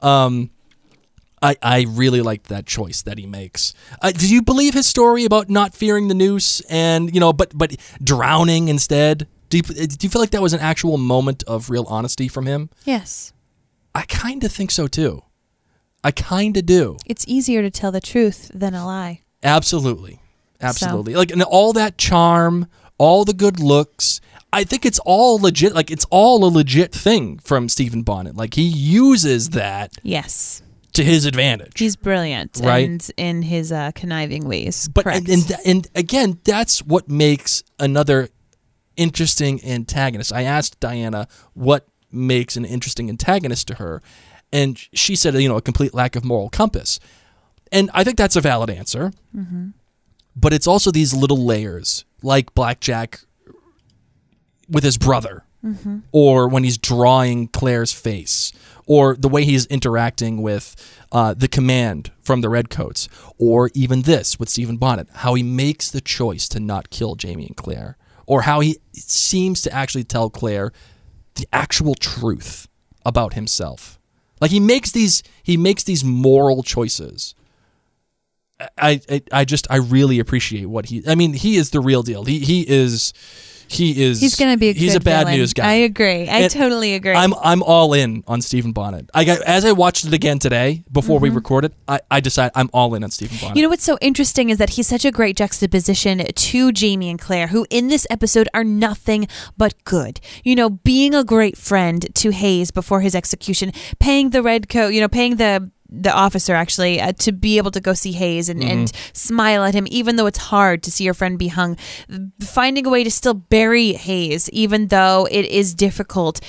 Um, 0.00 0.50
I 1.42 1.56
I 1.62 1.86
really 1.88 2.20
liked 2.20 2.48
that 2.48 2.66
choice 2.66 3.02
that 3.02 3.18
he 3.18 3.26
makes. 3.26 3.74
Uh, 4.02 4.10
did 4.10 4.30
you 4.30 4.42
believe 4.42 4.74
his 4.74 4.86
story 4.86 5.24
about 5.24 5.48
not 5.48 5.74
fearing 5.74 6.08
the 6.08 6.14
noose 6.14 6.60
and 6.68 7.12
you 7.14 7.20
know, 7.20 7.32
but 7.32 7.56
but 7.56 7.76
drowning 8.02 8.68
instead? 8.68 9.26
Do 9.50 9.56
you, 9.56 9.62
do 9.62 9.96
you 10.02 10.10
feel 10.10 10.20
like 10.20 10.30
that 10.30 10.42
was 10.42 10.52
an 10.52 10.60
actual 10.60 10.98
moment 10.98 11.42
of 11.44 11.70
real 11.70 11.86
honesty 11.88 12.28
from 12.28 12.44
him? 12.46 12.68
yes, 12.84 13.32
I 13.94 14.02
kind 14.02 14.44
of 14.44 14.52
think 14.52 14.70
so 14.70 14.86
too. 14.86 15.22
I 16.04 16.10
kind 16.12 16.56
of 16.56 16.66
do. 16.66 16.96
it's 17.06 17.24
easier 17.26 17.62
to 17.62 17.70
tell 17.70 17.90
the 17.90 18.00
truth 18.00 18.50
than 18.54 18.74
a 18.74 18.84
lie. 18.86 19.22
Absolutely. 19.42 20.20
Absolutely. 20.60 21.14
Like 21.14 21.30
and 21.30 21.42
all 21.42 21.72
that 21.72 21.98
charm, 21.98 22.66
all 22.98 23.24
the 23.24 23.32
good 23.32 23.58
looks. 23.60 24.20
I 24.52 24.64
think 24.64 24.86
it's 24.86 24.98
all 25.04 25.38
legit. 25.40 25.74
Like 25.74 25.90
it's 25.90 26.06
all 26.10 26.44
a 26.44 26.50
legit 26.50 26.92
thing 26.92 27.38
from 27.38 27.68
Stephen 27.68 28.02
Bonnet. 28.02 28.36
Like 28.36 28.54
he 28.54 28.62
uses 28.62 29.50
that 29.50 29.92
Yes, 30.02 30.62
to 30.98 31.04
his 31.04 31.24
advantage. 31.24 31.78
he's 31.78 31.96
brilliant, 31.96 32.60
Right. 32.62 32.86
And 32.86 33.10
in 33.16 33.42
his 33.42 33.72
uh, 33.72 33.90
conniving 33.94 34.46
ways, 34.46 34.88
but 34.88 35.04
correct. 35.04 35.28
and, 35.28 35.50
and 35.50 35.60
and 35.64 35.88
again, 35.94 36.38
that's 36.44 36.80
what 36.82 37.08
makes 37.08 37.62
another 37.78 38.28
interesting 38.96 39.64
antagonist. 39.64 40.32
I 40.32 40.42
asked 40.42 40.78
Diana 40.80 41.26
what 41.54 41.86
makes 42.10 42.56
an 42.56 42.64
interesting 42.64 43.08
antagonist 43.08 43.68
to 43.68 43.74
her, 43.74 44.02
and 44.52 44.78
she 44.92 45.14
said, 45.16 45.34
you 45.34 45.48
know, 45.48 45.56
a 45.56 45.62
complete 45.62 45.94
lack 45.94 46.16
of 46.16 46.24
moral 46.24 46.50
compass. 46.50 46.98
And 47.70 47.90
I 47.94 48.02
think 48.04 48.16
that's 48.16 48.34
a 48.36 48.40
valid 48.40 48.70
answer. 48.70 49.12
But 50.34 50.52
it's 50.52 50.66
also 50.66 50.90
these 50.90 51.12
little 51.14 51.44
layers, 51.44 52.04
like 52.22 52.54
Blackjack 52.54 53.20
with 54.68 54.84
his 54.84 54.96
brother, 54.98 55.44
or 56.12 56.48
when 56.48 56.64
he's 56.64 56.78
drawing 56.78 57.48
Claire's 57.48 57.92
face, 57.92 58.52
or 58.88 59.14
the 59.14 59.28
way 59.28 59.44
he's 59.44 59.66
interacting 59.66 60.40
with 60.40 60.74
uh, 61.12 61.34
the 61.34 61.46
command 61.46 62.10
from 62.22 62.40
the 62.40 62.48
Redcoats, 62.48 63.08
or 63.36 63.70
even 63.74 64.02
this 64.02 64.40
with 64.40 64.48
Stephen 64.48 64.78
Bonnet, 64.78 65.08
how 65.16 65.34
he 65.34 65.42
makes 65.42 65.90
the 65.90 66.00
choice 66.00 66.48
to 66.48 66.58
not 66.58 66.88
kill 66.90 67.14
Jamie 67.14 67.46
and 67.46 67.56
Claire, 67.56 67.98
or 68.26 68.42
how 68.42 68.60
he 68.60 68.78
seems 68.94 69.60
to 69.62 69.72
actually 69.72 70.04
tell 70.04 70.30
Claire 70.30 70.72
the 71.34 71.46
actual 71.52 71.94
truth 71.94 72.66
about 73.04 73.34
himself. 73.34 74.00
Like 74.40 74.50
he 74.50 74.60
makes 74.60 74.90
these 74.90 75.22
he 75.42 75.56
makes 75.56 75.84
these 75.84 76.02
moral 76.02 76.62
choices. 76.62 77.34
I, 78.76 79.00
I 79.10 79.22
I 79.32 79.44
just 79.44 79.66
I 79.70 79.76
really 79.76 80.18
appreciate 80.18 80.66
what 80.66 80.86
he 80.86 81.02
I 81.06 81.14
mean 81.14 81.34
he 81.34 81.56
is 81.56 81.70
the 81.70 81.80
real 81.80 82.02
deal. 82.02 82.24
He 82.24 82.38
he 82.38 82.62
is 82.68 83.12
he 83.68 84.02
is 84.02 84.20
He's 84.20 84.34
gonna 84.36 84.56
be 84.56 84.70
a 84.70 84.72
he's 84.72 84.92
good 84.94 85.02
a 85.02 85.04
bad 85.04 85.24
villain. 85.26 85.38
news 85.38 85.52
guy. 85.52 85.66
I 85.68 85.72
agree. 85.74 86.28
I 86.28 86.38
And 86.40 86.50
totally 86.52 86.94
agree. 86.94 87.12
I'm 87.14 87.34
I'm 87.42 87.62
all 87.62 87.92
in 87.92 88.24
on 88.26 88.40
Stephen 88.40 88.72
Bonnet. 88.72 89.10
I 89.14 89.24
got, 89.24 89.40
as 89.42 89.64
I 89.64 89.72
watched 89.72 90.04
it 90.04 90.12
again 90.12 90.38
today 90.38 90.84
before 90.90 91.18
we 91.18 91.30
recorded, 91.30 91.72
I, 91.86 92.00
I 92.10 92.20
decided 92.20 92.52
I'm 92.54 92.70
all 92.72 92.94
in 92.94 93.04
on 93.04 93.10
Stephen 93.10 93.36
Bonnet. 93.36 93.48
Mm-hmm. 93.50 93.56
You 93.58 93.62
know 93.64 93.68
what's 93.68 93.84
so 93.84 93.98
interesting 94.00 94.50
is 94.50 94.58
that 94.58 94.70
he's 94.70 94.86
such 94.86 95.04
a 95.04 95.10
great 95.10 95.36
juxtaposition 95.36 96.18
to 96.18 96.72
Jamie 96.72 97.10
and 97.10 97.18
Claire, 97.18 97.48
who 97.48 97.66
in 97.70 97.88
this 97.88 98.06
episode 98.10 98.48
are 98.54 98.64
nothing 98.64 99.26
but 99.56 99.74
good. 99.84 100.20
You 100.44 100.54
know, 100.56 100.70
being 100.70 101.14
a 101.14 101.24
great 101.24 101.56
friend 101.58 102.06
to 102.14 102.30
Hayes 102.30 102.70
before 102.70 103.00
his 103.02 103.14
execution, 103.14 103.72
paying 103.98 104.30
the 104.30 104.42
red 104.42 104.68
coat, 104.68 104.88
you 104.88 105.00
know, 105.00 105.08
paying 105.08 105.36
the 105.36 105.70
the 105.88 106.12
officer 106.12 106.54
actually 106.54 107.00
uh, 107.00 107.12
to 107.12 107.32
be 107.32 107.56
able 107.56 107.70
to 107.70 107.80
go 107.80 107.94
see 107.94 108.12
Hayes 108.12 108.48
and, 108.48 108.62
and 108.62 108.92
smile 109.12 109.64
at 109.64 109.74
him, 109.74 109.86
even 109.90 110.16
though 110.16 110.26
it's 110.26 110.38
hard 110.38 110.82
to 110.82 110.90
see 110.90 111.04
your 111.04 111.14
friend 111.14 111.38
be 111.38 111.48
hung. 111.48 111.76
Finding 112.40 112.86
a 112.86 112.90
way 112.90 113.04
to 113.04 113.10
still 113.10 113.34
bury 113.34 113.92
Hayes, 113.94 114.50
even 114.50 114.88
though 114.88 115.26
it 115.30 115.46
is 115.46 115.74
difficult 115.74 116.40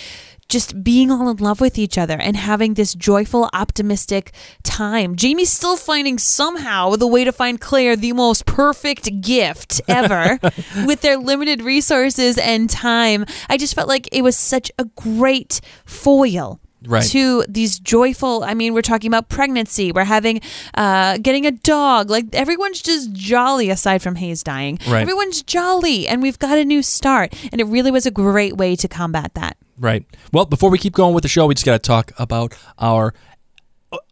just 0.49 0.83
being 0.83 1.11
all 1.11 1.29
in 1.29 1.37
love 1.37 1.61
with 1.61 1.77
each 1.77 1.97
other 1.97 2.19
and 2.19 2.35
having 2.35 2.73
this 2.73 2.95
joyful, 2.95 3.49
optimistic 3.53 4.33
time. 4.63 5.15
Jamie's 5.15 5.51
still 5.51 5.77
finding 5.77 6.17
somehow 6.17 6.95
the 6.95 7.07
way 7.07 7.23
to 7.23 7.31
find 7.31 7.61
Claire 7.61 7.95
the 7.95 8.13
most 8.13 8.45
perfect 8.47 9.21
gift 9.21 9.79
ever 9.87 10.39
with 10.85 11.01
their 11.01 11.17
limited 11.17 11.61
resources 11.61 12.37
and 12.39 12.69
time. 12.69 13.25
I 13.47 13.57
just 13.57 13.75
felt 13.75 13.87
like 13.87 14.09
it 14.11 14.23
was 14.23 14.35
such 14.35 14.71
a 14.79 14.85
great 14.85 15.61
foil. 15.85 16.59
Right. 16.85 17.03
To 17.07 17.43
these 17.49 17.77
joyful, 17.77 18.43
I 18.43 18.53
mean, 18.53 18.73
we're 18.73 18.81
talking 18.81 19.09
about 19.09 19.27
pregnancy. 19.27 19.91
We're 19.91 20.05
having, 20.05 20.39
uh, 20.75 21.17
getting 21.17 21.45
a 21.45 21.51
dog. 21.51 22.09
Like 22.09 22.27
everyone's 22.33 22.81
just 22.81 23.11
jolly 23.11 23.69
aside 23.69 24.01
from 24.01 24.15
Hayes 24.15 24.43
dying. 24.43 24.79
Right. 24.87 25.01
Everyone's 25.01 25.43
jolly, 25.43 26.07
and 26.07 26.21
we've 26.21 26.39
got 26.39 26.57
a 26.57 26.63
new 26.63 26.81
start. 26.81 27.33
And 27.51 27.59
it 27.59 27.65
really 27.65 27.91
was 27.91 28.05
a 28.05 28.11
great 28.11 28.55
way 28.55 28.77
to 28.77 28.87
combat 28.87 29.33
that. 29.33 29.57
Right. 29.77 30.05
Well, 30.31 30.45
before 30.45 30.69
we 30.69 30.77
keep 30.77 30.93
going 30.93 31.13
with 31.13 31.23
the 31.23 31.27
show, 31.29 31.47
we 31.47 31.53
just 31.53 31.65
got 31.65 31.73
to 31.73 31.79
talk 31.79 32.11
about 32.17 32.53
our 32.77 33.13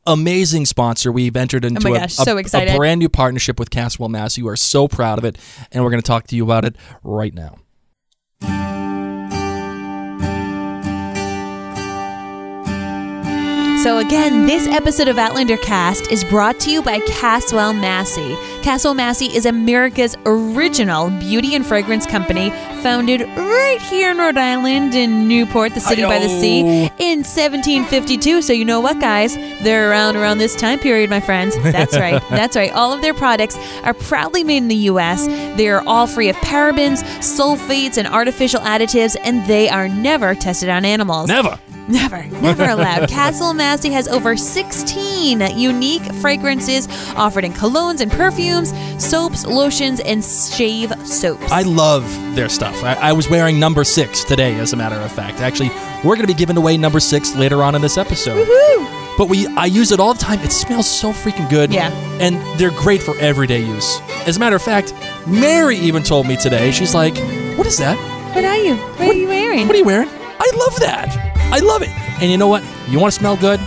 amazing 0.06 0.66
sponsor. 0.66 1.12
We've 1.12 1.36
entered 1.38 1.64
into 1.64 1.88
Oh 1.88 1.92
my 1.92 1.98
a- 1.98 2.00
gosh, 2.02 2.20
a, 2.20 2.24
so 2.24 2.36
a 2.36 2.40
excited. 2.40 2.76
brand 2.76 3.00
new 3.00 3.10
partnership 3.10 3.60
with 3.60 3.70
Caswell 3.70 4.10
Mass. 4.10 4.38
You 4.38 4.48
are 4.50 4.56
so 4.58 4.88
proud 4.88 5.18
of 5.20 5.24
it, 5.26 5.38
and 5.72 5.84
we're 5.84 5.92
going 5.92 6.02
to 6.02 6.08
talk 6.08 6.28
to 6.28 6.36
you 6.36 6.44
about 6.44 6.66
it 6.66 6.76
right 7.04 7.34
now. 7.34 7.58
So 13.84 14.00
again, 14.00 14.48
this 14.48 14.68
episode 14.68 15.08
of 15.08 15.18
Outlander 15.20 15.56
Cast 15.56 16.12
is 16.12 16.24
brought 16.24 16.60
to 16.62 16.72
you 16.72 16.82
by 16.82 17.00
Caswell 17.02 17.74
Massey. 17.74 18.36
Caswell 18.64 18.96
Massey 18.96 19.28
is 19.28 19.46
America's 19.46 20.16
original 20.26 21.10
beauty 21.12 21.56
and 21.56 21.66
fragrance 21.66 22.06
company, 22.06 22.50
founded 22.82 23.22
right 23.22 23.78
here 23.90 24.12
in 24.12 24.18
Rhode 24.18 24.36
Island 24.36 24.96
in 24.96 25.28
Newport, 25.28 25.74
the 25.74 25.80
city 25.80 26.02
by 26.02 26.20
the 26.20 26.28
sea, 26.28 26.62
in 26.98 27.20
1752. 27.20 28.42
So 28.42 28.52
you 28.52 28.66
know 28.66 28.82
what, 28.82 29.00
guys? 29.00 29.36
They're 29.36 29.90
around 29.90 30.16
around 30.16 30.40
this 30.40 30.56
time 30.56 30.80
period, 30.80 31.10
my 31.10 31.20
friends. 31.20 31.56
That's 31.62 31.96
right. 32.00 32.22
That's 32.30 32.56
right. 32.56 32.72
All 32.74 32.92
of 32.92 33.02
their 33.02 33.14
products 33.14 33.58
are 33.84 33.94
proudly 33.94 34.44
made 34.44 34.58
in 34.58 34.68
the 34.70 34.76
U.S. 34.92 35.28
They 35.56 35.70
are 35.70 35.84
all 35.88 36.08
free 36.08 36.30
of 36.30 36.36
parabens, 36.38 37.04
sulfates, 37.20 37.98
and 37.98 38.08
artificial 38.08 38.60
additives, 38.62 39.16
and 39.24 39.48
they 39.48 39.70
are 39.70 39.88
never 39.88 40.34
tested 40.36 40.68
on 40.68 40.84
animals. 40.84 41.28
Never. 41.30 41.60
Never, 41.88 42.24
never 42.42 42.66
allowed. 42.66 43.10
Caswell 43.10 43.54
Massey 43.54 43.90
has 43.92 44.08
over 44.08 44.36
16 44.36 45.58
unique 45.58 46.04
fragrances 46.16 46.88
offered 47.16 47.44
in 47.44 47.54
colognes 47.54 48.02
and 48.02 48.12
perfumes, 48.12 48.74
soaps, 49.04 49.46
lotions, 49.46 50.00
and 50.02 50.24
shave 50.24 50.92
soaps. 51.08 51.52
I 51.52 51.62
love 51.62 52.04
their 52.36 52.50
stuff. 52.50 52.84
I, 52.84 52.96
I 52.96 53.14
was 53.14 53.30
wearing 53.30 53.60
number 53.60 53.84
six 53.84 54.24
today, 54.24 54.56
as 54.60 54.74
a 54.74 54.76
matter 54.76 54.98
of 54.98 55.12
fact. 55.12 55.40
Actually, 55.40 55.70
we're 56.04 56.16
going 56.16 56.28
to 56.28 56.28
be 56.28 56.34
giving 56.34 56.58
away 56.58 56.78
number 56.78 57.00
six 57.00 57.36
later 57.36 57.64
on 57.64 57.76
in 57.76 57.82
this 57.82 57.98
episode. 57.98 58.48
But 59.18 59.30
we, 59.30 59.48
I 59.48 59.66
use 59.66 59.92
it 59.92 60.00
all 60.00 60.14
the 60.14 60.20
time. 60.20 60.40
It 60.42 60.52
smells 60.52 60.90
so 60.90 61.12
freaking 61.12 61.50
good. 61.50 61.74
Yeah. 61.74 61.92
And 62.20 62.36
they're 62.60 62.72
great 62.72 63.02
for 63.02 63.18
everyday 63.18 63.62
use. 63.64 64.00
As 64.28 64.38
a 64.38 64.40
matter 64.40 64.56
of 64.56 64.62
fact, 64.62 64.94
Mary 65.26 65.78
even 65.78 66.04
told 66.04 66.28
me 66.28 66.36
today. 66.36 66.72
She's 66.72 66.94
like, 66.94 67.18
"What 67.58 67.66
is 67.66 67.78
that? 67.78 67.98
what 68.36 68.46
are 68.46 68.58
you? 68.58 68.76
What, 68.76 69.10
are 69.10 69.14
you 69.14 69.28
wearing? 69.28 69.66
What 69.66 69.76
are 69.76 69.80
you 69.80 69.86
wearing? 69.86 70.10
I 70.40 70.52
love 70.56 70.80
that. 70.82 71.37
I 71.52 71.60
love 71.60 71.82
it. 71.82 71.90
And 72.22 72.32
you 72.32 72.38
know 72.38 72.48
what? 72.48 72.64
You 72.88 73.00
want 73.00 73.14
to 73.14 73.20
smell 73.20 73.38
good? 73.38 73.60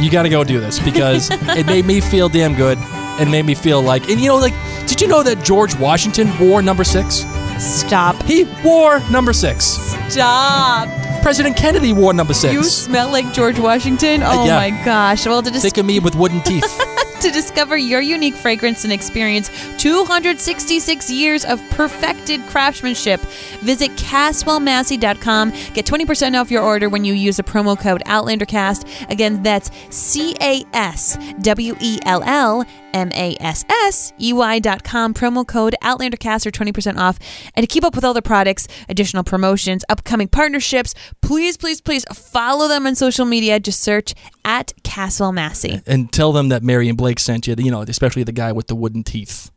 You 0.00 0.10
got 0.10 0.22
to 0.22 0.28
go 0.28 0.44
do 0.44 0.60
this 0.60 0.78
because 0.78 1.28
it 1.32 1.66
made 1.66 1.84
me 1.84 2.00
feel 2.00 2.28
damn 2.28 2.54
good 2.54 2.78
and 3.18 3.30
made 3.30 3.46
me 3.46 3.54
feel 3.54 3.82
like, 3.82 4.08
and 4.08 4.20
you 4.20 4.28
know, 4.28 4.36
like, 4.36 4.54
did 4.86 5.00
you 5.00 5.08
know 5.08 5.22
that 5.22 5.42
George 5.42 5.74
Washington 5.76 6.30
wore 6.38 6.62
number 6.62 6.84
six? 6.84 7.24
Stop. 7.58 8.22
He 8.24 8.44
wore 8.64 9.00
number 9.10 9.32
six. 9.32 9.64
Stop. 10.08 10.88
President 11.22 11.56
Kennedy 11.56 11.92
wore 11.92 12.12
number 12.12 12.34
six. 12.34 12.52
You 12.52 12.62
smell 12.62 13.10
like 13.10 13.32
George 13.32 13.58
Washington? 13.58 14.22
Uh, 14.22 14.30
oh 14.32 14.44
yeah. 14.46 14.56
my 14.56 14.70
gosh. 14.84 15.26
Well, 15.26 15.42
to, 15.42 15.50
dis- 15.50 15.62
Think 15.62 15.78
of 15.78 15.86
me 15.86 15.98
with 15.98 16.14
wooden 16.14 16.40
teeth. 16.42 16.62
to 17.20 17.30
discover 17.30 17.76
your 17.76 18.00
unique 18.00 18.34
fragrance 18.34 18.84
and 18.84 18.92
experience 18.92 19.50
266 19.78 21.10
years 21.10 21.44
of 21.44 21.60
perfected 21.70 22.40
craftsmanship, 22.46 23.20
visit 23.60 23.90
CaswellMassey.com. 23.92 25.50
Get 25.74 25.86
20% 25.86 26.40
off 26.40 26.50
your 26.50 26.62
order 26.62 26.88
when 26.88 27.04
you 27.04 27.14
use 27.14 27.36
the 27.36 27.42
promo 27.42 27.78
code 27.78 28.02
OutlanderCast. 28.06 29.10
Again, 29.10 29.42
that's 29.42 29.70
C 29.90 30.36
A 30.40 30.64
S 30.72 31.18
W 31.42 31.74
E 31.80 31.98
L 32.04 32.22
L 32.24 32.64
M 32.96 33.10
A 33.14 33.36
S 33.40 33.64
S 33.68 34.12
E 34.18 34.32
Y 34.32 34.58
dot 34.58 34.82
com. 34.82 35.12
Promo 35.12 35.46
code 35.46 35.74
OutlanderCast 35.82 36.44
for 36.44 36.50
20% 36.50 36.96
off. 36.96 37.18
And 37.54 37.62
to 37.62 37.66
keep 37.66 37.84
up 37.84 37.94
with 37.94 38.04
all 38.04 38.14
the 38.14 38.22
products, 38.22 38.66
additional 38.88 39.22
promotions, 39.22 39.84
upcoming 39.88 40.28
partnerships, 40.28 40.94
please, 41.20 41.56
please, 41.58 41.80
please 41.82 42.04
follow 42.14 42.68
them 42.68 42.86
on 42.86 42.94
social 42.94 43.26
media. 43.26 43.60
Just 43.60 43.80
search 43.82 44.14
at 44.44 44.72
Caswell 44.82 45.32
Massey. 45.32 45.82
and 45.86 46.10
tell 46.10 46.32
them 46.32 46.48
that 46.48 46.62
Mary 46.62 46.88
and 46.88 46.96
Blake 46.96 47.18
sent 47.20 47.46
you, 47.46 47.54
you 47.58 47.70
know, 47.70 47.82
especially 47.82 48.22
the 48.22 48.32
guy 48.32 48.52
with 48.52 48.68
the 48.68 48.74
wooden 48.74 49.04
teeth. 49.04 49.50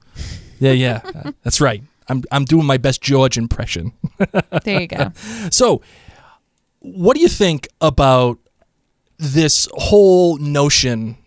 Yeah, 0.60 0.74
yeah. 0.74 1.00
That's 1.44 1.62
right. 1.62 1.82
I'm, 2.10 2.24
I'm 2.32 2.44
doing 2.44 2.66
my 2.66 2.78
best 2.78 3.02
George 3.02 3.38
impression. 3.38 3.94
There 4.66 4.82
you 4.82 4.88
go. 4.88 5.12
So, 5.52 5.82
what 6.80 7.16
do 7.16 7.22
you 7.22 7.30
think 7.30 7.68
about 7.80 8.38
this 9.18 9.68
whole 9.74 10.38
notion 10.38 11.18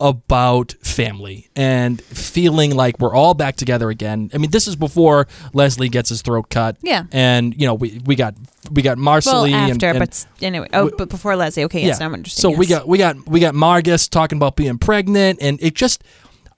about 0.00 0.72
family 0.82 1.48
and 1.54 2.00
feeling 2.02 2.74
like 2.74 2.98
we're 2.98 3.14
all 3.14 3.34
back 3.34 3.56
together 3.56 3.90
again? 3.90 4.30
I 4.34 4.38
mean, 4.38 4.50
this 4.50 4.66
is 4.66 4.74
before 4.76 5.28
Lesley 5.52 5.88
gets 5.88 6.08
his 6.08 6.22
throat 6.22 6.48
cut. 6.50 6.76
Yeah. 6.82 7.04
And, 7.12 7.54
you 7.60 7.66
know, 7.66 7.74
we, 7.74 8.00
we 8.06 8.16
got 8.16 8.34
we 8.72 8.82
got 8.82 8.98
Well, 8.98 9.20
Marsali 9.20 9.52
and- 9.52 9.72
after, 9.72 9.88
and, 9.88 9.98
but 9.98 10.26
anyway. 10.42 10.68
Oh, 10.72 10.90
but 10.96 11.08
before 11.08 11.36
Lesley. 11.36 11.64
Okay, 11.64 11.84
yes, 11.84 12.00
now 12.00 12.06
I'm 12.06 12.14
understanding. 12.14 12.56
so 12.56 12.58
we 12.58 12.66
got 12.66 12.88
we 12.88 12.98
got 12.98 13.28
we 13.28 13.40
got 13.40 13.54
Margus 13.54 14.08
talking 14.08 14.36
about 14.38 14.56
being 14.56 14.78
pregnant, 14.78 15.38
and 15.42 15.58
it 15.62 15.74
just 15.74 16.02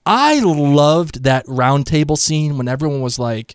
I 0.07 0.41
loved 0.41 1.25
that 1.25 1.47
roundtable 1.47 2.17
scene 2.19 2.59
when 2.59 2.67
everyone 2.69 3.01
was 3.03 3.19
like, 3.19 3.55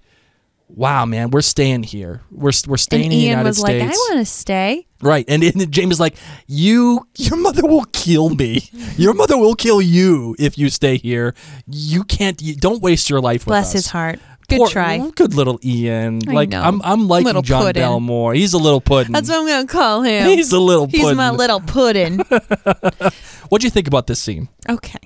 "Wow, 0.69 1.05
man, 1.05 1.29
we're 1.31 1.41
staying 1.41 1.83
here. 1.83 2.21
We're 2.31 2.51
we're 2.67 2.77
staying 2.77 3.05
And 3.05 3.13
in 3.13 3.19
the 3.19 3.25
United 3.25 3.47
was 3.49 3.57
States." 3.57 3.81
like, 3.85 3.93
I 3.93 4.13
want 4.15 4.19
to 4.19 4.25
stay. 4.25 4.86
Right, 5.01 5.25
and, 5.27 5.43
and 5.43 5.71
James 5.71 5.99
like, 5.99 6.15
"You, 6.47 7.07
your 7.15 7.37
mother 7.37 7.61
will 7.67 7.85
kill 7.93 8.29
me. 8.29 8.69
Your 8.97 9.13
mother 9.13 9.37
will 9.37 9.53
kill 9.55 9.81
you 9.81 10.35
if 10.39 10.57
you 10.57 10.69
stay 10.69 10.97
here. 10.97 11.35
You 11.67 12.03
can't. 12.03 12.41
You, 12.41 12.55
don't 12.55 12.81
waste 12.81 13.09
your 13.09 13.21
life 13.21 13.41
with 13.41 13.47
Bless 13.53 13.67
us." 13.67 13.73
his 13.73 13.87
heart. 13.87 14.19
Good 14.49 14.59
Poor- 14.59 14.69
try. 14.69 14.99
Mm, 14.99 15.13
good 15.13 15.33
little 15.33 15.59
Ian. 15.63 16.21
I 16.27 16.31
like 16.31 16.49
know. 16.49 16.61
I'm, 16.61 16.81
I'm 16.81 17.07
liking 17.09 17.25
Little 17.25 17.41
John 17.41 17.63
puddin'. 17.63 17.81
Belmore. 17.81 18.33
He's 18.33 18.53
a 18.53 18.57
little 18.57 18.79
pudding. 18.79 19.11
That's 19.11 19.27
what 19.27 19.39
I'm 19.39 19.45
going 19.45 19.67
to 19.67 19.71
call 19.73 20.03
him. 20.03 20.25
He's 20.29 20.53
a 20.53 20.59
little 20.59 20.87
He's 20.87 21.01
puddin'. 21.01 21.17
my 21.17 21.31
little 21.31 21.59
puddin'. 21.59 22.19
What'd 23.49 23.63
you 23.63 23.69
think 23.69 23.87
about 23.87 24.07
this 24.07 24.19
scene? 24.21 24.47
okay. 24.69 24.99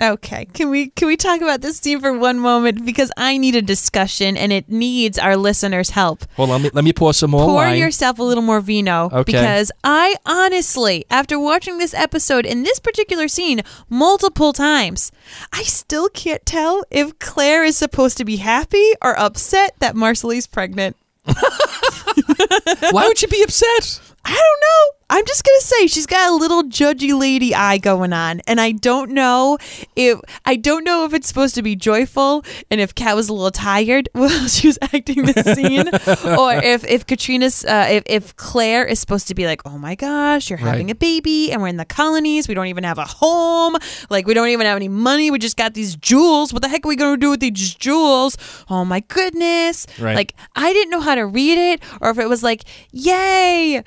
Okay. 0.00 0.46
Can 0.46 0.70
we 0.70 0.88
can 0.88 1.06
we 1.08 1.16
talk 1.16 1.40
about 1.40 1.60
this 1.60 1.78
scene 1.78 2.00
for 2.00 2.16
one 2.16 2.38
moment 2.38 2.84
because 2.84 3.10
I 3.16 3.36
need 3.36 3.54
a 3.54 3.62
discussion 3.62 4.36
and 4.36 4.52
it 4.52 4.68
needs 4.68 5.18
our 5.18 5.36
listeners' 5.36 5.90
help. 5.90 6.24
Well, 6.38 6.48
let 6.48 6.60
me 6.62 6.70
let 6.72 6.84
me 6.84 6.92
pour 6.92 7.12
some 7.12 7.30
more 7.32 7.44
Pour 7.44 7.54
wine. 7.56 7.78
yourself 7.78 8.18
a 8.18 8.22
little 8.22 8.42
more 8.42 8.60
vino 8.60 9.10
Okay. 9.12 9.32
because 9.32 9.70
I 9.84 10.16
honestly, 10.24 11.04
after 11.10 11.38
watching 11.38 11.78
this 11.78 11.94
episode 11.94 12.46
in 12.46 12.62
this 12.62 12.78
particular 12.80 13.28
scene 13.28 13.60
multiple 13.88 14.52
times, 14.52 15.12
I 15.52 15.62
still 15.64 16.08
can't 16.08 16.44
tell 16.46 16.84
if 16.90 17.18
Claire 17.18 17.64
is 17.64 17.76
supposed 17.76 18.16
to 18.18 18.24
be 18.24 18.36
happy 18.36 18.92
or 19.02 19.18
upset 19.18 19.74
that 19.80 19.94
Marsali's 19.94 20.46
pregnant. 20.46 20.96
Why 21.24 23.06
would 23.06 23.22
you 23.22 23.28
be 23.28 23.42
upset? 23.42 24.00
I 24.24 24.30
don't 24.30 24.60
know. 24.60 24.98
I'm 25.10 25.26
just 25.26 25.44
gonna 25.44 25.60
say 25.60 25.86
she's 25.88 26.06
got 26.06 26.30
a 26.30 26.34
little 26.34 26.62
judgy 26.62 27.12
lady 27.18 27.54
eye 27.54 27.76
going 27.76 28.14
on, 28.14 28.40
and 28.46 28.58
I 28.58 28.72
don't 28.72 29.10
know 29.10 29.58
if 29.94 30.18
I 30.46 30.56
don't 30.56 30.84
know 30.84 31.04
if 31.04 31.12
it's 31.12 31.28
supposed 31.28 31.54
to 31.56 31.62
be 31.62 31.76
joyful, 31.76 32.42
and 32.70 32.80
if 32.80 32.94
Cait 32.94 33.14
was 33.14 33.28
a 33.28 33.34
little 33.34 33.50
tired 33.50 34.08
while 34.14 34.48
she 34.48 34.68
was 34.68 34.78
acting 34.80 35.24
the 35.26 35.42
scene, 35.54 35.88
or 36.38 36.54
if 36.54 36.82
if 36.88 37.06
Caitriona's 37.06 37.62
uh, 37.66 37.88
if 37.90 38.04
if 38.06 38.36
Claire 38.36 38.86
is 38.86 39.00
supposed 39.00 39.28
to 39.28 39.34
be 39.34 39.44
like, 39.44 39.60
oh 39.66 39.76
my 39.76 39.94
gosh, 39.96 40.48
you're 40.48 40.56
having 40.56 40.86
Right. 40.86 40.92
a 40.92 40.98
baby, 40.98 41.52
and 41.52 41.60
we're 41.60 41.68
in 41.68 41.76
the 41.76 41.84
colonies, 41.84 42.48
we 42.48 42.54
don't 42.54 42.68
even 42.68 42.84
have 42.84 42.96
a 42.98 43.04
home, 43.04 43.76
like 44.08 44.26
we 44.26 44.32
don't 44.32 44.48
even 44.48 44.64
have 44.66 44.76
any 44.76 44.88
money, 44.88 45.30
we 45.30 45.38
just 45.38 45.58
got 45.58 45.74
these 45.74 45.94
jewels. 45.96 46.54
What 46.54 46.62
the 46.62 46.68
heck 46.68 46.86
are 46.86 46.88
we 46.88 46.96
gonna 46.96 47.18
do 47.18 47.30
with 47.30 47.40
these 47.40 47.74
jewels? 47.74 48.38
Oh 48.70 48.86
my 48.86 49.00
goodness! 49.00 49.86
Right. 50.00 50.16
Like 50.16 50.34
I 50.56 50.72
didn't 50.72 50.90
know 50.90 51.00
how 51.00 51.16
to 51.16 51.26
read 51.26 51.58
it, 51.58 51.82
or 52.00 52.08
if 52.08 52.18
it 52.18 52.30
was 52.30 52.42
like, 52.42 52.62
yay. 52.92 53.82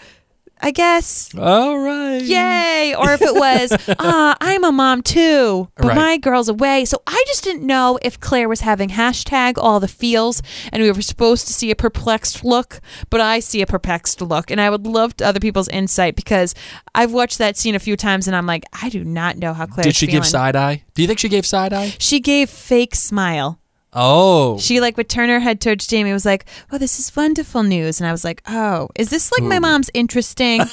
I 0.62 0.72
guess 0.72 1.30
All 1.38 1.78
right. 1.78 2.22
yay 2.22 2.96
or 2.98 3.12
if 3.12 3.22
it 3.22 3.36
was 3.46 3.76
ah 4.00 4.36
i'm 4.42 4.64
a 4.64 4.72
mom 4.72 5.02
too 5.04 5.70
but 5.76 5.88
Right. 5.88 5.96
my 5.96 6.18
girl's 6.18 6.48
away 6.50 6.86
so 6.86 7.02
i 7.06 7.24
just 7.28 7.44
didn't 7.44 7.64
know 7.68 8.00
if 8.02 8.20
claire 8.20 8.48
was 8.50 8.62
having 8.62 8.90
hashtag 8.90 9.56
all 9.58 9.80
the 9.80 9.88
feels 9.88 10.42
and 10.72 10.82
we 10.82 10.90
were 10.92 11.02
supposed 11.02 11.46
to 11.48 11.54
see 11.54 11.72
a 11.72 11.76
perplexed 11.76 12.44
look 12.44 12.80
but 13.10 13.20
i 13.22 13.40
see 13.40 13.62
a 13.62 13.68
perplexed 13.68 14.22
look 14.22 14.50
and 14.50 14.60
i 14.62 14.70
would 14.70 14.88
love 14.88 15.14
other 15.22 15.40
people's 15.42 15.68
insight 15.70 16.16
because 16.16 16.56
i've 16.96 17.12
watched 17.12 17.38
that 17.38 17.58
scene 17.58 17.76
a 17.76 17.80
few 17.80 17.98
times 17.98 18.26
and 18.28 18.36
i'm 18.36 18.46
like 18.48 18.64
i 18.82 18.90
do 18.90 19.04
not 19.04 19.38
know 19.38 19.54
how 19.54 19.66
claire 19.66 19.84
Did 19.84 19.96
she 19.96 20.08
give 20.08 20.26
side 20.26 20.56
eye? 20.56 20.84
Do 20.96 21.02
you 21.02 21.08
think 21.08 21.20
she 21.20 21.30
gave 21.30 21.46
side 21.46 21.74
eye? 21.74 21.94
she 22.00 22.20
gave 22.20 22.50
fake 22.50 22.96
smile 22.96 23.60
Oh. 23.96 24.58
she 24.60 24.82
like 24.82 24.98
would 24.98 25.10
turn 25.10 25.30
her 25.30 25.40
head 25.40 25.62
towards 25.62 25.88
Jamie 25.88 26.12
was 26.14 26.26
like, 26.26 26.46
"Oh, 26.72 26.78
this 26.78 27.00
is 27.00 27.16
wonderful 27.16 27.64
news." 27.64 28.00
And 28.02 28.08
I 28.08 28.12
was 28.12 28.24
like, 28.24 28.42
"Oh, 28.48 28.90
is 28.96 29.10
this 29.10 29.32
like 29.32 29.44
my 29.48 29.60
mom's 29.60 29.90
interesting?" 29.94 30.62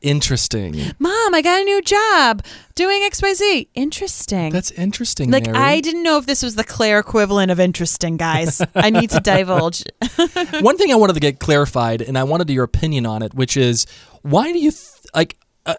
Interesting. 0.00 0.74
Mom, 0.98 1.34
I 1.34 1.40
got 1.40 1.60
a 1.60 1.64
new 1.64 1.80
job 1.82 2.44
doing 2.74 3.02
XYZ. 3.02 3.68
Interesting. 3.74 4.52
That's 4.52 4.72
interesting. 4.72 5.30
like 5.30 5.46
Mary. 5.46 5.56
I 5.56 5.80
didn't 5.80 6.02
know 6.02 6.18
if 6.18 6.26
this 6.26 6.42
was 6.42 6.56
the 6.56 6.64
Claire 6.64 6.98
equivalent 6.98 7.52
of 7.52 7.60
interesting, 7.60 8.16
guys. 8.16 8.60
I 8.74 8.90
need 8.90 9.10
to 9.10 9.20
divulge. 9.20 9.84
One 10.60 10.76
thing 10.76 10.90
I 10.90 10.96
wanted 10.96 11.12
to 11.12 11.20
get 11.20 11.38
clarified, 11.38 12.02
and 12.02 12.18
I 12.18 12.24
wanted 12.24 12.50
your 12.50 12.64
opinion 12.64 13.06
on 13.06 13.22
it, 13.22 13.34
which 13.34 13.56
is 13.56 13.86
why 14.22 14.52
do 14.52 14.58
you 14.58 14.72
th- 14.72 14.82
like? 15.14 15.36
Uh, 15.64 15.74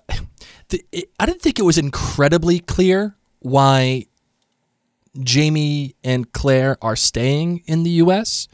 the, 0.69 0.81
it, 0.93 1.09
I 1.19 1.25
didn't 1.25 1.41
think 1.41 1.59
it 1.59 1.63
was 1.63 1.77
incredibly 1.77 2.59
clear 2.59 3.17
why 3.39 4.05
Jamie 5.21 5.95
and 6.03 6.31
Claire 6.33 6.77
are 6.81 6.95
staying 6.95 7.63
in 7.65 7.83
the 7.83 7.89
U.S. 7.91 8.47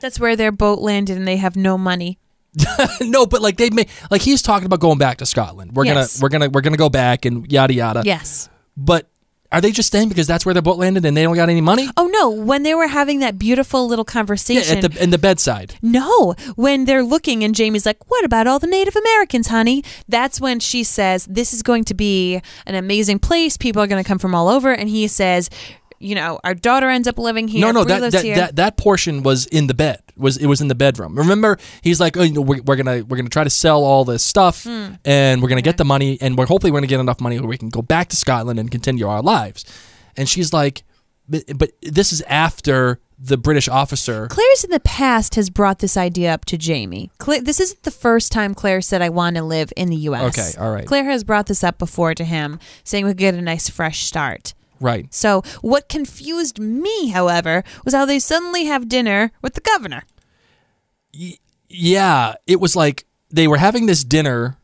That's 0.00 0.20
where 0.20 0.36
their 0.36 0.52
boat 0.52 0.80
landed 0.80 1.16
and 1.16 1.26
they 1.26 1.36
have 1.36 1.56
no 1.56 1.78
money. 1.78 2.18
no, 3.02 3.26
but 3.26 3.42
like 3.42 3.56
they 3.58 3.68
may 3.70 3.86
like 4.10 4.22
he's 4.22 4.40
talking 4.42 4.66
about 4.66 4.80
going 4.80 4.98
back 4.98 5.18
to 5.18 5.26
Scotland. 5.26 5.72
We're 5.74 5.84
Yes. 5.84 6.18
gonna 6.18 6.22
we're 6.22 6.28
gonna 6.30 6.48
we're 6.50 6.60
gonna 6.62 6.76
go 6.78 6.88
back 6.88 7.24
and 7.26 7.50
yada 7.50 7.74
yada. 7.74 8.02
Yes. 8.04 8.48
But 8.76 9.08
are 9.52 9.60
they 9.60 9.70
just 9.72 9.86
staying 9.88 10.08
because 10.08 10.26
that's 10.26 10.44
where 10.44 10.54
their 10.54 10.62
boat 10.62 10.78
landed 10.78 11.04
and 11.04 11.14
they 11.16 11.22
don't 11.22 11.36
got 11.36 11.48
any 11.50 11.60
money? 11.60 11.88
Oh 11.98 12.06
no, 12.06 12.30
when 12.30 12.62
they 12.62 12.74
were 12.74 12.88
having 12.88 13.20
that 13.20 13.38
beautiful 13.38 13.86
little 13.86 14.04
Yeah, 14.08 14.12
conversation. 14.12 14.78
at 14.84 14.90
the 14.92 15.02
in 15.02 15.10
the 15.10 15.18
bedside. 15.18 15.74
No, 15.82 16.32
when 16.56 16.86
they're 16.86 17.02
looking 17.04 17.44
and 17.44 17.54
Jamie's 17.54 17.84
like, 17.86 17.98
"What 18.10 18.24
about 18.24 18.46
all 18.46 18.58
the 18.58 18.66
Native 18.66 18.96
Americans, 18.96 19.48
honey?" 19.48 19.84
That's 20.08 20.40
when 20.40 20.58
she 20.58 20.82
says, 20.82 21.26
"This 21.26 21.52
is 21.52 21.62
going 21.62 21.84
to 21.84 21.94
be 21.94 22.40
an 22.66 22.74
amazing 22.74 23.18
place. 23.18 23.56
People 23.58 23.82
are 23.82 23.86
going 23.86 24.02
to 24.02 24.08
come 24.08 24.18
from 24.18 24.34
all 24.34 24.48
over." 24.48 24.72
And 24.72 24.88
he 24.88 25.06
says, 25.08 25.50
"You 25.98 26.14
know, 26.14 26.38
our 26.44 26.54
daughter 26.54 26.88
ends 26.88 27.06
up 27.08 27.18
living 27.18 27.48
here. 27.48 27.60
No, 27.60 27.70
no, 27.72 27.84
that 27.84 28.12
that, 28.12 28.24
here." 28.24 28.36
that 28.36 28.56
that 28.56 28.76
portion 28.76 29.22
was 29.22 29.46
in 29.46 29.66
the 29.66 29.74
bed. 29.74 30.00
Was 30.16 30.36
it 30.36 30.46
was 30.46 30.60
in 30.60 30.68
the 30.68 30.74
bedroom? 30.74 31.16
Remember, 31.16 31.58
he's 31.82 32.00
like, 32.00 32.16
oh, 32.16 32.22
you 32.22 32.32
know, 32.32 32.40
we're, 32.40 32.62
we're 32.62 32.76
gonna 32.76 33.04
we're 33.04 33.16
gonna 33.16 33.28
try 33.28 33.44
to 33.44 33.50
sell 33.50 33.84
all 33.84 34.04
this 34.04 34.22
stuff, 34.22 34.64
Hmm. 34.64 34.94
and 35.04 35.42
we're 35.42 35.48
gonna 35.48 35.62
get 35.62 35.76
the 35.76 35.84
money, 35.84 36.18
and 36.20 36.36
we're 36.38 36.46
hopefully 36.46 36.70
we're 36.70 36.78
gonna 36.78 36.86
get 36.86 37.00
enough 37.00 37.20
money 37.20 37.38
where 37.38 37.48
we 37.48 37.58
can 37.58 37.68
go 37.68 37.82
back 37.82 38.08
to 38.10 38.16
Scotland 38.16 38.58
and 38.58 38.70
continue 38.70 39.06
our 39.06 39.22
lives. 39.22 39.64
And 40.16 40.28
she's 40.28 40.52
like, 40.52 40.84
but, 41.28 41.42
but 41.56 41.70
this 41.82 42.12
is 42.12 42.22
after 42.22 43.00
the 43.18 43.36
British 43.38 43.66
officer. 43.68 44.26
Claire's 44.28 44.64
in 44.64 44.70
the 44.70 44.80
past 44.80 45.34
has 45.36 45.48
brought 45.50 45.78
this 45.78 45.96
idea 45.96 46.32
up 46.34 46.44
to 46.46 46.58
Jamie. 46.58 47.10
Cla 47.18 47.40
this 47.40 47.60
isn't 47.60 47.82
the 47.82 47.90
first 47.90 48.30
time 48.30 48.54
Claire 48.54 48.80
said, 48.82 49.00
I 49.02 49.08
want 49.08 49.36
to 49.36 49.42
live 49.42 49.72
in 49.76 49.88
the 49.88 49.96
U.S. 49.96 50.38
Okay, 50.38 50.62
all 50.62 50.70
right. 50.70 50.86
Claire 50.86 51.04
has 51.04 51.24
brought 51.24 51.46
this 51.46 51.64
up 51.64 51.78
before 51.78 52.14
to 52.14 52.24
him, 52.24 52.58
saying 52.84 53.04
we 53.04 53.10
could 53.12 53.18
get 53.18 53.34
a 53.34 53.40
nice 53.42 53.68
fresh 53.70 54.04
start. 54.04 54.52
Right. 54.80 55.12
So, 55.12 55.42
what 55.62 55.88
confused 55.88 56.58
me, 56.58 57.08
however, 57.08 57.64
was 57.84 57.94
how 57.94 58.04
they 58.04 58.18
suddenly 58.18 58.64
have 58.66 58.88
dinner 58.88 59.32
with 59.42 59.54
the 59.54 59.60
governor. 59.60 60.04
Yeah, 61.68 62.34
it 62.46 62.60
was 62.60 62.76
like 62.76 63.06
they 63.30 63.48
were 63.48 63.56
having 63.56 63.86
this 63.86 64.04
dinner. 64.04 64.58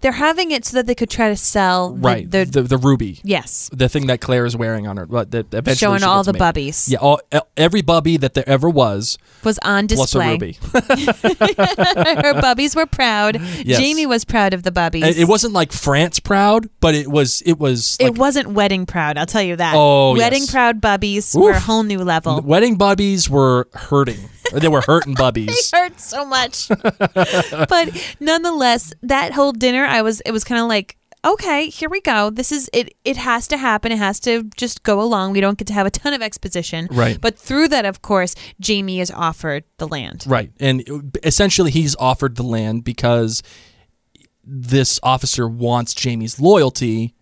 They're 0.00 0.12
having 0.12 0.50
it 0.52 0.64
so 0.64 0.76
that 0.78 0.86
they 0.86 0.94
could 0.94 1.10
try 1.10 1.28
to 1.28 1.36
sell 1.36 1.92
the, 1.92 2.00
right. 2.00 2.30
the, 2.30 2.44
The, 2.46 2.62
the 2.62 2.78
ruby. 2.78 3.20
yes, 3.22 3.68
The 3.72 3.88
thing 3.88 4.06
that 4.06 4.20
Claire 4.20 4.46
is 4.46 4.56
wearing 4.56 4.86
on 4.86 4.96
her. 4.96 5.04
What 5.06 5.30
that 5.32 5.52
eventually 5.52 5.76
showing 5.76 6.02
all 6.02 6.22
the 6.24 6.32
made. 6.32 6.40
bubbies 6.40 6.90
Yeah, 6.90 6.98
all, 6.98 7.20
every 7.56 7.82
bubby 7.82 8.16
that 8.16 8.34
there 8.34 8.48
ever 8.48 8.70
was, 8.70 9.18
was 9.44 9.58
on 9.62 9.86
display. 9.86 10.06
plus 10.06 10.14
a 10.14 10.30
ruby. 10.30 10.58
Her 11.56 12.34
bubbies 12.40 12.74
were 12.74 12.86
proud. 12.86 13.40
Yes. 13.64 13.78
Jamie 13.80 14.06
was 14.06 14.24
proud 14.24 14.54
of 14.54 14.62
the 14.62 14.70
bubbies. 14.72 15.04
it 15.04 15.18
it 15.18 15.28
wasn't 15.28 15.52
like 15.52 15.72
France 15.72 16.20
proud, 16.20 16.68
but 16.80 16.94
it 16.94 17.08
was 17.08 17.42
it 17.42 17.58
was 17.58 17.98
like 18.00 18.12
it 18.12 18.18
wasn't 18.18 18.48
wedding 18.48 18.86
proud. 18.86 19.18
I'll 19.18 19.26
tell 19.26 19.42
you 19.42 19.56
that. 19.56 19.74
Oh, 19.76 20.12
wedding 20.16 20.42
yes. 20.42 20.50
proud 20.50 20.80
bubbies 20.80 21.34
Oof. 21.34 21.42
were 21.42 21.50
a 21.52 21.60
whole 21.60 21.82
new 21.82 21.98
level. 21.98 22.40
wedding 22.42 22.78
bubbies 22.78 23.28
were 23.28 23.68
hurting. 23.74 24.28
Or 24.52 24.60
they 24.60 24.68
were 24.68 24.82
hurting 24.82 25.14
bubbies. 25.16 25.48
It 25.50 25.70
hurt 25.76 26.00
so 26.00 26.24
much. 26.24 26.68
but 26.68 28.16
nonetheless, 28.20 28.92
that 29.02 29.32
whole 29.32 29.52
dinner, 29.52 29.84
I 29.84 30.02
was 30.02 30.20
it 30.22 30.32
was 30.32 30.44
kind 30.44 30.60
of 30.60 30.68
like, 30.68 30.96
okay, 31.24 31.68
here 31.68 31.88
we 31.88 32.00
go. 32.00 32.30
This 32.30 32.52
is 32.52 32.70
it. 32.72 32.94
It 33.04 33.16
has 33.16 33.48
to 33.48 33.56
happen. 33.56 33.92
It 33.92 33.98
has 33.98 34.20
to 34.20 34.44
just 34.56 34.82
go 34.82 35.00
along. 35.02 35.32
We 35.32 35.40
don't 35.40 35.58
get 35.58 35.66
to 35.68 35.74
have 35.74 35.86
a 35.86 35.90
ton 35.90 36.14
of 36.14 36.22
exposition. 36.22 36.88
Right. 36.90 37.20
But 37.20 37.38
through 37.38 37.68
that, 37.68 37.84
of 37.84 38.02
course, 38.02 38.34
Jamie 38.60 39.00
is 39.00 39.10
offered 39.10 39.64
the 39.78 39.88
land. 39.88 40.24
Right. 40.26 40.52
And 40.60 41.18
essentially 41.24 41.70
he's 41.70 41.96
offered 41.96 42.36
the 42.36 42.44
land 42.44 42.84
because 42.84 43.42
this 44.44 45.00
officer 45.02 45.48
wants 45.48 45.92
Jamie's 45.92 46.40
loyalty 46.40 47.15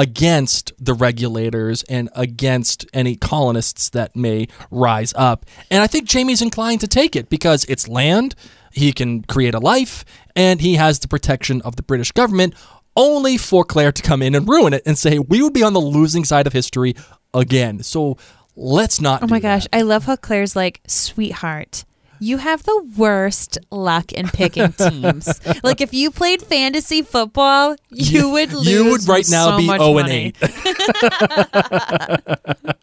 against 0.00 0.72
the 0.82 0.94
regulators 0.94 1.82
and 1.82 2.08
against 2.14 2.86
any 2.94 3.14
colonists 3.14 3.90
that 3.90 4.16
may 4.16 4.48
rise 4.70 5.12
up. 5.14 5.44
And 5.70 5.82
I 5.82 5.86
think 5.86 6.08
Jamie's 6.08 6.40
inclined 6.40 6.80
to 6.80 6.88
take 6.88 7.14
it 7.14 7.28
because 7.28 7.66
it's 7.66 7.86
land, 7.86 8.34
he 8.72 8.94
can 8.94 9.22
create 9.24 9.52
a 9.52 9.58
life, 9.58 10.06
and 10.34 10.62
he 10.62 10.76
has 10.76 11.00
the 11.00 11.06
protection 11.06 11.60
of 11.66 11.76
the 11.76 11.82
British 11.82 12.12
government 12.12 12.54
only 12.96 13.36
for 13.36 13.62
Claire 13.62 13.92
to 13.92 14.00
come 14.00 14.22
in 14.22 14.34
and 14.34 14.48
ruin 14.48 14.72
it 14.72 14.82
and 14.86 14.96
say 14.96 15.18
we 15.18 15.42
would 15.42 15.52
be 15.52 15.62
on 15.62 15.74
the 15.74 15.80
losing 15.80 16.24
side 16.24 16.46
of 16.46 16.54
history 16.54 16.94
again. 17.34 17.82
So 17.82 18.16
let's 18.56 19.02
not 19.02 19.22
Oh 19.22 19.26
my 19.26 19.38
gosh, 19.38 19.64
that. 19.64 19.76
I 19.76 19.82
love 19.82 20.06
how 20.06 20.16
Claire's 20.16 20.56
like, 20.56 20.80
sweetheart. 20.86 21.84
You 22.20 22.36
have 22.36 22.62
the 22.64 22.86
worst 22.96 23.58
luck 23.70 24.12
in 24.12 24.28
picking 24.28 24.72
teams. 24.90 25.40
like 25.64 25.80
if 25.80 25.94
you 25.94 26.10
played 26.10 26.42
fantasy 26.42 27.02
football, 27.02 27.76
you 27.88 28.28
would 28.30 28.52
lose. 28.52 28.68
You 28.68 28.90
would 28.90 29.08
right 29.08 29.26
now 29.30 29.52
so 29.52 29.56
be 29.58 29.66
much 29.66 29.80
0 29.80 29.98
and 29.98 30.06
money. 30.06 30.34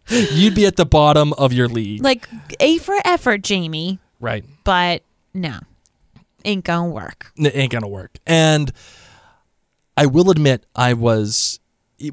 8. 0.09 0.31
You'd 0.33 0.55
be 0.55 0.65
at 0.65 0.75
the 0.75 0.85
bottom 0.85 1.33
of 1.33 1.53
your 1.53 1.67
league. 1.67 2.03
Like 2.03 2.27
A 2.59 2.79
for 2.79 2.95
effort, 3.05 3.43
Jamie, 3.43 3.99
right. 4.19 4.43
but 4.63 5.03
no, 5.33 5.59
ain't 6.43 6.63
gonna 6.65 6.89
work. 6.89 7.31
It 7.37 7.55
ain't 7.55 7.71
to 7.71 7.87
work. 7.87 8.17
And 8.25 8.71
I 9.95 10.05
will 10.05 10.31
admit, 10.31 10.65
I 10.75 10.93
was, 10.93 11.59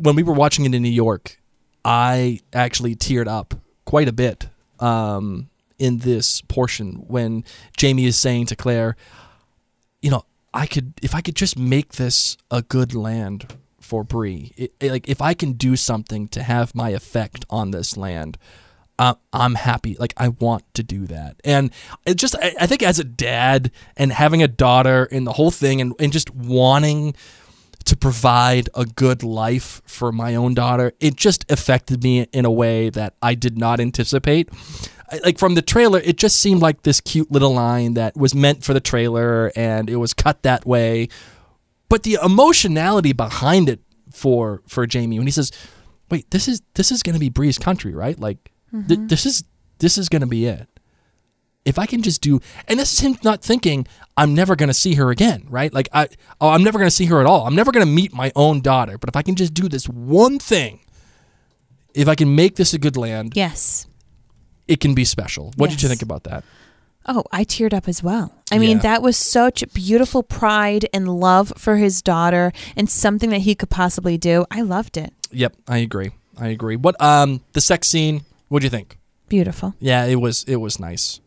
when 0.00 0.14
we 0.16 0.22
were 0.22 0.34
watching 0.34 0.64
it 0.64 0.74
in 0.74 0.82
New 0.82 0.88
York, 0.88 1.40
I 1.84 2.40
actually 2.52 2.96
teared 2.96 3.28
up 3.28 3.54
quite 3.84 4.08
a 4.08 4.12
bit 4.12 4.48
um, 4.80 5.48
in 5.84 5.98
this 5.98 6.40
portion 6.40 6.94
when 7.08 7.44
Jamie 7.76 8.06
is 8.06 8.18
saying 8.18 8.46
to 8.46 8.56
Claire, 8.56 8.96
you 10.00 10.10
know, 10.10 10.24
I 10.54 10.66
could, 10.66 10.94
if 11.02 11.14
I 11.14 11.20
could 11.20 11.36
just 11.36 11.58
make 11.58 11.94
this 11.94 12.38
a 12.50 12.62
good 12.62 12.94
land 12.94 13.54
for 13.80 14.02
Bree, 14.02 14.70
like 14.80 15.06
if 15.10 15.20
I 15.20 15.34
can 15.34 15.52
do 15.52 15.76
something 15.76 16.26
to 16.28 16.42
have 16.42 16.74
my 16.74 16.88
effect 16.88 17.44
on 17.50 17.70
this 17.70 17.98
land, 17.98 18.38
uh, 18.98 19.14
I'm 19.30 19.56
happy. 19.56 19.94
Like 19.98 20.14
I 20.16 20.28
want 20.28 20.62
to 20.74 20.82
do 20.82 21.06
that, 21.08 21.40
and 21.44 21.72
it 22.06 22.14
just 22.14 22.36
I, 22.40 22.54
I 22.60 22.66
think 22.66 22.82
as 22.82 23.00
a 23.00 23.04
dad 23.04 23.72
and 23.96 24.12
having 24.12 24.40
a 24.40 24.46
daughter 24.46 25.08
and 25.10 25.26
the 25.26 25.32
whole 25.32 25.50
thing, 25.50 25.80
and, 25.80 25.94
and 25.98 26.12
just 26.12 26.30
wanting 26.32 27.16
to 27.84 27.96
provide 27.96 28.68
a 28.74 28.84
good 28.84 29.22
life 29.22 29.82
for 29.84 30.12
my 30.12 30.34
own 30.34 30.54
daughter, 30.54 30.92
it 31.00 31.16
just 31.16 31.50
affected 31.50 32.02
me 32.02 32.22
in 32.32 32.44
a 32.44 32.50
way 32.50 32.90
that 32.90 33.14
I 33.22 33.34
did 33.34 33.58
not 33.58 33.80
anticipate. 33.80 34.48
Like 35.22 35.38
from 35.38 35.54
the 35.54 35.62
trailer, 35.62 36.00
it 36.00 36.16
just 36.16 36.40
seemed 36.40 36.62
like 36.62 36.82
this 36.82 37.00
cute 37.00 37.30
little 37.30 37.54
line 37.54 37.94
that 37.94 38.16
was 38.16 38.34
meant 38.34 38.64
for 38.64 38.72
the 38.74 38.80
trailer, 38.80 39.52
and 39.54 39.90
it 39.90 39.96
was 39.96 40.14
cut 40.14 40.42
that 40.42 40.66
way. 40.66 41.08
But 41.88 42.02
the 42.02 42.18
emotionality 42.22 43.12
behind 43.12 43.68
it 43.68 43.80
for 44.10 44.62
for 44.66 44.86
Jamie 44.86 45.18
when 45.18 45.26
he 45.26 45.32
says, 45.32 45.52
"Wait, 46.10 46.30
this 46.30 46.48
is 46.48 46.62
this 46.74 46.90
is 46.90 47.02
going 47.02 47.14
to 47.14 47.20
be 47.20 47.28
Bree's 47.28 47.58
country, 47.58 47.94
right? 47.94 48.18
Like 48.18 48.50
th- 48.72 48.84
mm-hmm. 48.84 49.06
this 49.08 49.26
is 49.26 49.44
this 49.78 49.98
is 49.98 50.08
going 50.08 50.22
to 50.22 50.26
be 50.26 50.46
it." 50.46 50.68
If 51.64 51.78
I 51.78 51.86
can 51.86 52.02
just 52.02 52.20
do, 52.20 52.40
and 52.68 52.78
this 52.78 52.92
is 52.92 53.00
him 53.00 53.16
not 53.24 53.42
thinking 53.42 53.86
I'm 54.16 54.34
never 54.34 54.54
going 54.54 54.68
to 54.68 54.74
see 54.74 54.94
her 54.94 55.10
again, 55.10 55.46
right? 55.48 55.72
Like 55.72 55.88
I, 55.92 56.08
oh, 56.40 56.50
I'm 56.50 56.62
never 56.62 56.78
going 56.78 56.88
to 56.90 56.94
see 56.94 57.06
her 57.06 57.20
at 57.20 57.26
all. 57.26 57.46
I'm 57.46 57.54
never 57.56 57.72
going 57.72 57.84
to 57.86 57.90
meet 57.92 58.12
my 58.12 58.30
own 58.36 58.60
daughter. 58.60 58.98
But 58.98 59.08
if 59.08 59.16
I 59.16 59.22
can 59.22 59.34
just 59.34 59.54
do 59.54 59.68
this 59.68 59.88
one 59.88 60.38
thing, 60.38 60.80
if 61.94 62.08
I 62.08 62.14
can 62.14 62.34
make 62.34 62.56
this 62.56 62.74
a 62.74 62.78
good 62.78 62.96
land, 62.96 63.32
Yes. 63.34 63.86
it 64.68 64.80
can 64.80 64.94
be 64.94 65.04
special. 65.04 65.52
What 65.56 65.70
did 65.70 65.82
you 65.82 65.88
think 65.88 66.02
about 66.02 66.24
that? 66.24 66.44
Oh, 67.06 67.24
I 67.32 67.44
teared 67.44 67.74
up 67.74 67.86
as 67.86 68.02
well. 68.02 68.32
I 68.50 68.58
mean, 68.58 68.76
Yeah. 68.78 68.82
that 68.82 69.02
was 69.02 69.16
such 69.16 69.62
beautiful 69.74 70.22
pride 70.22 70.88
and 70.92 71.08
love 71.20 71.52
for 71.56 71.76
his 71.76 72.00
daughter 72.00 72.50
and 72.76 72.88
something 72.88 73.30
that 73.30 73.40
he 73.42 73.54
could 73.54 73.68
possibly 73.70 74.16
do. 74.16 74.46
I 74.50 74.62
loved 74.62 74.96
it. 74.96 75.12
Yep, 75.30 75.54
I 75.68 75.78
agree. 75.78 76.12
I 76.38 76.48
agree. 76.48 76.76
What 76.76 77.00
um 77.02 77.40
the 77.52 77.60
sex 77.60 77.88
scene? 77.88 78.22
What 78.48 78.60
do 78.60 78.66
you 78.66 78.70
think? 78.70 78.96
Beautiful. 79.28 79.74
Yeah, 79.80 80.04
it 80.06 80.16
was 80.20 80.44
it 80.44 80.56
was 80.56 80.78
nice. 80.80 81.20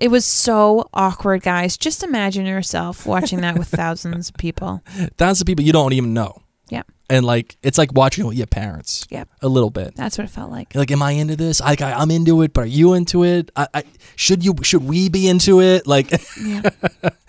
It 0.00 0.10
was 0.10 0.24
so 0.24 0.88
awkward, 0.94 1.42
guys. 1.42 1.76
Just 1.76 2.02
imagine 2.02 2.46
yourself 2.46 3.04
watching 3.06 3.42
that 3.42 3.58
with 3.58 3.68
thousands 3.68 4.30
of 4.30 4.36
people. 4.36 4.82
Thousands 5.18 5.42
of 5.42 5.46
people 5.46 5.62
you 5.64 5.72
don't 5.72 5.92
even 5.92 6.14
know, 6.14 6.40
Yep. 6.70 6.90
and 7.10 7.26
like 7.26 7.58
it's 7.62 7.76
like 7.76 7.92
watching 7.92 8.26
with 8.26 8.36
your 8.38 8.46
parents. 8.46 9.06
Yep. 9.10 9.28
a 9.42 9.48
little 9.48 9.68
bit. 9.68 9.94
That's 9.96 10.16
what 10.16 10.24
it 10.24 10.30
felt 10.30 10.50
like. 10.50 10.74
Like, 10.74 10.90
am 10.90 11.02
I 11.02 11.10
into 11.12 11.36
this? 11.36 11.60
I, 11.60 11.76
I 11.80 11.92
I'm 11.92 12.10
into 12.10 12.40
it, 12.42 12.54
but 12.54 12.62
are 12.64 12.66
you 12.66 12.94
into 12.94 13.24
it? 13.24 13.50
I, 13.54 13.66
I 13.74 13.82
should 14.16 14.42
you 14.42 14.54
should 14.62 14.84
we 14.84 15.10
be 15.10 15.28
into 15.28 15.60
it? 15.60 15.86
Like, 15.86 16.10
Yeah. 16.42 16.62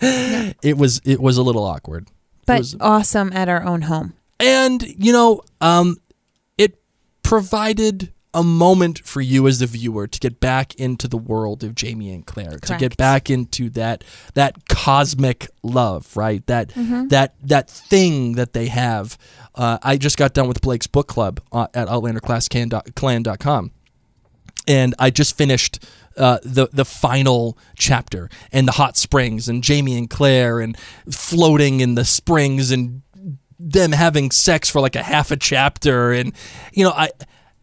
it 0.62 0.78
was 0.78 1.00
it 1.04 1.20
was 1.20 1.36
a 1.36 1.42
little 1.42 1.64
awkward. 1.64 2.04
It 2.08 2.46
But 2.46 2.58
was- 2.60 2.76
awesome 2.80 3.32
at 3.34 3.48
our 3.50 3.62
own 3.62 3.82
home. 3.82 4.14
and 4.40 4.82
you 4.82 5.12
know, 5.12 5.42
um, 5.60 5.98
it 6.56 6.80
provided 7.22 8.12
a 8.34 8.42
moment 8.42 9.00
for 9.06 9.20
you 9.20 9.46
as 9.46 9.58
the 9.58 9.66
viewer 9.66 10.06
to 10.06 10.18
get 10.18 10.40
back 10.40 10.74
into 10.76 11.06
the 11.06 11.18
world 11.18 11.62
of 11.62 11.74
Jamie 11.74 12.10
and 12.12 12.24
Claire, 12.26 12.58
to 12.60 12.72
get 12.78 12.96
back 12.96 13.28
into 13.28 13.68
that 13.70 14.02
that 14.34 14.68
cosmic 14.68 15.48
love, 15.62 16.16
right? 16.16 16.46
That 16.46 16.68
Mm-hmm. 16.70 17.08
that 17.08 17.34
that 17.42 17.68
thing 17.70 18.32
that 18.34 18.52
they 18.54 18.68
have. 18.68 19.18
Uh, 19.54 19.76
I 19.82 19.98
just 19.98 20.16
got 20.16 20.32
done 20.32 20.48
with 20.48 20.62
Blake's 20.62 20.86
book 20.86 21.08
club 21.08 21.40
uh, 21.52 21.66
at 21.74 21.86
OutlanderCastClan.com, 21.88 23.70
and 24.66 24.94
I 24.98 25.10
just 25.10 25.36
finished. 25.36 25.84
Uh, 26.14 26.38
the 26.44 26.68
the 26.74 26.84
final 26.84 27.56
chapter 27.74 28.28
and 28.52 28.68
the 28.68 28.72
hot 28.72 28.98
springs 28.98 29.48
and 29.48 29.64
Jamie 29.64 29.96
and 29.96 30.10
Claire 30.10 30.60
and 30.60 30.76
floating 31.10 31.80
in 31.80 31.94
the 31.94 32.04
springs 32.04 32.70
and 32.70 33.00
them 33.58 33.92
having 33.92 34.30
sex 34.30 34.68
for 34.68 34.82
like 34.82 34.94
a 34.94 35.02
half 35.02 35.30
a 35.30 35.38
chapter 35.38 36.12
and 36.12 36.34
you 36.74 36.84
know 36.84 36.90
i 36.90 37.08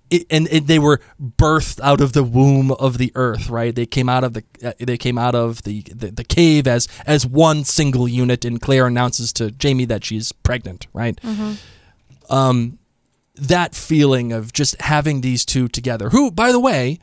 it, 0.10 0.26
and 0.30 0.48
it, 0.52 0.68
they 0.68 0.80
were 0.80 1.00
birthed 1.22 1.80
out 1.82 2.02
of 2.02 2.14
the 2.14 2.24
womb 2.24 2.72
of 2.72 2.98
the 2.98 3.12
earth 3.16 3.50
right? 3.50 3.74
They 3.76 3.86
came 3.86 4.10
out 4.10 4.24
of 4.24 4.34
the 4.34 4.44
uh, 4.64 4.74
they 4.80 4.98
came 4.98 5.18
out 5.18 5.36
of 5.36 5.64
the, 5.64 5.82
the 5.94 6.12
the 6.12 6.24
cave 6.24 6.68
as 6.68 6.88
as 7.06 7.26
one 7.26 7.64
single 7.66 8.08
unit 8.08 8.46
and 8.46 8.60
claire 8.62 8.88
announces 8.88 9.32
to 9.34 9.52
jamie 9.52 9.86
that 9.86 10.04
she's 10.04 10.32
pregnant 10.32 10.88
right? 10.94 11.20
Um 12.30 12.78
that 13.36 13.74
feeling 13.74 14.34
of 14.34 14.52
just 14.52 14.82
having 14.82 15.22
these 15.22 15.46
two 15.46 15.68
together 15.68 16.10
who 16.10 16.30
by 16.32 16.52
the 16.52 16.60
way 16.60 17.00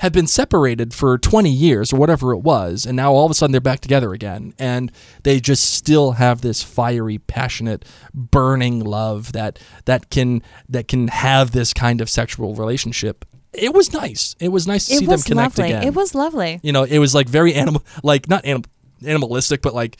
had 0.00 0.12
been 0.12 0.26
separated 0.26 0.92
for 0.94 1.16
20 1.18 1.50
years 1.50 1.92
or 1.92 1.96
whatever 1.96 2.32
it 2.32 2.38
was 2.38 2.84
and 2.86 2.96
now 2.96 3.12
all 3.12 3.24
of 3.26 3.30
a 3.30 3.34
sudden 3.34 3.52
they're 3.52 3.60
back 3.60 3.80
together 3.80 4.12
again 4.12 4.52
and 4.58 4.90
they 5.24 5.38
just 5.40 5.62
still 5.72 6.12
have 6.12 6.40
this 6.40 6.62
fiery 6.62 7.18
passionate 7.18 7.84
burning 8.14 8.80
love 8.80 9.32
that 9.32 9.58
that 9.84 10.10
can 10.10 10.42
that 10.68 10.88
can 10.88 11.08
have 11.08 11.52
this 11.52 11.72
kind 11.74 12.00
of 12.00 12.08
sexual 12.10 12.54
relationship 12.54 13.24
it 13.52 13.74
was 13.74 13.92
nice 13.92 14.34
it 14.40 14.48
was 14.48 14.66
nice 14.66 14.86
to 14.86 14.96
see 14.96 15.06
them 15.06 15.20
connect 15.20 15.58
lovely. 15.58 15.72
again 15.72 15.86
It 15.86 15.94
was 15.94 16.14
lovely. 16.14 16.60
you 16.62 16.72
know 16.72 16.84
it 16.84 16.98
was 16.98 17.14
like 17.14 17.28
very 17.28 17.52
animal 17.54 17.82
like 18.02 18.28
not 18.28 18.44
anim- 18.44 18.64
animalistic 19.04 19.60
but 19.62 19.74
like 19.74 19.96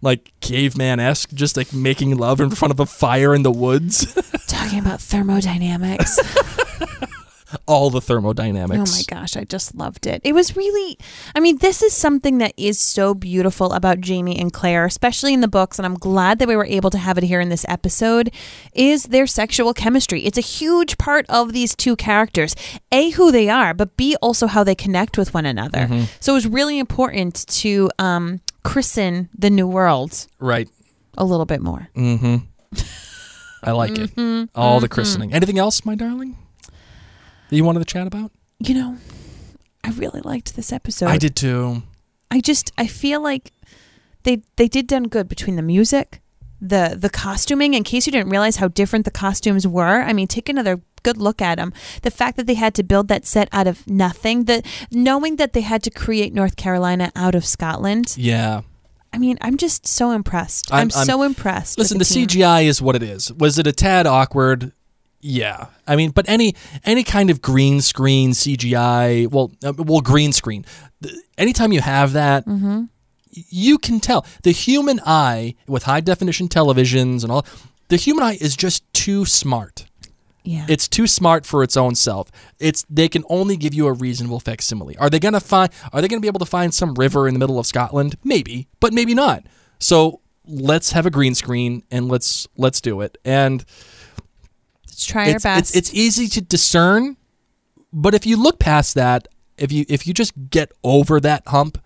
like 0.00 0.32
caveman-esque 0.40 1.30
just 1.32 1.56
like 1.56 1.72
making 1.72 2.16
love 2.16 2.40
in 2.40 2.50
front 2.50 2.72
of 2.72 2.80
a 2.80 2.86
fire 2.86 3.34
in 3.34 3.42
the 3.42 3.52
woods 3.52 4.14
Talking 4.46 4.78
about 4.80 5.00
thermodynamics. 5.00 6.18
all 7.66 7.90
the 7.90 8.00
thermodynamics 8.00 8.92
Oh 8.92 8.96
my 8.96 9.20
gosh, 9.20 9.36
I 9.36 9.44
just 9.44 9.74
loved 9.74 10.06
it. 10.06 10.20
It 10.24 10.34
was 10.34 10.56
really, 10.56 10.98
I 11.34 11.40
mean, 11.40 11.58
this 11.58 11.82
is 11.82 11.92
something 11.92 12.38
that 12.38 12.52
is 12.56 12.78
so 12.78 13.14
beautiful 13.14 13.72
about 13.72 14.00
Jamie 14.00 14.38
and 14.38 14.52
Claire, 14.52 14.86
especially 14.86 15.34
in 15.34 15.40
the 15.40 15.48
books, 15.48 15.78
and 15.78 15.86
I'm 15.86 15.94
glad 15.94 16.38
that 16.38 16.48
we 16.48 16.56
were 16.56 16.64
able 16.64 16.90
to 16.90 16.98
have 16.98 17.18
it 17.18 17.24
here 17.24 17.40
in 17.40 17.48
this 17.48 17.64
episode, 17.68 18.32
is 18.72 19.04
their 19.04 19.26
sexual 19.26 19.74
chemistry. 19.74 20.22
It's 20.24 20.38
a 20.38 20.42
huge 20.42 20.98
part 20.98 21.26
of 21.28 21.52
these 21.52 21.74
two 21.74 21.96
characters. 21.96 22.54
A, 22.90 23.10
who 23.10 23.32
they 23.32 23.48
are, 23.48 23.74
but 23.74 23.96
B, 23.96 24.16
also 24.22 24.46
how 24.46 24.64
they 24.64 24.74
connect 24.74 25.18
with 25.18 25.34
one 25.34 25.46
another. 25.46 25.80
Mm-hmm. 25.80 26.04
So 26.20 26.32
it 26.32 26.36
was 26.36 26.46
really 26.46 26.78
important 26.78 27.46
to 27.48 27.90
um, 27.98 28.40
christen 28.64 29.28
the 29.36 29.50
new 29.50 29.66
world 29.66 30.26
right 30.38 30.68
a 31.18 31.24
little 31.24 31.46
bit 31.46 31.60
more. 31.60 31.88
Mm-hmm. 31.96 32.36
I 33.64 33.72
like 33.72 33.92
it. 33.96 34.48
All 34.54 34.80
the 34.80 34.88
christening. 34.88 35.32
Anything 35.32 35.58
else, 35.58 35.84
my 35.84 35.94
darling? 35.94 36.36
That 37.52 37.58
you 37.58 37.64
wanted 37.64 37.80
to 37.80 37.84
chat 37.84 38.06
about? 38.06 38.32
You 38.60 38.72
know, 38.72 38.96
I 39.84 39.90
really 39.90 40.22
liked 40.22 40.56
this 40.56 40.72
episode. 40.72 41.08
I 41.08 41.18
did 41.18 41.36
too. 41.36 41.82
I 42.30 42.40
just 42.40 42.72
I 42.78 42.86
feel 42.86 43.20
like 43.20 43.52
they 44.22 44.40
they 44.56 44.68
did 44.68 44.86
done 44.86 45.02
good 45.02 45.28
between 45.28 45.56
the 45.56 45.62
music, 45.62 46.22
the 46.62 46.96
the 46.98 47.10
costuming. 47.10 47.74
In 47.74 47.84
case 47.84 48.06
you 48.06 48.10
didn't 48.12 48.30
realize 48.30 48.56
how 48.56 48.68
different 48.68 49.04
the 49.04 49.10
costumes 49.10 49.68
were, 49.68 50.00
I 50.00 50.14
mean, 50.14 50.28
take 50.28 50.48
another 50.48 50.80
good 51.02 51.18
look 51.18 51.42
at 51.42 51.56
them. 51.56 51.74
The 52.00 52.10
fact 52.10 52.38
that 52.38 52.46
they 52.46 52.54
had 52.54 52.74
to 52.76 52.82
build 52.82 53.08
that 53.08 53.26
set 53.26 53.50
out 53.52 53.66
of 53.66 53.86
nothing, 53.86 54.44
the 54.46 54.62
knowing 54.90 55.36
that 55.36 55.52
they 55.52 55.60
had 55.60 55.82
to 55.82 55.90
create 55.90 56.32
North 56.32 56.56
Carolina 56.56 57.12
out 57.14 57.34
of 57.34 57.44
Scotland. 57.44 58.14
Yeah. 58.16 58.62
I 59.12 59.18
mean, 59.18 59.36
I'm 59.42 59.58
just 59.58 59.86
so 59.86 60.12
impressed. 60.12 60.72
I'm- 60.72 60.90
I'm, 60.96 61.04
so 61.04 61.22
impressed. 61.22 61.76
Listen, 61.76 61.98
the 61.98 62.06
team. 62.06 62.26
CGI 62.28 62.64
is 62.64 62.80
what 62.80 62.96
it 62.96 63.02
is. 63.02 63.30
Was 63.30 63.58
it 63.58 63.66
a 63.66 63.72
tad 63.72 64.06
awkward? 64.06 64.72
Yeah. 65.22 65.66
I 65.86 65.94
mean, 65.96 66.10
but 66.10 66.28
any 66.28 66.54
any 66.84 67.04
kind 67.04 67.30
of 67.30 67.40
green 67.40 67.80
screen 67.80 68.32
CGI, 68.32 69.30
well, 69.30 69.52
uh, 69.64 69.72
well, 69.78 70.00
green 70.00 70.32
screen. 70.32 70.64
th- 71.02 71.14
Anytime 71.38 71.72
you 71.72 71.80
have 71.80 72.12
that, 72.12 72.44
Mm-hmm. 72.46 72.84
you 73.30 73.78
can 73.78 74.00
tell 74.00 74.26
the 74.42 74.50
human 74.52 75.00
eye 75.06 75.54
with 75.66 75.84
high 75.84 76.00
definition 76.00 76.48
televisions 76.48 77.22
and 77.22 77.30
all. 77.32 77.46
The 77.88 77.96
human 77.96 78.24
eye 78.24 78.36
is 78.40 78.56
just 78.56 78.82
too 78.92 79.24
smart. 79.24 79.86
Yeah. 80.44 80.66
It's 80.68 80.88
too 80.88 81.06
smart 81.06 81.46
for 81.46 81.62
its 81.62 81.76
own 81.76 81.94
self. 81.94 82.30
It's 82.58 82.84
they 82.90 83.08
can 83.08 83.22
only 83.28 83.56
give 83.56 83.74
you 83.74 83.86
a 83.86 83.92
reasonable 83.92 84.40
facsimile. 84.40 84.96
Are 84.98 85.08
they 85.08 85.20
gonna 85.20 85.38
find? 85.40 85.70
Are 85.92 86.00
they 86.00 86.08
gonna 86.08 86.20
be 86.20 86.26
able 86.26 86.40
to 86.40 86.46
find 86.46 86.74
some 86.74 86.94
river 86.94 87.28
in 87.28 87.34
the 87.34 87.38
middle 87.38 87.60
of 87.60 87.66
Scotland? 87.66 88.16
Maybe, 88.24 88.66
but 88.80 88.92
maybe 88.92 89.14
not. 89.14 89.44
So 89.78 90.20
let's 90.44 90.90
have 90.92 91.06
a 91.06 91.10
green 91.10 91.36
screen 91.36 91.84
and 91.92 92.08
let's 92.08 92.48
let's 92.56 92.80
do 92.80 93.02
it. 93.02 93.18
And 93.24 93.64
Let's 94.92 95.06
try 95.06 95.30
our 95.30 95.36
it's, 95.36 95.44
best. 95.44 95.74
it's 95.74 95.90
it's 95.90 95.94
easy 95.94 96.28
to 96.28 96.42
discern, 96.42 97.16
but 97.94 98.12
if 98.12 98.26
you 98.26 98.36
look 98.36 98.58
past 98.58 98.94
that, 98.94 99.26
if 99.56 99.72
you 99.72 99.86
if 99.88 100.06
you 100.06 100.12
just 100.12 100.50
get 100.50 100.70
over 100.84 101.18
that 101.18 101.44
hump, 101.48 101.82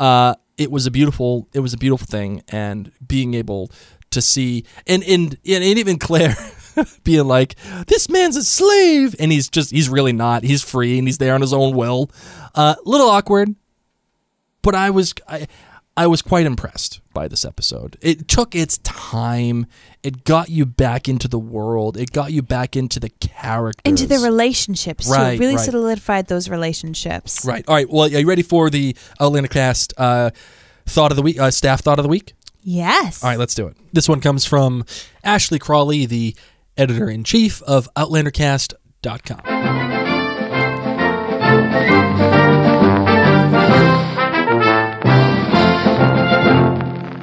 uh, 0.00 0.34
it 0.58 0.68
was 0.68 0.84
a 0.84 0.90
beautiful 0.90 1.46
it 1.54 1.60
was 1.60 1.72
a 1.72 1.78
beautiful 1.78 2.08
thing, 2.08 2.42
and 2.48 2.90
being 3.06 3.34
able 3.34 3.70
to 4.10 4.20
see 4.20 4.64
and 4.88 5.04
and 5.04 5.38
and 5.46 5.64
even 5.64 5.98
Claire. 5.98 6.34
being 7.04 7.26
like 7.26 7.56
this 7.88 8.08
man's 8.08 8.36
a 8.36 8.44
slave 8.44 9.16
and 9.18 9.32
he's 9.32 9.48
just 9.48 9.72
he's 9.72 9.88
really 9.88 10.12
not 10.12 10.44
he's 10.44 10.62
free 10.62 10.98
and 10.98 11.08
he's 11.08 11.18
there 11.18 11.34
on 11.34 11.40
his 11.40 11.52
own 11.52 11.74
will 11.74 12.08
uh 12.54 12.76
little 12.84 13.10
awkward 13.10 13.56
but 14.62 14.76
i 14.76 14.88
was 14.88 15.12
i 15.96 16.06
was 16.06 16.22
quite 16.22 16.46
impressed 16.46 17.00
by 17.12 17.28
this 17.28 17.44
episode 17.44 17.96
it 18.00 18.28
took 18.28 18.54
its 18.54 18.78
time 18.78 19.66
it 20.02 20.24
got 20.24 20.48
you 20.48 20.64
back 20.64 21.08
into 21.08 21.28
the 21.28 21.38
world 21.38 21.96
it 21.96 22.12
got 22.12 22.32
you 22.32 22.42
back 22.42 22.76
into 22.76 23.00
the 23.00 23.10
characters 23.10 23.82
into 23.84 24.06
the 24.06 24.18
relationships 24.18 25.06
too. 25.06 25.12
Right, 25.12 25.38
really 25.38 25.56
right. 25.56 25.64
solidified 25.64 26.28
those 26.28 26.48
relationships. 26.48 27.44
right 27.44 27.64
all 27.68 27.74
right 27.74 27.90
well 27.90 28.04
are 28.04 28.08
you 28.08 28.28
ready 28.28 28.42
for 28.42 28.70
the 28.70 28.96
Outlander 29.20 29.48
cast 29.48 29.92
uh 29.98 30.30
thought 30.86 31.12
of 31.12 31.16
the 31.16 31.22
week 31.22 31.38
uh, 31.38 31.50
staff 31.50 31.80
thought 31.80 31.98
of 31.98 32.02
the 32.02 32.08
week 32.08 32.34
Yes. 32.62 33.24
All 33.24 33.30
right, 33.30 33.38
let's 33.38 33.54
do 33.54 33.66
it. 33.66 33.76
This 33.92 34.08
one 34.08 34.20
comes 34.20 34.44
from 34.44 34.84
Ashley 35.24 35.58
Crawley, 35.58 36.06
the 36.06 36.36
editor 36.76 37.08
in 37.08 37.24
chief 37.24 37.62
of 37.62 37.92
OutlanderCast.com. 37.94 39.99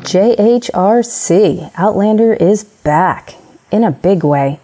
JHRC, 0.08 1.70
Outlander 1.76 2.34
is 2.34 2.64
back 2.64 3.36
in 3.70 3.84
a 3.84 3.92
big 3.92 4.24
way. 4.24 4.62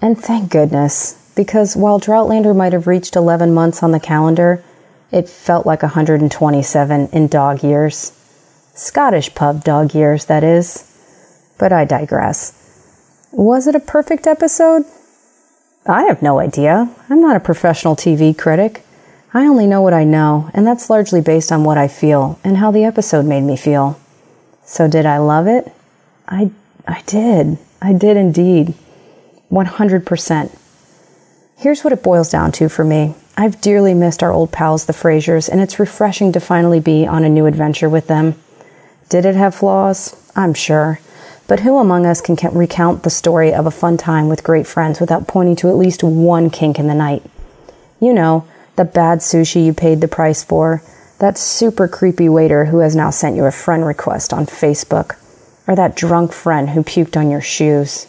And 0.00 0.18
thank 0.18 0.50
goodness, 0.50 1.30
because 1.36 1.76
while 1.76 2.00
Droughtlander 2.00 2.56
might 2.56 2.72
have 2.72 2.86
reached 2.86 3.14
11 3.14 3.52
months 3.52 3.82
on 3.82 3.90
the 3.90 4.00
calendar, 4.00 4.64
it 5.12 5.28
felt 5.28 5.66
like 5.66 5.82
127 5.82 7.08
in 7.12 7.28
dog 7.28 7.62
years. 7.62 8.12
Scottish 8.72 9.34
pub 9.34 9.62
dog 9.62 9.94
years, 9.94 10.24
that 10.24 10.42
is. 10.42 10.90
But 11.58 11.70
I 11.70 11.84
digress. 11.84 12.54
Was 13.30 13.66
it 13.66 13.74
a 13.74 13.80
perfect 13.80 14.26
episode? 14.26 14.84
I 15.86 16.04
have 16.04 16.22
no 16.22 16.38
idea. 16.38 16.88
I'm 17.10 17.20
not 17.20 17.36
a 17.36 17.40
professional 17.40 17.94
TV 17.94 18.36
critic. 18.36 18.86
I 19.34 19.44
only 19.44 19.66
know 19.66 19.82
what 19.82 19.92
I 19.92 20.04
know, 20.04 20.50
and 20.54 20.66
that's 20.66 20.88
largely 20.88 21.20
based 21.20 21.52
on 21.52 21.62
what 21.62 21.76
I 21.76 21.88
feel 21.88 22.40
and 22.42 22.56
how 22.56 22.70
the 22.70 22.84
episode 22.84 23.26
made 23.26 23.42
me 23.42 23.58
feel. 23.58 24.00
So, 24.68 24.86
did 24.86 25.06
I 25.06 25.16
love 25.16 25.46
it? 25.46 25.72
I, 26.28 26.50
I 26.86 27.00
did. 27.06 27.56
I 27.80 27.94
did 27.94 28.18
indeed. 28.18 28.74
100%. 29.50 30.58
Here's 31.56 31.82
what 31.82 31.94
it 31.94 32.02
boils 32.02 32.28
down 32.28 32.52
to 32.52 32.68
for 32.68 32.84
me 32.84 33.14
I've 33.34 33.62
dearly 33.62 33.94
missed 33.94 34.22
our 34.22 34.30
old 34.30 34.52
pals, 34.52 34.84
the 34.84 34.92
Frasers, 34.92 35.48
and 35.48 35.62
it's 35.62 35.80
refreshing 35.80 36.32
to 36.32 36.38
finally 36.38 36.80
be 36.80 37.06
on 37.06 37.24
a 37.24 37.30
new 37.30 37.46
adventure 37.46 37.88
with 37.88 38.08
them. 38.08 38.34
Did 39.08 39.24
it 39.24 39.36
have 39.36 39.54
flaws? 39.54 40.14
I'm 40.36 40.52
sure. 40.52 41.00
But 41.46 41.60
who 41.60 41.78
among 41.78 42.04
us 42.04 42.20
can 42.20 42.36
recount 42.52 43.04
the 43.04 43.10
story 43.10 43.54
of 43.54 43.64
a 43.64 43.70
fun 43.70 43.96
time 43.96 44.28
with 44.28 44.44
great 44.44 44.66
friends 44.66 45.00
without 45.00 45.26
pointing 45.26 45.56
to 45.56 45.70
at 45.70 45.76
least 45.76 46.04
one 46.04 46.50
kink 46.50 46.78
in 46.78 46.88
the 46.88 46.94
night? 46.94 47.22
You 48.00 48.12
know, 48.12 48.46
the 48.76 48.84
bad 48.84 49.20
sushi 49.20 49.64
you 49.64 49.72
paid 49.72 50.02
the 50.02 50.08
price 50.08 50.44
for, 50.44 50.82
that 51.18 51.38
super 51.38 51.88
creepy 51.88 52.28
waiter 52.28 52.66
who 52.66 52.78
has 52.78 52.94
now 52.94 53.10
sent 53.10 53.36
you 53.36 53.44
a 53.44 53.52
friend 53.52 53.84
request 53.84 54.32
on 54.32 54.46
Facebook, 54.46 55.16
or 55.66 55.74
that 55.74 55.96
drunk 55.96 56.32
friend 56.32 56.70
who 56.70 56.82
puked 56.82 57.16
on 57.16 57.30
your 57.30 57.40
shoes. 57.40 58.06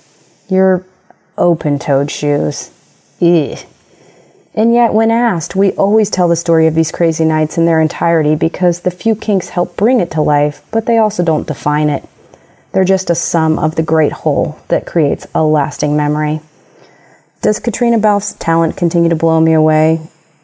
Your 0.48 0.86
open 1.38 1.80
toed 1.80 2.12
shoes. 2.12 2.72
Ew. 3.20 3.56
And 4.54 4.74
yet, 4.74 4.94
when 4.94 5.12
asked, 5.12 5.56
we 5.56 5.72
always 5.74 6.10
tell 6.10 6.28
the 6.28 6.36
story 6.36 6.68
of 6.68 6.76
these 6.76 6.92
crazy 6.92 7.24
nights 7.24 7.58
in 7.58 7.66
their 7.66 7.80
entirety 7.80 8.36
because 8.36 8.82
the 8.82 8.92
few 8.92 9.16
kinks 9.16 9.50
help 9.50 9.78
bring 9.78 10.00
it 10.00 10.12
to 10.12 10.22
life, 10.22 10.62
but 10.72 10.86
they 10.86 10.98
also 10.98 11.24
don't 11.24 11.48
define 11.48 11.90
it. 11.90 12.08
They're 12.72 12.84
just 12.84 13.10
a 13.10 13.16
sum 13.16 13.58
of 13.58 13.76
the 13.76 13.84
great 13.84 14.12
whole 14.12 14.60
that 14.68 14.86
creates 14.86 15.28
a 15.34 15.44
lasting 15.44 15.96
memory. 15.96 16.42
Does 17.42 17.60
Caitriona 17.60 18.00
Balfe's 18.00 18.34
talent 18.34 18.76
continue 18.76 19.10
to 19.10 19.16
blow 19.16 19.40
me 19.40 19.54
away? 19.54 20.02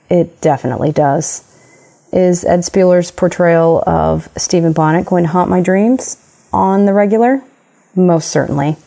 It 0.09 0.39
definitely 0.39 0.91
does. 0.91 1.43
Is 2.15 2.45
Ed 2.45 2.61
Speleers' 2.61 3.13
portrayal 3.13 3.83
of 3.85 4.29
Stephen 4.37 4.71
Bonnet 4.71 5.05
going 5.05 5.25
to 5.25 5.29
haunt 5.29 5.49
my 5.49 5.59
dreams 5.61 6.15
on 6.53 6.85
the 6.85 6.93
regular? 6.93 7.43
Most 7.93 8.29
certainly. 8.29 8.77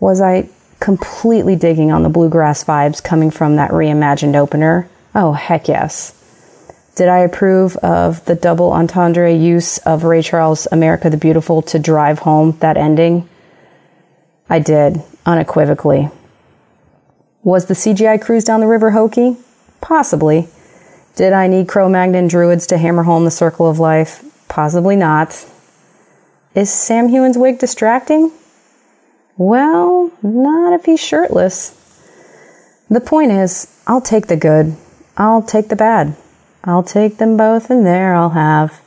Was 0.00 0.20
I 0.20 0.50
completely 0.78 1.56
digging 1.56 1.90
on 1.90 2.02
the 2.02 2.10
bluegrass 2.10 2.62
vibes 2.62 3.02
coming 3.02 3.30
from 3.30 3.56
that 3.56 3.70
reimagined 3.70 4.36
opener? 4.36 4.86
Oh, 5.14 5.32
heck 5.32 5.66
yes. 5.66 6.12
Did 6.94 7.08
I 7.08 7.20
approve 7.20 7.78
of 7.78 8.22
the 8.26 8.34
double 8.34 8.70
entendre 8.74 9.32
use 9.32 9.78
of 9.78 10.04
Ray 10.04 10.20
Charles' 10.20 10.68
America 10.70 11.08
the 11.08 11.16
Beautiful 11.16 11.62
to 11.62 11.78
drive 11.78 12.18
home 12.18 12.58
that 12.60 12.76
ending? 12.76 13.26
I 14.50 14.58
did, 14.58 15.02
unequivocally. 15.24 16.10
Was 17.42 17.64
the 17.64 17.74
CGI 17.74 18.20
cruise 18.20 18.44
down 18.44 18.60
the 18.60 18.66
river 18.66 18.90
hokey? 18.90 19.38
Possibly. 19.80 20.48
Did 21.14 21.32
I 21.32 21.46
need 21.46 21.68
Cro 21.68 21.88
Magnon 21.88 22.26
druids 22.26 22.66
to 22.68 22.78
hammer 22.78 23.02
home 23.02 23.24
the 23.24 23.30
circle 23.30 23.68
of 23.68 23.78
life? 23.78 24.24
Possibly 24.48 24.96
not. 24.96 25.46
Is 26.54 26.72
Sam 26.72 27.08
Heughan's 27.08 27.36
wig 27.36 27.58
distracting? 27.58 28.32
Well, 29.36 30.10
not 30.22 30.72
if 30.72 30.86
he's 30.86 31.00
shirtless. 31.00 31.78
The 32.88 33.00
point 33.00 33.32
is, 33.32 33.66
I'll 33.86 34.00
take 34.00 34.26
the 34.26 34.36
good. 34.36 34.76
I'll 35.16 35.42
take 35.42 35.68
the 35.68 35.76
bad. 35.76 36.16
I'll 36.64 36.82
take 36.82 37.18
them 37.18 37.36
both, 37.36 37.70
and 37.70 37.84
there 37.84 38.14
I'll 38.14 38.30
have 38.30 38.82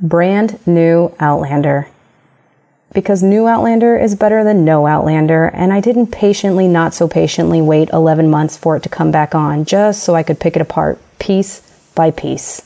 brand 0.00 0.58
new 0.66 1.14
Outlander. 1.20 1.88
Because 2.96 3.22
new 3.22 3.46
Outlander 3.46 3.98
is 3.98 4.14
better 4.14 4.42
than 4.42 4.64
no 4.64 4.86
Outlander, 4.86 5.48
and 5.48 5.70
I 5.70 5.80
didn't 5.80 6.06
patiently, 6.06 6.66
not 6.66 6.94
so 6.94 7.06
patiently 7.06 7.60
wait 7.60 7.90
11 7.90 8.30
months 8.30 8.56
for 8.56 8.74
it 8.74 8.82
to 8.84 8.88
come 8.88 9.10
back 9.10 9.34
on 9.34 9.66
just 9.66 10.02
so 10.02 10.14
I 10.14 10.22
could 10.22 10.40
pick 10.40 10.56
it 10.56 10.62
apart 10.62 10.98
piece 11.18 11.60
by 11.94 12.10
piece. 12.10 12.62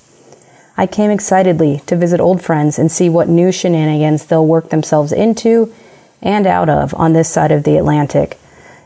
I 0.76 0.86
came 0.86 1.10
excitedly 1.10 1.82
to 1.86 1.96
visit 1.96 2.20
old 2.20 2.44
friends 2.44 2.78
and 2.78 2.92
see 2.92 3.08
what 3.08 3.28
new 3.28 3.50
shenanigans 3.50 4.24
they'll 4.24 4.46
work 4.46 4.70
themselves 4.70 5.10
into 5.10 5.74
and 6.22 6.46
out 6.46 6.68
of 6.68 6.94
on 6.94 7.12
this 7.12 7.28
side 7.28 7.50
of 7.50 7.64
the 7.64 7.76
Atlantic, 7.76 8.38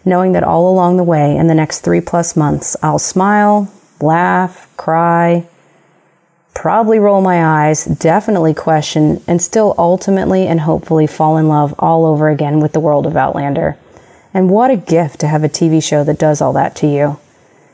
knowing 0.03 0.32
that 0.32 0.45
all 0.45 0.72
along 0.72 0.97
the 0.97 1.05
way 1.05 1.36
in 1.36 1.47
the 1.49 1.55
next 1.55 1.80
three 1.80 2.01
plus 2.01 2.34
months, 2.34 2.74
I'll 2.82 2.99
smile, 2.99 3.70
laugh, 4.01 4.74
cry, 4.78 5.47
probably 6.55 6.98
roll 6.98 7.20
my 7.20 7.68
eyes, 7.68 7.84
definitely 7.84 8.55
question, 8.55 9.22
and 9.26 9.42
still 9.42 9.74
ultimately 9.76 10.46
and 10.46 10.61
hopefully 10.61 11.07
fall 11.07 11.36
in 11.36 11.48
love 11.48 11.74
all 11.78 12.07
over 12.07 12.28
again 12.28 12.61
with 12.61 12.72
the 12.72 12.80
world 12.80 13.07
of 13.07 13.16
Outlander. 13.16 13.76
And 14.32 14.50
what 14.50 14.70
a 14.70 14.76
gift 14.76 15.20
to 15.20 15.28
have 15.28 15.44
a 15.44 15.48
TV 15.48 15.82
show 15.82 16.05
that 16.05 16.18
does 16.18 16.40
all 16.40 16.52
that 16.55 16.74
to 16.76 16.86
you. 16.86 17.18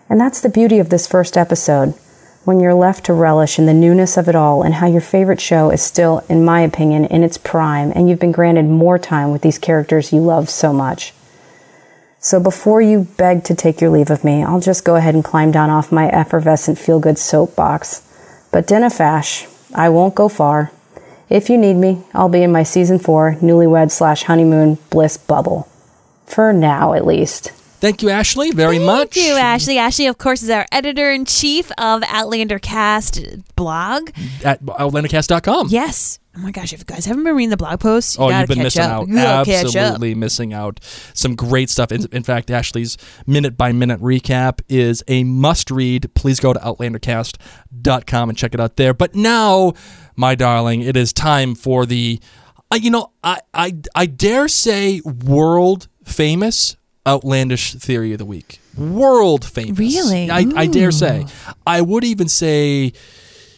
And 0.09 0.21
that's 0.21 0.41
the 0.41 0.49
beauty 0.49 0.79
of 0.79 0.91
this 0.91 1.07
first 1.07 1.37
episode, 1.37 1.95
when 2.45 2.59
you're 2.59 2.75
left 2.75 3.05
to 3.05 3.13
relish 3.13 3.59
in 3.59 3.67
the 3.67 3.75
newness 3.75 4.17
of 4.17 4.29
it 4.29 4.35
all 4.35 4.63
and 4.63 4.75
how 4.75 4.87
your 4.87 5.01
favorite 5.01 5.41
show 5.41 5.71
is 5.71 5.83
still, 5.83 6.25
in 6.29 6.45
my 6.45 6.63
opinion, 6.63 7.05
in 7.05 7.23
its 7.23 7.39
prime, 7.39 7.93
and 7.95 8.09
you've 8.09 8.19
been 8.19 8.33
granted 8.33 8.65
more 8.65 8.99
time 8.99 9.31
with 9.31 9.43
these 9.43 9.59
characters 9.59 10.13
you 10.13 10.21
love 10.21 10.49
so 10.49 10.73
much. 10.73 11.13
So 12.19 12.41
before 12.41 12.83
you 12.83 13.09
beg 13.17 13.45
to 13.45 13.55
take 13.55 13.81
your 13.81 13.91
leave 13.91 14.11
of 14.11 14.25
me, 14.25 14.43
I'll 14.43 14.61
just 14.61 14.85
go 14.85 14.97
ahead 14.97 15.15
and 15.15 15.25
climb 15.25 15.53
down 15.53 15.71
off 15.71 15.93
my 15.93 16.09
effervescent 16.09 16.79
feel 16.79 16.99
good 16.99 17.19
soapbox. 17.19 18.03
But 18.51 18.67
dinna 18.67 18.91
fash, 18.91 19.47
I 19.75 19.89
won't 19.89 20.15
go 20.15 20.29
far. 20.29 20.73
If 21.29 21.49
you 21.49 21.57
need 21.57 21.75
me, 21.75 22.03
I'll 22.13 22.29
be 22.29 22.43
in 22.43 22.51
my 22.51 22.65
season 22.65 22.99
four 22.99 23.37
newlywed 23.41 23.91
slash 23.93 24.25
honeymoon 24.25 24.79
bliss 24.91 25.17
bubble. 25.17 25.69
For 26.27 26.53
now, 26.53 26.93
at 26.95 27.07
least. 27.07 27.53
Thank 27.81 28.03
you, 28.03 28.11
Ashley, 28.11 28.51
very 28.51 28.77
Thank 28.77 28.87
much. 28.87 29.15
Thank 29.15 29.27
you, 29.27 29.33
Ashley. 29.35 29.79
Ashley, 29.79 30.07
of 30.07 30.19
course, 30.19 30.43
is 30.43 30.51
our 30.51 30.67
editor 30.71 31.11
in 31.11 31.25
chief 31.25 31.73
of 31.79 32.03
Outlander 32.09 32.59
Cast 32.59 33.25
blog. 33.57 34.11
At 34.45 34.63
outlandercast.com. 34.65 35.69
Yes. 35.71 36.19
Oh 36.37 36.41
my 36.41 36.53
gosh, 36.53 36.73
if 36.73 36.79
you 36.81 36.85
guys 36.85 37.07
haven't 37.07 37.25
been 37.25 37.35
reading 37.35 37.51
the 37.51 37.57
blog 37.57 37.81
posts, 37.81 38.17
you 38.17 38.25
Oh, 38.25 38.29
you've 38.29 38.47
been 38.49 38.63
missing 38.63 38.83
up. 38.83 38.91
out. 38.91 39.09
You 39.09 39.15
gotta 39.15 39.51
catch 39.51 39.65
up. 39.65 39.75
Absolutely 39.75 40.15
missing 40.15 40.53
out. 40.53 40.79
Some 41.13 41.35
great 41.35 41.69
stuff. 41.71 41.91
In, 41.91 42.07
in 42.13 42.23
fact, 42.23 42.51
Ashley's 42.51 42.97
minute 43.27 43.57
by 43.57 43.73
minute 43.73 44.01
recap 44.01 44.61
is 44.69 45.03
a 45.09 45.25
must 45.25 45.71
read. 45.71 46.15
Please 46.15 46.39
go 46.39 46.53
to 46.53 46.61
outlandercast.com 46.61 48.29
and 48.29 48.39
check 48.39 48.55
it 48.55 48.61
out 48.61 48.77
there. 48.77 48.95
But 48.95 49.15
now, 49.15 49.73
my 50.17 50.35
darling, 50.35 50.83
it 50.83 50.97
is 50.97 51.13
time 51.13 51.55
for 51.55 51.85
the, 51.87 52.21
uh, 52.71 52.77
you 52.77 52.91
know, 52.91 53.11
I, 53.25 53.41
I, 53.53 53.75
I 53.95 54.07
dare 54.07 54.47
say 54.49 55.01
world 55.05 55.89
famous 56.05 56.77
outlandish 57.07 57.75
theory 57.75 58.13
of 58.13 58.19
the 58.19 58.25
week. 58.25 58.61
World 58.77 59.45
famous. 59.45 59.79
Really? 59.79 60.31
I, 60.31 60.45
I 60.57 60.67
dare 60.67 60.91
say. 60.91 61.27
I 61.67 61.81
would 61.81 62.05
even 62.05 62.29
say 62.29 62.93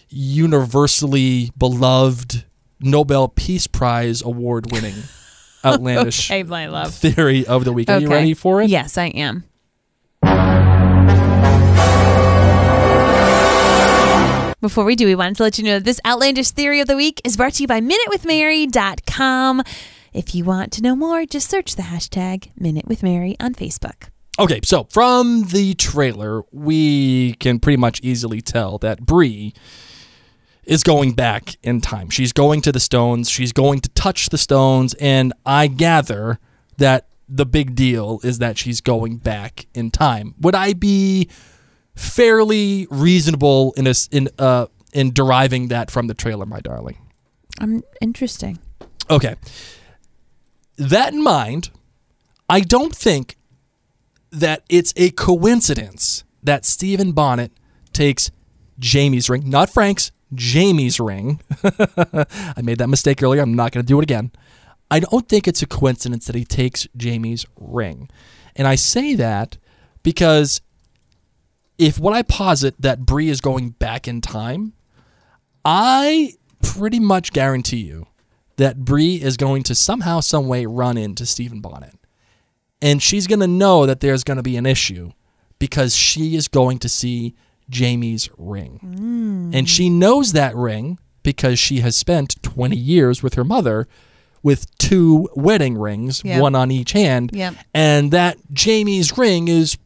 universally 0.09 1.51
beloved 1.57 2.45
Nobel 2.81 3.29
Peace 3.29 3.67
Prize 3.67 4.23
award 4.23 4.71
winning 4.73 4.95
outlandish 5.65 6.31
Okay, 6.31 6.43
my 6.43 6.67
love. 6.67 6.95
theory 6.95 7.47
of 7.47 7.65
the 7.65 7.73
week. 7.73 7.89
Are 7.89 8.01
you 8.01 8.09
ready 8.09 8.35
for 8.35 8.61
it? 8.63 8.69
Yes, 8.71 8.97
I 8.99 9.07
am. 9.07 9.45
Before 14.61 14.85
we 14.85 14.95
do, 14.95 15.07
we 15.07 15.17
wanted 15.17 15.35
to 15.39 15.43
let 15.43 15.59
you 15.59 15.65
know 15.65 15.75
that 15.81 15.85
this 15.85 16.01
outlandish 16.07 16.51
theory 16.53 16.79
of 16.79 16.87
the 16.87 16.95
week 16.95 17.21
is 17.25 17.37
brought 17.37 17.55
to 17.55 17.65
you 17.65 17.67
by 17.67 17.81
MinuteWithMary.com. 17.81 19.63
If 20.13 20.35
you 20.35 20.45
want 20.45 20.73
to 20.73 20.83
know 20.83 20.95
more, 20.95 21.25
just 21.25 21.49
search 21.49 21.77
the 21.77 21.83
hashtag 21.83 22.51
Minute 22.59 22.87
with 22.87 23.03
Mary 23.03 23.35
on 23.41 23.55
Facebook. 23.55 24.11
Okay, 24.39 24.61
so 24.65 24.85
from 24.91 25.45
the 25.45 25.75
trailer, 25.75 26.43
we 26.53 27.35
can 27.35 27.59
pretty 27.59 27.77
much 27.77 28.01
easily 28.03 28.41
tell 28.41 28.79
that 28.79 29.05
Bree 29.05 29.53
is 30.65 30.83
going 30.83 31.13
back 31.13 31.57
in 31.63 31.81
time. 31.81 32.11
She's 32.11 32.33
going 32.33 32.61
to 32.63 32.73
the 32.73 32.81
stones, 32.81 33.31
she's 33.31 33.53
going 33.53 33.81
to 33.81 33.89
touch 33.91 34.29
the 34.29 34.39
stones, 34.39 34.95
and 34.95 35.33
I 35.45 35.67
gather 35.67 36.39
that 36.79 37.09
the 37.29 37.47
big 37.47 37.75
deal 37.75 38.21
is 38.23 38.39
that 38.39 38.59
she's 38.59 38.81
going 38.81 39.17
back 39.17 39.67
in 39.75 39.91
time. 39.91 40.35
Would 40.41 40.55
I 40.55 40.75
be 40.75 41.29
fairly 41.95 42.87
reasonable 42.91 43.73
in 43.77 43.87
a, 43.87 43.95
in 44.11 44.29
uh 44.39 44.67
in 44.93 45.13
deriving 45.13 45.69
that 45.69 45.91
from 45.91 46.07
the 46.07 46.15
trailer, 46.15 46.45
my 46.45 46.61
darling? 46.61 46.99
I'm 47.59 47.77
um, 47.77 47.83
interesting. 48.01 48.59
Okay. 49.11 49.37
That 50.77 51.13
in 51.13 51.23
mind, 51.23 51.71
I 52.49 52.61
don't 52.61 52.95
think 52.95 53.37
that 54.31 54.63
it's 54.69 54.93
a 54.97 55.11
coincidence 55.11 56.25
that 56.43 56.65
Stephen 56.65 57.13
Bonnet 57.13 57.53
takes 57.93 58.31
Jamie's 58.79 59.29
ring, 59.29 59.49
not 59.49 59.71
Frank's, 59.71 60.11
Jamie's 60.35 60.99
ring. 60.99 61.41
I 61.65 62.63
made 62.63 62.79
that 62.79 62.89
mistake 62.89 63.23
earlier. 63.23 63.43
I'm 63.43 63.55
not 63.55 63.73
going 63.73 63.85
to 63.85 63.89
do 63.89 63.99
it 63.99 64.03
again. 64.03 64.33
I 64.91 65.01
don't 65.01 65.29
think 65.29 65.47
it's 65.47 65.63
a 65.63 65.67
coincidence 65.67 66.27
that 66.27 66.35
he 66.35 66.45
takes 66.45 66.87
Jamie's 66.97 67.47
ring. 67.59 68.11
And 68.57 68.67
I 68.67 68.75
say 68.75 69.15
that 69.15 69.59
because 70.03 70.61
if 71.79 71.99
what 71.99 72.15
I 72.15 72.23
posit 72.23 72.75
that 72.81 73.01
Bree 73.01 73.29
is 73.29 73.41
going 73.41 73.71
back 73.71 74.07
in 74.07 74.21
time, 74.21 74.75
I 75.65 76.35
pretty 76.63 77.01
much 77.01 77.33
guarantee 77.33 77.79
you 77.79 78.07
that 78.57 78.85
Bree 78.85 79.17
is 79.17 79.37
going 79.37 79.63
to 79.65 79.75
somehow, 79.75 80.21
some 80.21 80.47
way 80.49 80.67
run 80.67 80.97
into 80.97 81.27
Stephen 81.27 81.61
Bonnet. 81.61 81.95
And 82.81 83.03
she's 83.03 83.27
going 83.27 83.41
to 83.41 83.47
know 83.47 83.87
that 83.87 84.01
there's 84.01 84.25
going 84.25 84.37
to 84.39 84.43
be 84.43 84.57
an 84.57 84.67
issue 84.67 85.13
because 85.59 85.95
she 85.95 86.35
is 86.37 86.49
going 86.49 86.79
to 86.81 86.89
see 86.89 87.35
Jamie's 87.71 88.29
ring. 88.37 88.79
Hmm. 88.83 89.51
And 89.55 89.69
she 89.69 89.89
knows 89.89 90.33
that 90.33 90.55
ring 90.57 90.99
because 91.23 91.59
she 91.59 91.81
has 91.81 91.95
spent 91.97 92.43
20 92.43 92.77
years 92.77 93.23
with 93.23 93.35
her 93.35 93.45
mother 93.45 93.87
with 94.43 94.77
two 94.79 95.29
wedding 95.37 95.79
rings, 95.79 96.23
Yep. 96.25 96.41
one 96.43 96.55
on 96.57 96.73
each 96.73 96.93
hand. 96.93 97.31
Yep. 97.33 97.55
And 97.73 98.11
that 98.11 98.37
Jamie's 98.53 99.17
ring 99.17 99.47
is 99.47 99.79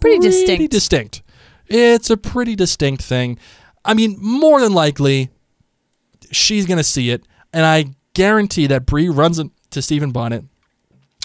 Pretty 0.00 0.18
distinct. 0.18 0.70
distinct. 0.70 1.22
It's 1.68 2.10
a 2.10 2.16
pretty 2.18 2.54
distinct 2.54 3.02
thing. 3.02 3.38
I 3.84 3.94
mean, 3.94 4.16
more 4.20 4.60
than 4.60 4.74
likely, 4.74 5.30
she's 6.30 6.66
going 6.66 6.76
to 6.78 6.84
see 6.84 7.10
it. 7.10 7.24
And 7.56 7.64
I 7.64 7.86
guarantee 8.12 8.66
that 8.66 8.84
Bree 8.84 9.08
runs 9.08 9.40
to 9.70 9.80
Stephen 9.80 10.12
Bonnet 10.12 10.44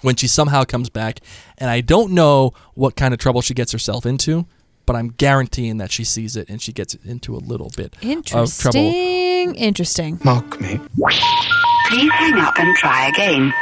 when 0.01 0.15
she 0.15 0.29
somehow 0.29 0.63
comes 0.63 0.89
back. 0.89 1.19
And 1.57 1.69
I 1.69 1.81
don't 1.81 2.13
know 2.13 2.53
what 2.73 2.95
kind 2.95 3.13
of 3.13 3.19
trouble 3.19 3.41
she 3.41 3.53
gets 3.53 3.73
herself 3.73 4.05
into, 4.05 4.45
but 4.85 4.95
I'm 4.95 5.09
guaranteeing 5.09 5.75
that 5.79 5.91
she 5.91 6.05
sees 6.05 6.37
it 6.37 6.47
and 6.47 6.61
she 6.61 6.71
gets 6.71 6.93
into 6.95 7.35
a 7.35 7.39
little 7.39 7.69
bit 7.75 7.95
of 7.95 8.23
trouble. 8.23 8.49
Interesting. 8.79 9.55
Interesting. 9.55 10.21
Mock 10.23 10.61
me. 10.61 10.79
Please 11.89 12.11
hang 12.13 12.39
up 12.39 12.57
and 12.57 12.77
try 12.77 13.09
again. 13.09 13.53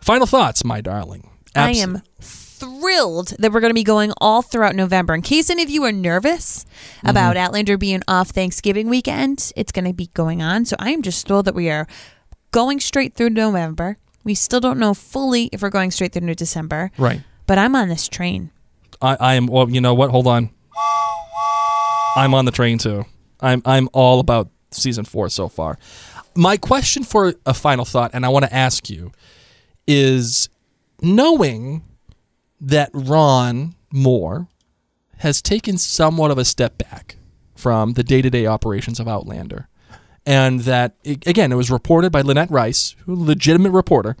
Final 0.00 0.26
thoughts, 0.26 0.64
my 0.64 0.80
darling. 0.80 1.30
I 1.54 1.70
am 1.70 2.02
thrilled 2.58 3.28
that 3.38 3.52
we're 3.52 3.60
going 3.60 3.70
to 3.70 3.74
be 3.74 3.84
going 3.84 4.12
all 4.18 4.42
throughout 4.42 4.74
November. 4.74 5.14
In 5.14 5.22
case 5.22 5.50
any 5.50 5.62
of 5.62 5.70
you 5.70 5.84
are 5.84 5.92
nervous 5.92 6.64
Mm-hmm. 6.98 7.08
about 7.08 7.36
Outlander 7.36 7.76
being 7.76 8.02
off 8.08 8.30
Thanksgiving 8.30 8.88
weekend, 8.88 9.52
it's 9.56 9.72
going 9.72 9.84
to 9.84 9.92
be 9.92 10.06
going 10.14 10.40
on. 10.42 10.64
So 10.64 10.76
I 10.78 10.90
am 10.90 11.02
just 11.02 11.26
thrilled 11.26 11.44
that 11.46 11.54
we 11.54 11.68
are 11.70 11.86
going 12.52 12.80
straight 12.80 13.14
through 13.14 13.30
November. 13.30 13.96
We 14.24 14.34
still 14.34 14.60
don't 14.60 14.78
know 14.78 14.94
fully 14.94 15.50
if 15.52 15.60
we're 15.62 15.70
going 15.70 15.90
straight 15.90 16.12
through 16.12 16.26
to 16.26 16.34
December, 16.34 16.90
Right. 16.96 17.20
but 17.46 17.58
I'm 17.58 17.74
on 17.76 17.88
this 17.88 18.08
train. 18.08 18.50
I, 19.02 19.16
I 19.20 19.34
am. 19.34 19.46
Well, 19.46 19.68
you 19.68 19.80
know 19.80 19.92
what? 19.94 20.10
Hold 20.10 20.26
on. 20.26 20.50
I'm 22.16 22.32
on 22.34 22.44
the 22.44 22.52
train 22.52 22.78
too. 22.78 23.04
I'm 23.40 23.60
I'm 23.66 23.88
all 23.92 24.20
about 24.20 24.48
season 24.70 25.04
four 25.04 25.28
so 25.28 25.48
far. 25.48 25.78
My 26.36 26.56
question 26.56 27.02
for 27.04 27.34
a 27.44 27.52
final 27.54 27.84
thought, 27.84 28.12
and 28.14 28.24
I 28.24 28.28
want 28.28 28.44
to 28.44 28.54
ask 28.54 28.88
you, 28.88 29.12
is 29.86 30.48
knowing 31.02 31.82
that 32.66 32.90
Ron 32.92 33.74
Moore 33.92 34.48
has 35.18 35.40
taken 35.42 35.78
somewhat 35.78 36.30
of 36.30 36.38
a 36.38 36.44
step 36.44 36.78
back 36.78 37.16
from 37.54 37.92
the 37.92 38.02
day 38.02 38.20
to 38.22 38.30
day 38.30 38.46
operations 38.46 38.98
of 38.98 39.06
Outlander, 39.08 39.68
and 40.26 40.60
that 40.60 40.94
i- 41.06 41.18
again 41.26 41.52
it 41.52 41.56
was 41.56 41.70
reported 41.70 42.10
by 42.10 42.20
Lynette 42.22 42.50
Rice, 42.50 42.96
who 43.04 43.14
a 43.14 43.16
legitimate 43.16 43.70
reporter, 43.70 44.16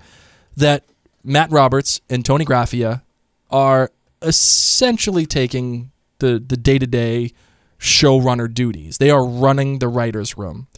that 0.56 0.84
Matt 1.24 1.50
Roberts 1.50 2.00
and 2.10 2.24
Toni 2.24 2.44
Graphia 2.44 3.02
are 3.50 3.90
essentially 4.22 5.26
taking 5.26 5.90
the 6.18 6.42
the 6.46 6.56
day 6.56 6.78
to 6.78 6.86
day 6.86 7.32
showrunner 7.78 8.52
duties. 8.52 8.98
They 8.98 9.10
are 9.10 9.24
running 9.26 9.78
the 9.78 9.88
writers' 9.88 10.36
room. 10.38 10.68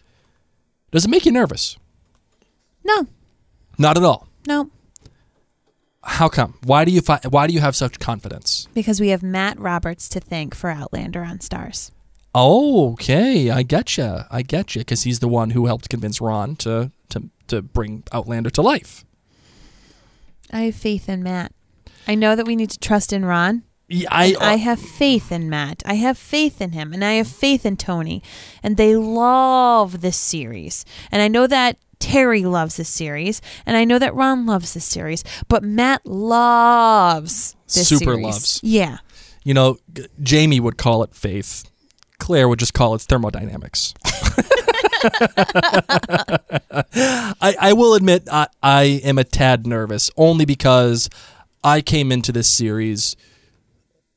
Does 0.92 1.04
it 1.04 1.08
make 1.10 1.26
you 1.26 1.32
nervous? 1.32 1.76
No, 2.84 3.06
Not 3.78 3.96
at 3.96 4.04
all. 4.04 4.28
no, 4.46 4.70
How 6.06 6.28
come? 6.28 6.54
Why 6.64 6.84
do 6.84 6.90
you 6.92 7.00
fi- 7.00 7.20
why 7.28 7.46
do 7.46 7.52
you 7.52 7.60
have 7.60 7.76
such 7.76 7.98
confidence? 7.98 8.68
because 8.74 9.00
we 9.00 9.08
have 9.08 9.22
Matt 9.22 9.58
Roberts 9.58 10.08
to 10.10 10.20
thank 10.20 10.54
for 10.54 10.70
Outlander 10.70 11.22
on 11.24 11.38
Starz. 11.38 11.90
Oh, 12.34 12.92
okay, 12.92 13.50
I 13.50 13.62
get 13.62 13.96
you. 13.96 14.20
I 14.30 14.42
get 14.42 14.74
you 14.74 14.82
because 14.82 15.02
he's 15.04 15.20
the 15.20 15.28
one 15.28 15.50
who 15.50 15.66
helped 15.66 15.88
convince 15.88 16.20
Ron 16.20 16.56
to 16.56 16.90
to 17.08 17.30
to 17.48 17.62
bring 17.62 18.04
Outlander 18.12 18.50
to 18.50 18.62
life. 18.62 19.04
I 20.52 20.60
have 20.62 20.76
faith 20.76 21.08
in 21.08 21.22
Matt. 21.22 21.52
I 22.06 22.14
know 22.14 22.36
that 22.36 22.46
we 22.46 22.54
need 22.56 22.70
to 22.70 22.78
trust 22.78 23.12
in 23.12 23.24
Ron. 23.24 23.64
Yeah, 23.88 24.08
I, 24.10 24.34
uh, 24.34 24.38
I 24.40 24.56
have 24.56 24.80
faith 24.80 25.30
in 25.30 25.48
Matt. 25.48 25.82
I 25.86 25.94
have 25.94 26.18
faith 26.18 26.60
in 26.60 26.72
him, 26.72 26.92
and 26.92 27.04
I 27.04 27.12
have 27.14 27.28
faith 27.28 27.64
in 27.64 27.76
Toni. 27.76 28.20
And 28.62 28.76
they 28.76 28.96
love 28.96 30.00
this 30.00 30.16
series. 30.16 30.84
And 31.12 31.22
I 31.22 31.28
know 31.28 31.46
that 31.46 31.78
Terry 31.98 32.44
loves 32.44 32.76
this 32.76 32.88
series, 32.88 33.40
and 33.64 33.76
I 33.76 33.84
know 33.84 33.98
that 33.98 34.14
Ron 34.14 34.46
loves 34.46 34.74
this 34.74 34.84
series. 34.84 35.24
But 35.48 35.62
Matt 35.62 36.04
loves 36.06 37.56
this 37.66 37.88
Super 37.88 38.04
series. 38.14 38.24
loves. 38.24 38.60
Yeah. 38.62 38.98
you 39.44 39.54
know, 39.54 39.78
G- 39.92 40.06
Jamie 40.22 40.60
would 40.60 40.76
call 40.76 41.02
it 41.02 41.14
faith. 41.14 41.64
Claire 42.18 42.48
would 42.48 42.58
just 42.58 42.74
call 42.74 42.94
it 42.94 43.02
thermodynamics. 43.02 43.92
I, 47.40 47.54
I 47.60 47.72
will 47.74 47.94
admit 47.94 48.28
I, 48.30 48.48
I 48.62 48.82
am 49.04 49.18
a 49.18 49.24
tad 49.24 49.66
nervous 49.66 50.10
only 50.16 50.44
because 50.44 51.08
I 51.62 51.80
came 51.80 52.10
into 52.12 52.32
this 52.32 52.52
series 52.52 53.16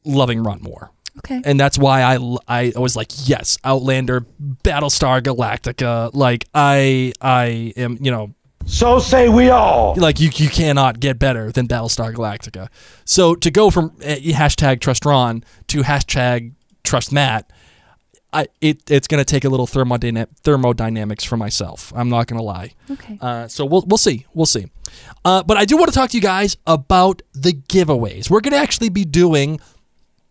loving 0.05 0.43
Ron 0.43 0.61
Moore. 0.61 0.91
Okay. 1.19 1.41
And 1.45 1.59
that's 1.59 1.77
why 1.77 2.01
I, 2.01 2.17
I 2.47 2.71
was 2.79 2.95
like, 2.95 3.11
yes, 3.27 3.57
Outlander, 3.63 4.25
Battlestar 4.63 5.21
Galactica. 5.21 6.11
Like 6.13 6.45
I 6.53 7.13
I 7.21 7.73
am, 7.77 7.97
you 8.01 8.11
know, 8.11 8.33
So 8.65 8.99
say 8.99 9.29
we 9.29 9.49
all. 9.49 9.95
like 9.97 10.19
you 10.19 10.29
you 10.35 10.49
cannot 10.49 10.99
get 10.99 11.19
better 11.19 11.51
than 11.51 11.67
Battlestar 11.67 12.13
Galactica. 12.13 12.67
So 13.05 13.35
to 13.35 13.51
go 13.51 13.69
from 13.69 13.85
uh, 14.01 14.15
hashtag 14.15 14.79
trust 14.81 15.05
Ron 15.05 15.43
to 15.67 15.81
hashtag 15.83 16.53
trust 16.83 17.11
Matt, 17.11 17.49
I 18.31 18.47
it 18.61 18.81
it's 18.89 19.07
gonna 19.07 19.25
take 19.25 19.43
a 19.43 19.49
little 19.49 19.65
thermodyna- 19.67 20.27
thermodynamics 20.43 21.23
for 21.23 21.35
myself. 21.37 21.91
I'm 21.95 22.09
not 22.09 22.27
gonna 22.27 22.43
lie. 22.43 22.73
Okay. 22.91 23.17
Uh, 23.19 23.47
so 23.47 23.65
we'll 23.65 23.83
we'll 23.87 23.97
see 23.97 24.25
we'll 24.33 24.45
see. 24.45 24.67
Uh, 25.25 25.43
but 25.43 25.57
I 25.57 25.65
do 25.65 25.77
want 25.77 25.89
to 25.91 25.95
talk 25.95 26.09
to 26.11 26.17
you 26.17 26.21
guys 26.21 26.55
about 26.67 27.21
the 27.33 27.53
giveaways. 27.53 28.29
We're 28.29 28.41
gonna 28.41 28.57
actually 28.57 28.89
be 28.89 29.03
doing 29.05 29.59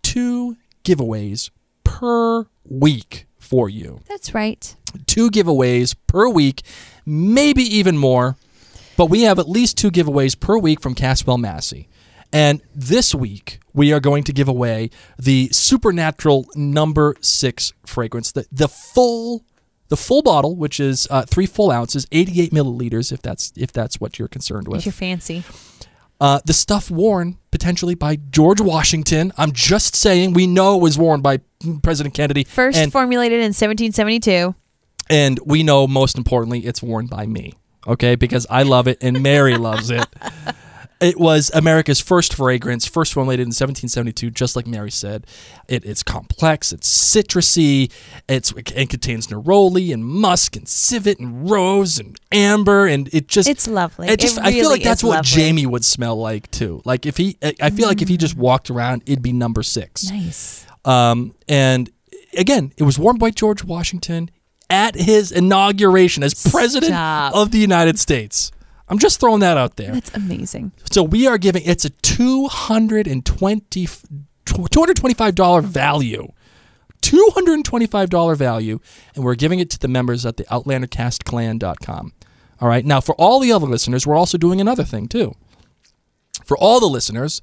two 0.03 0.57
giveaways 0.85 1.51
per 1.85 2.47
week 2.65 3.27
for 3.39 3.69
you 3.69 4.01
That's 4.09 4.35
right. 4.35 4.75
two 5.07 5.31
giveaways 5.31 5.97
per 6.07 6.29
week, 6.29 6.63
maybe 7.07 7.63
even 7.63 7.97
more. 7.97 8.37
But 8.97 9.07
we 9.07 9.23
have 9.23 9.39
at 9.39 9.49
least 9.49 9.79
two 9.79 9.91
giveaways 9.91 10.39
per 10.39 10.59
week 10.59 10.81
from 10.81 10.95
Caswell 10.95 11.39
Massey. 11.39 11.89
And 12.33 12.61
this 12.75 13.15
week, 13.15 13.61
we 13.73 13.93
are 13.93 14.01
going 14.01 14.25
to 14.25 14.33
give 14.33 14.49
away 14.49 14.91
the 15.19 15.49
Supernatural 15.53 16.47
number 16.57 17.15
six 17.21 17.73
fragrance, 17.87 18.33
the, 18.33 18.47
the 18.53 18.69
full. 18.69 19.45
The 19.89 19.97
full 19.97 20.21
bottle, 20.21 20.55
which 20.55 20.81
is 20.81 21.09
uh, 21.11 21.23
three 21.23 21.47
full 21.47 21.71
ounces, 21.71 22.07
88 22.13 22.51
milliliters, 22.51 23.11
if 23.11 23.23
that's 23.23 23.55
if 23.57 23.73
that's 23.73 23.99
what 23.99 24.19
you're 24.19 24.29
concerned 24.29 24.69
with. 24.69 24.81
If 24.81 24.85
you're 24.85 24.93
fancy. 24.93 25.45
Uh, 26.21 26.41
the 26.45 26.53
stuff 26.53 26.91
worn 26.91 27.39
potentially 27.51 27.95
by 27.95 28.17
George 28.17 28.61
Washington. 28.61 29.33
I'm 29.39 29.53
just 29.53 29.95
saying, 29.95 30.33
we 30.33 30.47
know 30.47 30.77
it 30.77 30.83
was 30.83 30.99
worn 30.99 31.21
by 31.21 31.39
President 31.83 32.15
Kennedy. 32.15 32.45
First 32.45 32.77
and 32.79 32.91
formulated 32.93 33.39
in 33.39 33.53
1772. 33.55 34.55
and 35.11 35.39
we 35.45 35.63
know 35.63 35.87
most 35.87 36.19
importantly 36.19 36.67
it's 36.67 36.83
worn 36.83 37.07
by 37.07 37.25
me 37.27 37.55
okay 37.87 38.15
because 38.15 38.47
i 38.51 38.63
love 38.63 38.87
it 38.87 38.99
and 39.01 39.23
mary 39.23 39.57
loves 39.57 39.91
it 39.91 40.05
it 41.01 41.19
was 41.19 41.51
america's 41.55 42.01
first 42.01 42.35
fragrance 42.35 42.87
first 42.87 43.13
formulated 43.13 43.43
in 43.43 43.49
1772 43.49 44.31
just 44.31 44.57
like 44.57 44.67
mary 44.67 44.91
said 44.91 45.27
it, 45.69 45.85
it's 45.85 46.03
complex 46.03 46.73
it's 46.73 46.89
citrusy 46.89 47.91
it's 48.29 48.53
it 48.53 48.89
contains 48.91 49.29
neroli 49.29 49.93
and 49.93 50.05
musk 50.05 50.57
and 50.57 50.69
civet 50.69 51.19
and 51.21 51.49
rose 51.51 51.99
and 51.99 52.19
amber 52.33 52.87
and 52.87 53.09
it 53.15 53.29
just 53.29 53.49
It's 53.49 53.69
lovely. 53.69 54.09
it 54.09 54.19
just 54.19 54.39
It 54.39 54.45
i 54.45 54.53
feel 54.53 54.69
like 54.71 54.83
that's 54.83 55.05
what 55.05 55.17
lovely. 55.17 55.31
jamie 55.31 55.67
would 55.67 55.85
smell 55.85 56.17
like 56.17 56.51
too 56.51 56.83
like 56.85 57.07
if 57.07 57.17
he 57.17 57.37
i 57.61 57.71
feel 57.71 57.87
like 57.89 58.03
if 58.03 58.09
he 58.09 58.17
just 58.17 58.37
walked 58.37 58.71
around 58.71 59.03
it'd 59.07 59.23
be 59.23 59.33
number 59.33 59.63
six 59.63 60.11
Nice. 60.11 60.67
um, 60.85 61.35
and 61.49 61.91
again, 62.37 62.73
it 62.77 62.83
was 62.83 62.99
worn 62.99 63.17
by 63.17 63.31
George 63.31 63.65
Washington 63.65 64.31
at 64.71 64.95
his 64.95 65.33
inauguration 65.33 66.23
as 66.23 66.35
president 66.51 66.91
Stop. 66.93 67.35
of 67.35 67.51
the 67.53 67.59
United 67.59 67.99
States. 67.99 68.53
I'm 68.91 68.99
just 68.99 69.21
throwing 69.21 69.41
that 69.41 69.57
out 69.59 69.77
there. 69.77 69.93
That's 69.93 70.15
amazing. 70.15 70.73
So 70.91 71.03
we 71.03 71.27
are 71.27 71.37
giving 71.39 71.63
it's 71.65 71.85
a 71.85 71.91
220 71.91 73.87
$225 74.47 75.65
value. 75.65 76.29
$225 77.03 78.37
value 78.37 78.81
and 79.15 79.25
we're 79.25 79.35
giving 79.37 79.61
it 79.61 79.71
to 79.71 79.79
the 79.79 79.87
members 79.89 80.25
at 80.27 80.37
the 80.37 80.45
outlandercastclan.com. 80.45 82.13
All 82.61 82.69
right. 82.69 82.85
Now 82.85 83.01
for 83.01 83.15
all 83.17 83.39
the 83.41 83.53
other 83.53 83.67
listeners, 83.67 84.05
we're 84.07 84.17
also 84.17 84.37
doing 84.39 84.61
another 84.61 84.85
thing 84.85 85.07
too. 85.07 85.35
For 86.45 86.57
all 86.59 86.81
the 86.81 86.87
listeners, 86.87 87.41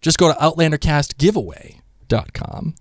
just 0.00 0.18
go 0.18 0.32
to 0.32 0.38
outlandercastgiveaway.com 0.38 2.74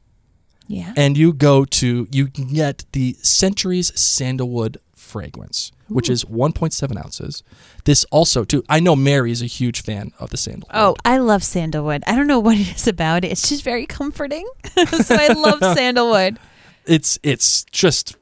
Yeah. 0.68 0.94
and 0.96 1.18
you 1.18 1.34
go 1.34 1.66
to 1.66 2.08
you 2.12 2.28
can 2.28 2.54
get 2.54 2.86
the 2.92 3.16
Centuries 3.22 3.92
Sandalwood 4.00 4.78
fragrance, 5.12 5.72
which 5.90 6.10
is 6.10 6.24
1.7 6.26 6.98
ounces. 6.98 7.44
This 7.84 8.06
also 8.12 8.44
too. 8.46 8.64
I 8.70 8.80
know 8.80 8.96
Mary 8.96 9.32
is 9.32 9.42
a 9.42 9.46
huge 9.60 9.82
fan 9.84 10.12
of 10.20 10.30
the 10.30 10.38
sandalwood. 10.38 10.72
Oh, 10.74 10.96
I 11.04 11.18
love 11.18 11.44
sandalwood. 11.44 12.04
I 12.08 12.16
don't 12.16 12.28
know 12.28 12.40
what 12.40 12.58
it 12.64 12.76
is 12.76 12.88
about 12.88 13.26
it. 13.26 13.32
It's 13.32 13.48
just 13.50 13.64
very 13.64 13.86
comforting. 13.86 14.48
so 15.04 15.16
I 15.16 15.28
love 15.34 15.60
sandalwood. 15.78 16.40
it's 16.86 17.20
it's 17.24 17.66
just 17.66 18.16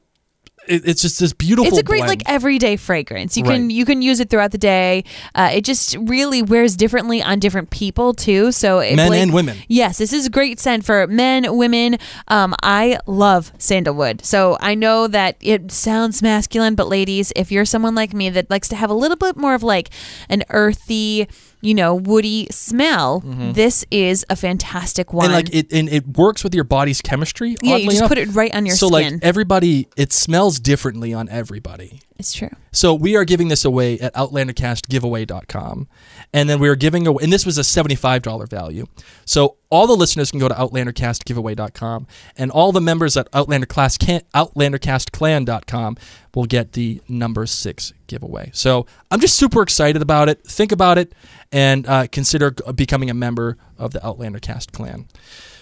it, 0.70 0.82
it's 0.88 1.02
just 1.02 1.18
this 1.20 1.32
beautiful. 1.32 1.66
It's 1.68 1.78
a 1.78 1.82
great 1.82 1.98
blend. 2.04 2.08
like 2.10 2.22
everyday 2.30 2.76
fragrance. 2.76 3.36
You 3.36 3.42
can 3.44 3.62
Right. 3.62 3.70
you 3.70 3.84
can 3.84 4.02
use 4.02 4.20
it 4.20 4.30
throughout 4.30 4.52
the 4.52 4.58
day. 4.58 5.04
Uh, 5.34 5.50
it 5.52 5.64
just 5.64 5.96
really 6.00 6.42
wears 6.42 6.76
differently 6.76 7.22
on 7.22 7.38
different 7.40 7.70
people 7.70 8.14
too. 8.14 8.52
So 8.52 8.78
it, 8.78 8.96
Men 8.96 9.08
Blake- 9.08 9.22
and 9.22 9.32
women. 9.32 9.56
Yes, 9.68 9.98
this 9.98 10.12
is 10.12 10.26
a 10.26 10.30
great 10.30 10.60
scent 10.60 10.84
for 10.84 11.06
men, 11.06 11.56
women. 11.56 11.98
Um, 12.28 12.54
I 12.62 12.98
love 13.06 13.52
sandalwood, 13.58 14.24
so 14.24 14.56
I 14.60 14.74
know 14.74 15.06
that 15.08 15.36
it 15.40 15.72
sounds 15.72 16.22
masculine, 16.22 16.74
but 16.74 16.88
ladies, 16.88 17.32
if 17.36 17.50
you're 17.50 17.64
someone 17.64 17.94
like 17.94 18.14
me 18.14 18.30
that 18.30 18.48
likes 18.50 18.68
to 18.68 18.76
have 18.76 18.90
a 18.90 18.94
little 18.94 19.16
bit 19.16 19.36
more 19.36 19.54
of 19.54 19.62
like 19.62 19.90
an 20.28 20.44
earthy, 20.50 21.26
you 21.60 21.74
know, 21.74 21.94
woody 21.94 22.46
smell, 22.50 23.20
this 23.20 23.84
is 23.90 24.24
a 24.30 24.36
fantastic 24.36 25.12
one. 25.12 25.26
Mm-hmm. 25.28 25.34
and 25.34 25.46
like 25.46 25.54
it 25.54 25.72
and 25.72 25.88
it 25.88 26.06
works 26.16 26.42
with 26.42 26.54
your 26.54 26.64
body's 26.64 27.00
chemistry. 27.00 27.56
yeah, 27.62 27.76
you 27.76 27.86
just 27.86 27.98
enough. 27.98 28.08
put 28.08 28.18
it 28.18 28.28
right 28.34 28.54
on 28.54 28.66
your 28.66 28.76
so 28.76 28.88
skin. 28.88 29.14
like 29.14 29.24
everybody, 29.24 29.88
it 29.96 30.12
smells 30.12 30.58
differently 30.60 31.12
on 31.14 31.28
everybody. 31.28 32.00
It's 32.20 32.32
true. 32.32 32.50
So 32.72 32.94
we 32.94 33.16
are 33.16 33.24
giving 33.24 33.48
this 33.48 33.64
away 33.64 33.98
at 33.98 34.14
OutlanderCastGiveaway.com. 34.14 35.88
And 36.32 36.48
then 36.48 36.60
we 36.60 36.68
are 36.68 36.76
giving 36.76 37.06
away, 37.06 37.24
and 37.24 37.32
this 37.32 37.44
was 37.44 37.58
a 37.58 37.62
$75 37.62 38.48
value. 38.48 38.86
So 39.24 39.56
all 39.70 39.86
the 39.86 39.96
listeners 39.96 40.30
can 40.30 40.38
go 40.38 40.48
to 40.48 40.54
OutlanderCastGiveaway.com, 40.54 42.06
and 42.36 42.50
all 42.50 42.70
the 42.70 42.80
members 42.80 43.16
at 43.16 43.28
Outlander 43.32 43.66
Class 43.66 43.98
can, 43.98 44.20
OutlanderCastClan.com 44.34 45.96
will 46.34 46.44
get 46.44 46.72
the 46.72 47.02
number 47.08 47.46
six 47.46 47.92
giveaway. 48.06 48.50
So 48.52 48.86
I'm 49.10 49.18
just 49.18 49.36
super 49.36 49.62
excited 49.62 50.02
about 50.02 50.28
it. 50.28 50.44
Think 50.44 50.70
about 50.70 50.98
it 50.98 51.12
and 51.50 51.86
uh, 51.88 52.06
consider 52.06 52.52
becoming 52.74 53.10
a 53.10 53.14
member 53.14 53.56
of 53.78 53.92
the 53.92 54.06
Outlander 54.06 54.38
Cast 54.38 54.72
Clan. 54.72 55.08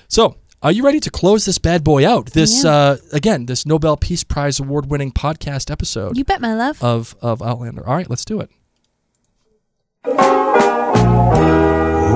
So, 0.08 0.36
are 0.62 0.72
you 0.72 0.84
ready 0.84 0.98
to 1.00 1.10
close 1.10 1.44
this 1.44 1.58
bad 1.58 1.84
boy 1.84 2.06
out? 2.08 2.26
This 2.32 2.64
uh, 2.64 2.98
again, 3.12 3.46
this 3.46 3.64
Nobel 3.64 3.96
Peace 3.96 4.24
Prize 4.24 4.58
award-winning 4.58 5.12
podcast 5.12 5.70
episode 5.70 6.16
You 6.16 6.24
bet, 6.24 6.40
my 6.40 6.54
love. 6.54 6.82
of 6.82 7.14
of 7.22 7.40
Outlander. 7.42 7.86
All 7.86 7.94
right, 7.94 8.10
let's 8.10 8.24
do 8.24 8.40
it. 8.40 8.50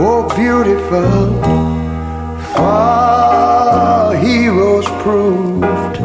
Oh, 0.04 0.28
beautiful, 0.34 1.42
far 2.54 4.16
heroes 4.16 4.86
proved. 5.02 6.00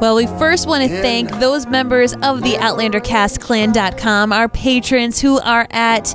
Well, 0.00 0.16
we 0.16 0.26
first 0.26 0.66
want 0.66 0.82
to 0.82 0.88
thank 1.00 1.30
those 1.38 1.68
members 1.68 2.14
of 2.14 2.42
the 2.42 2.54
OutlanderCastClan.com, 2.54 4.32
our 4.32 4.48
patrons 4.48 5.20
who 5.20 5.38
are 5.40 5.68
at 5.70 6.12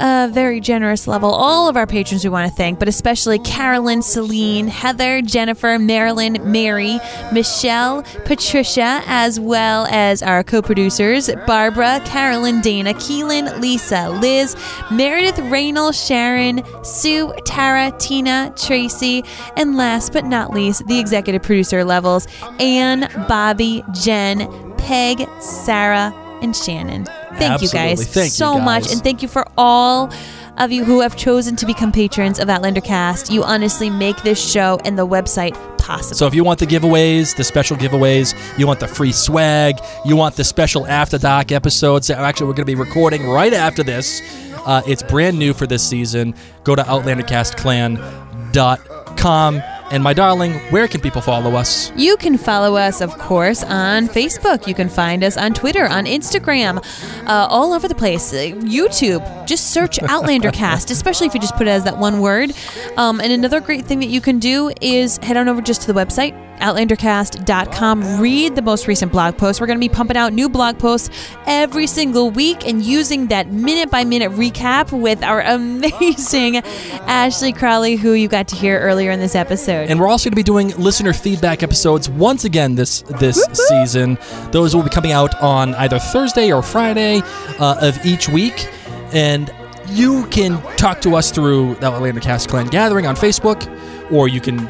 a 0.00 0.28
very 0.32 0.60
generous 0.60 1.06
level. 1.06 1.30
All 1.30 1.68
of 1.68 1.76
our 1.76 1.86
patrons 1.86 2.24
we 2.24 2.30
want 2.30 2.50
to 2.50 2.56
thank, 2.56 2.78
but 2.78 2.88
especially 2.88 3.38
Carolyn, 3.38 4.02
Celine, 4.02 4.68
Heather, 4.68 5.20
Jennifer, 5.20 5.78
Marilyn, 5.78 6.38
Mary, 6.50 6.98
Michelle, 7.32 8.02
Patricia, 8.24 9.02
as 9.06 9.38
well 9.38 9.86
as 9.90 10.22
our 10.22 10.42
co 10.42 10.62
producers 10.62 11.30
Barbara, 11.46 12.00
Carolyn, 12.04 12.60
Dana, 12.60 12.94
Keelan, 12.94 13.60
Lisa, 13.60 14.08
Liz, 14.10 14.56
Meredith, 14.90 15.38
Raynal, 15.38 15.92
Sharon, 15.92 16.62
Sue, 16.82 17.32
Tara, 17.44 17.92
Tina, 17.98 18.54
Tracy, 18.56 19.22
and 19.56 19.76
last 19.76 20.12
but 20.12 20.24
not 20.24 20.52
least, 20.52 20.86
the 20.86 20.98
executive 20.98 21.42
producer 21.42 21.84
levels 21.84 22.26
Anne, 22.58 23.08
Bobby, 23.28 23.84
Jen, 23.92 24.74
Peg, 24.78 25.28
Sarah, 25.40 26.14
and 26.42 26.56
Shannon. 26.56 27.06
Thank 27.38 27.62
you 27.62 27.68
guys 27.68 27.92
Absolutely. 27.92 28.04
Thank 28.06 28.26
you, 28.26 28.30
so 28.30 28.58
much, 28.58 28.90
and 28.90 29.00
thank 29.02 29.22
you 29.22 29.28
for 29.28 29.46
all 29.56 30.10
of 30.58 30.72
you 30.72 30.84
who 30.84 31.00
have 31.00 31.16
chosen 31.16 31.56
to 31.56 31.64
become 31.66 31.90
patrons 31.92 32.38
of 32.38 32.50
Outlander 32.50 32.80
Cast. 32.80 33.32
You 33.32 33.44
honestly 33.44 33.88
make 33.88 34.22
this 34.22 34.50
show 34.50 34.78
and 34.84 34.98
the 34.98 35.06
website 35.06 35.54
possible. 35.78 36.16
So 36.16 36.26
if 36.26 36.34
you 36.34 36.42
want 36.44 36.58
the 36.58 36.66
giveaways, 36.66 37.36
the 37.36 37.44
special 37.44 37.76
giveaways, 37.76 38.34
you 38.58 38.66
want 38.66 38.80
the 38.80 38.88
free 38.88 39.12
swag, 39.12 39.76
you 40.04 40.16
want 40.16 40.36
the 40.36 40.44
special 40.44 40.86
after 40.86 41.16
dark 41.18 41.52
episodes 41.52 42.08
that 42.08 42.18
actually 42.18 42.48
we're 42.48 42.54
going 42.54 42.66
to 42.66 42.72
be 42.72 42.74
recording 42.74 43.26
right 43.26 43.54
after 43.54 43.82
this. 43.82 44.20
Uh, 44.66 44.82
it's 44.86 45.02
brand 45.02 45.38
new 45.38 45.54
for 45.54 45.66
this 45.66 45.88
season. 45.88 46.34
Go 46.64 46.74
to 46.74 46.82
OutlanderCastClan.com. 46.82 49.62
And 49.90 50.04
my 50.04 50.12
darling, 50.12 50.52
where 50.70 50.86
can 50.86 51.00
people 51.00 51.20
follow 51.20 51.56
us? 51.56 51.92
You 51.96 52.16
can 52.16 52.38
follow 52.38 52.76
us, 52.76 53.00
of 53.00 53.16
course, 53.18 53.64
on 53.64 54.06
Facebook. 54.06 54.68
You 54.68 54.74
can 54.74 54.88
find 54.88 55.24
us 55.24 55.36
on 55.36 55.52
Twitter, 55.52 55.84
on 55.84 56.04
Instagram, 56.04 56.78
uh, 57.26 57.48
all 57.50 57.72
over 57.72 57.88
the 57.88 57.94
place. 57.94 58.32
Uh, 58.32 58.54
YouTube. 58.60 59.46
Just 59.46 59.72
search 59.72 60.00
Outlander 60.08 60.52
Cast, 60.52 60.90
especially 60.90 61.26
if 61.26 61.34
you 61.34 61.40
just 61.40 61.56
put 61.56 61.66
it 61.66 61.70
as 61.70 61.84
that 61.84 61.98
one 61.98 62.20
word. 62.20 62.52
Um, 62.96 63.20
and 63.20 63.32
another 63.32 63.60
great 63.60 63.84
thing 63.84 63.98
that 63.98 64.08
you 64.08 64.20
can 64.20 64.38
do 64.38 64.72
is 64.80 65.18
head 65.18 65.36
on 65.36 65.48
over 65.48 65.60
just 65.60 65.82
to 65.82 65.92
the 65.92 65.98
website, 65.98 66.34
outlandercast.com. 66.60 68.20
Read 68.20 68.54
the 68.54 68.62
most 68.62 68.86
recent 68.86 69.12
blog 69.12 69.36
post. 69.36 69.60
We're 69.60 69.66
going 69.66 69.78
to 69.80 69.88
be 69.88 69.92
pumping 69.92 70.16
out 70.16 70.32
new 70.32 70.48
blog 70.48 70.78
posts 70.78 71.10
every 71.46 71.86
single 71.86 72.30
week 72.30 72.66
and 72.66 72.82
using 72.82 73.26
that 73.28 73.50
minute 73.50 73.90
by 73.90 74.04
minute 74.04 74.32
recap 74.32 74.92
with 74.98 75.22
our 75.22 75.40
amazing 75.40 76.56
Ashley 77.06 77.52
Crowley, 77.52 77.96
who 77.96 78.12
you 78.12 78.28
got 78.28 78.48
to 78.48 78.56
hear 78.56 78.78
earlier 78.80 79.10
in 79.10 79.20
this 79.20 79.34
episode. 79.34 79.90
And 79.90 79.98
we're 79.98 80.08
also 80.08 80.28
going 80.28 80.32
to 80.32 80.36
be 80.36 80.42
doing 80.42 80.68
listener 80.76 81.12
feedback 81.12 81.62
episodes 81.62 82.08
once 82.08 82.44
again 82.44 82.74
this 82.74 83.02
this 83.18 83.42
season. 83.52 84.18
Those 84.50 84.74
will 84.74 84.82
be 84.82 84.90
coming 84.90 85.12
out 85.12 85.34
on 85.42 85.74
either 85.74 85.98
Thursday 85.98 86.52
or 86.52 86.62
Friday 86.62 87.22
uh, 87.58 87.76
of 87.80 88.04
each 88.04 88.28
week, 88.28 88.68
and 89.12 89.52
you 89.88 90.26
can 90.26 90.60
talk 90.76 91.00
to 91.02 91.16
us 91.16 91.30
through 91.30 91.74
the 91.76 91.86
Outlander 91.86 92.20
Cast 92.20 92.48
Clan 92.48 92.66
Gathering 92.66 93.06
on 93.06 93.16
Facebook, 93.16 93.66
or 94.12 94.28
you 94.28 94.40
can 94.40 94.68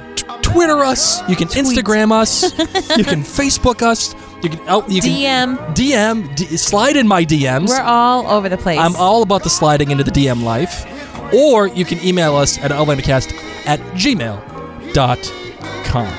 Twitter 0.53 0.85
us, 0.85 1.29
you 1.29 1.37
can 1.37 1.49
Instagram 1.49 2.13
us, 2.13 2.43
you 2.97 3.05
can 3.05 3.23
Facebook 3.23 3.83
us, 3.83 4.15
you 4.43 4.51
can 4.51 4.61
out, 4.69 4.91
you 4.91 5.01
can 5.01 5.11
DM. 5.57 5.75
DM, 5.75 6.37
d- 6.37 6.57
slide 6.57 6.97
in 6.97 7.07
my 7.07 7.25
DMs. 7.25 7.69
We're 7.69 7.81
all 7.81 8.27
over 8.27 8.49
the 8.49 8.59
place. 8.59 8.79
I'm 8.79 8.97
all 8.97 9.23
about 9.23 9.43
the 9.43 9.51
sliding 9.51 9.91
into 9.91 10.05
the 10.05 10.11
DM 10.11 10.43
life. 10.43 10.87
Or 11.33 11.69
you 11.69 11.85
can 11.85 12.05
email 12.05 12.35
us 12.35 12.59
at 12.59 12.71
outlandercast 12.73 13.33
at 13.67 13.79
gmail.com. 13.95 15.41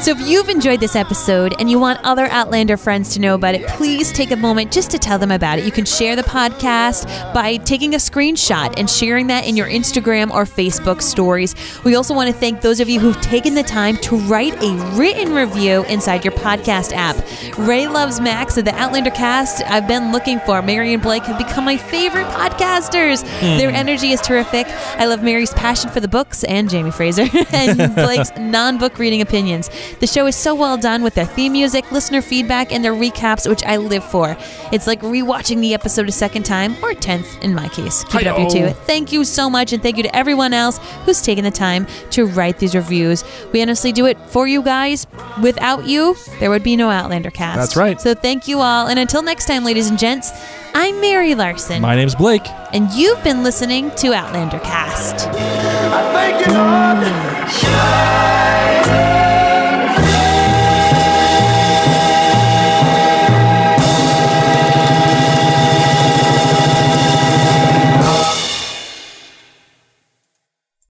So 0.01 0.11
if 0.11 0.19
you've 0.21 0.49
enjoyed 0.49 0.79
this 0.79 0.95
episode 0.95 1.55
and 1.59 1.69
you 1.69 1.79
want 1.79 1.99
other 2.03 2.25
Outlander 2.27 2.77
friends 2.77 3.13
to 3.13 3.19
know 3.19 3.35
about 3.35 3.55
it, 3.55 3.67
please 3.67 4.11
take 4.11 4.31
a 4.31 4.35
moment 4.35 4.71
just 4.71 4.91
to 4.91 4.97
tell 4.99 5.17
them 5.17 5.31
about 5.31 5.59
it. 5.59 5.65
You 5.65 5.71
can 5.71 5.85
share 5.85 6.15
the 6.15 6.23
podcast 6.23 7.05
by 7.33 7.57
taking 7.57 7.93
a 7.93 7.97
screenshot 7.97 8.73
and 8.77 8.89
sharing 8.89 9.27
that 9.27 9.45
in 9.45 9.55
your 9.55 9.67
Instagram 9.67 10.31
or 10.31 10.43
Facebook 10.43 11.01
stories. 11.01 11.55
We 11.83 11.95
also 11.95 12.13
want 12.13 12.29
to 12.29 12.37
thank 12.37 12.61
those 12.61 12.79
of 12.79 12.89
you 12.89 12.99
who've 12.99 13.19
taken 13.21 13.53
the 13.53 13.63
time 13.63 13.97
to 13.97 14.17
write 14.17 14.61
a 14.61 14.73
written 14.95 15.33
review 15.33 15.83
inside 15.85 16.25
your 16.25 16.33
podcast 16.33 16.91
app. 16.93 17.15
Ray 17.57 17.87
Loves 17.87 18.19
Max 18.19 18.57
of 18.57 18.65
the 18.65 18.75
Outlander 18.75 19.11
cast 19.11 19.63
I've 19.65 19.87
been 19.87 20.11
looking 20.11 20.39
for. 20.41 20.61
Mary 20.61 20.93
and 20.93 21.01
Blake 21.01 21.23
have 21.23 21.37
become 21.37 21.65
my 21.65 21.77
favorite 21.77 22.27
podcasters. 22.27 23.21
Hmm. 23.39 23.57
Their 23.57 23.69
energy 23.69 24.11
is 24.11 24.21
terrific. 24.21 24.67
I 24.97 25.05
love 25.05 25.23
Mary's 25.23 25.53
passion 25.53 25.89
for 25.89 25.99
the 25.99 26.07
books 26.07 26.43
and 26.43 26.69
Jamie 26.69 26.91
Fraser 26.91 27.25
and 27.53 27.95
Blake's 27.95 28.31
non-book 28.37 28.97
reading 28.99 29.21
opinions. 29.51 29.69
The 29.99 30.07
show 30.07 30.25
is 30.27 30.35
so 30.35 30.55
well 30.55 30.77
done 30.77 31.03
with 31.03 31.13
their 31.15 31.25
theme 31.25 31.53
music, 31.53 31.91
listener 31.91 32.21
feedback, 32.21 32.71
and 32.71 32.83
their 32.83 32.93
recaps, 32.93 33.47
which 33.49 33.63
I 33.63 33.77
live 33.77 34.03
for. 34.03 34.35
It's 34.71 34.87
like 34.87 35.01
rewatching 35.01 35.61
the 35.61 35.73
episode 35.73 36.07
a 36.07 36.11
second 36.11 36.43
time, 36.43 36.75
or 36.83 36.91
a 36.91 36.95
tenth 36.95 37.41
in 37.43 37.53
my 37.53 37.67
case. 37.69 38.03
Keep 38.05 38.21
it 38.21 38.27
up, 38.27 38.39
you 38.39 38.49
two. 38.49 38.69
Thank 38.69 39.11
you 39.11 39.23
so 39.25 39.49
much, 39.49 39.73
and 39.73 39.81
thank 39.81 39.97
you 39.97 40.03
to 40.03 40.15
everyone 40.15 40.53
else 40.53 40.79
who's 41.05 41.21
taken 41.21 41.43
the 41.43 41.51
time 41.51 41.87
to 42.11 42.25
write 42.25 42.59
these 42.59 42.75
reviews. 42.75 43.23
We 43.51 43.61
honestly 43.61 43.91
do 43.91 44.05
it 44.05 44.17
for 44.29 44.47
you 44.47 44.61
guys. 44.63 45.07
Without 45.41 45.85
you, 45.85 46.15
there 46.39 46.49
would 46.49 46.63
be 46.63 46.75
no 46.75 46.89
Outlander 46.89 47.31
cast. 47.31 47.57
That's 47.57 47.75
right. 47.75 47.99
So 47.99 48.13
thank 48.13 48.47
you 48.47 48.59
all, 48.59 48.87
and 48.87 48.99
until 48.99 49.21
next 49.21 49.45
time, 49.45 49.63
ladies 49.63 49.89
and 49.89 49.97
gents, 49.99 50.31
I'm 50.73 51.01
Mary 51.01 51.35
Larson, 51.35 51.81
My 51.81 51.95
name's 51.97 52.15
Blake. 52.15 52.47
and 52.71 52.89
you've 52.91 53.21
been 53.25 53.43
listening 53.43 53.91
to 53.97 54.13
Outlander 54.13 54.59
Cast. 54.59 55.27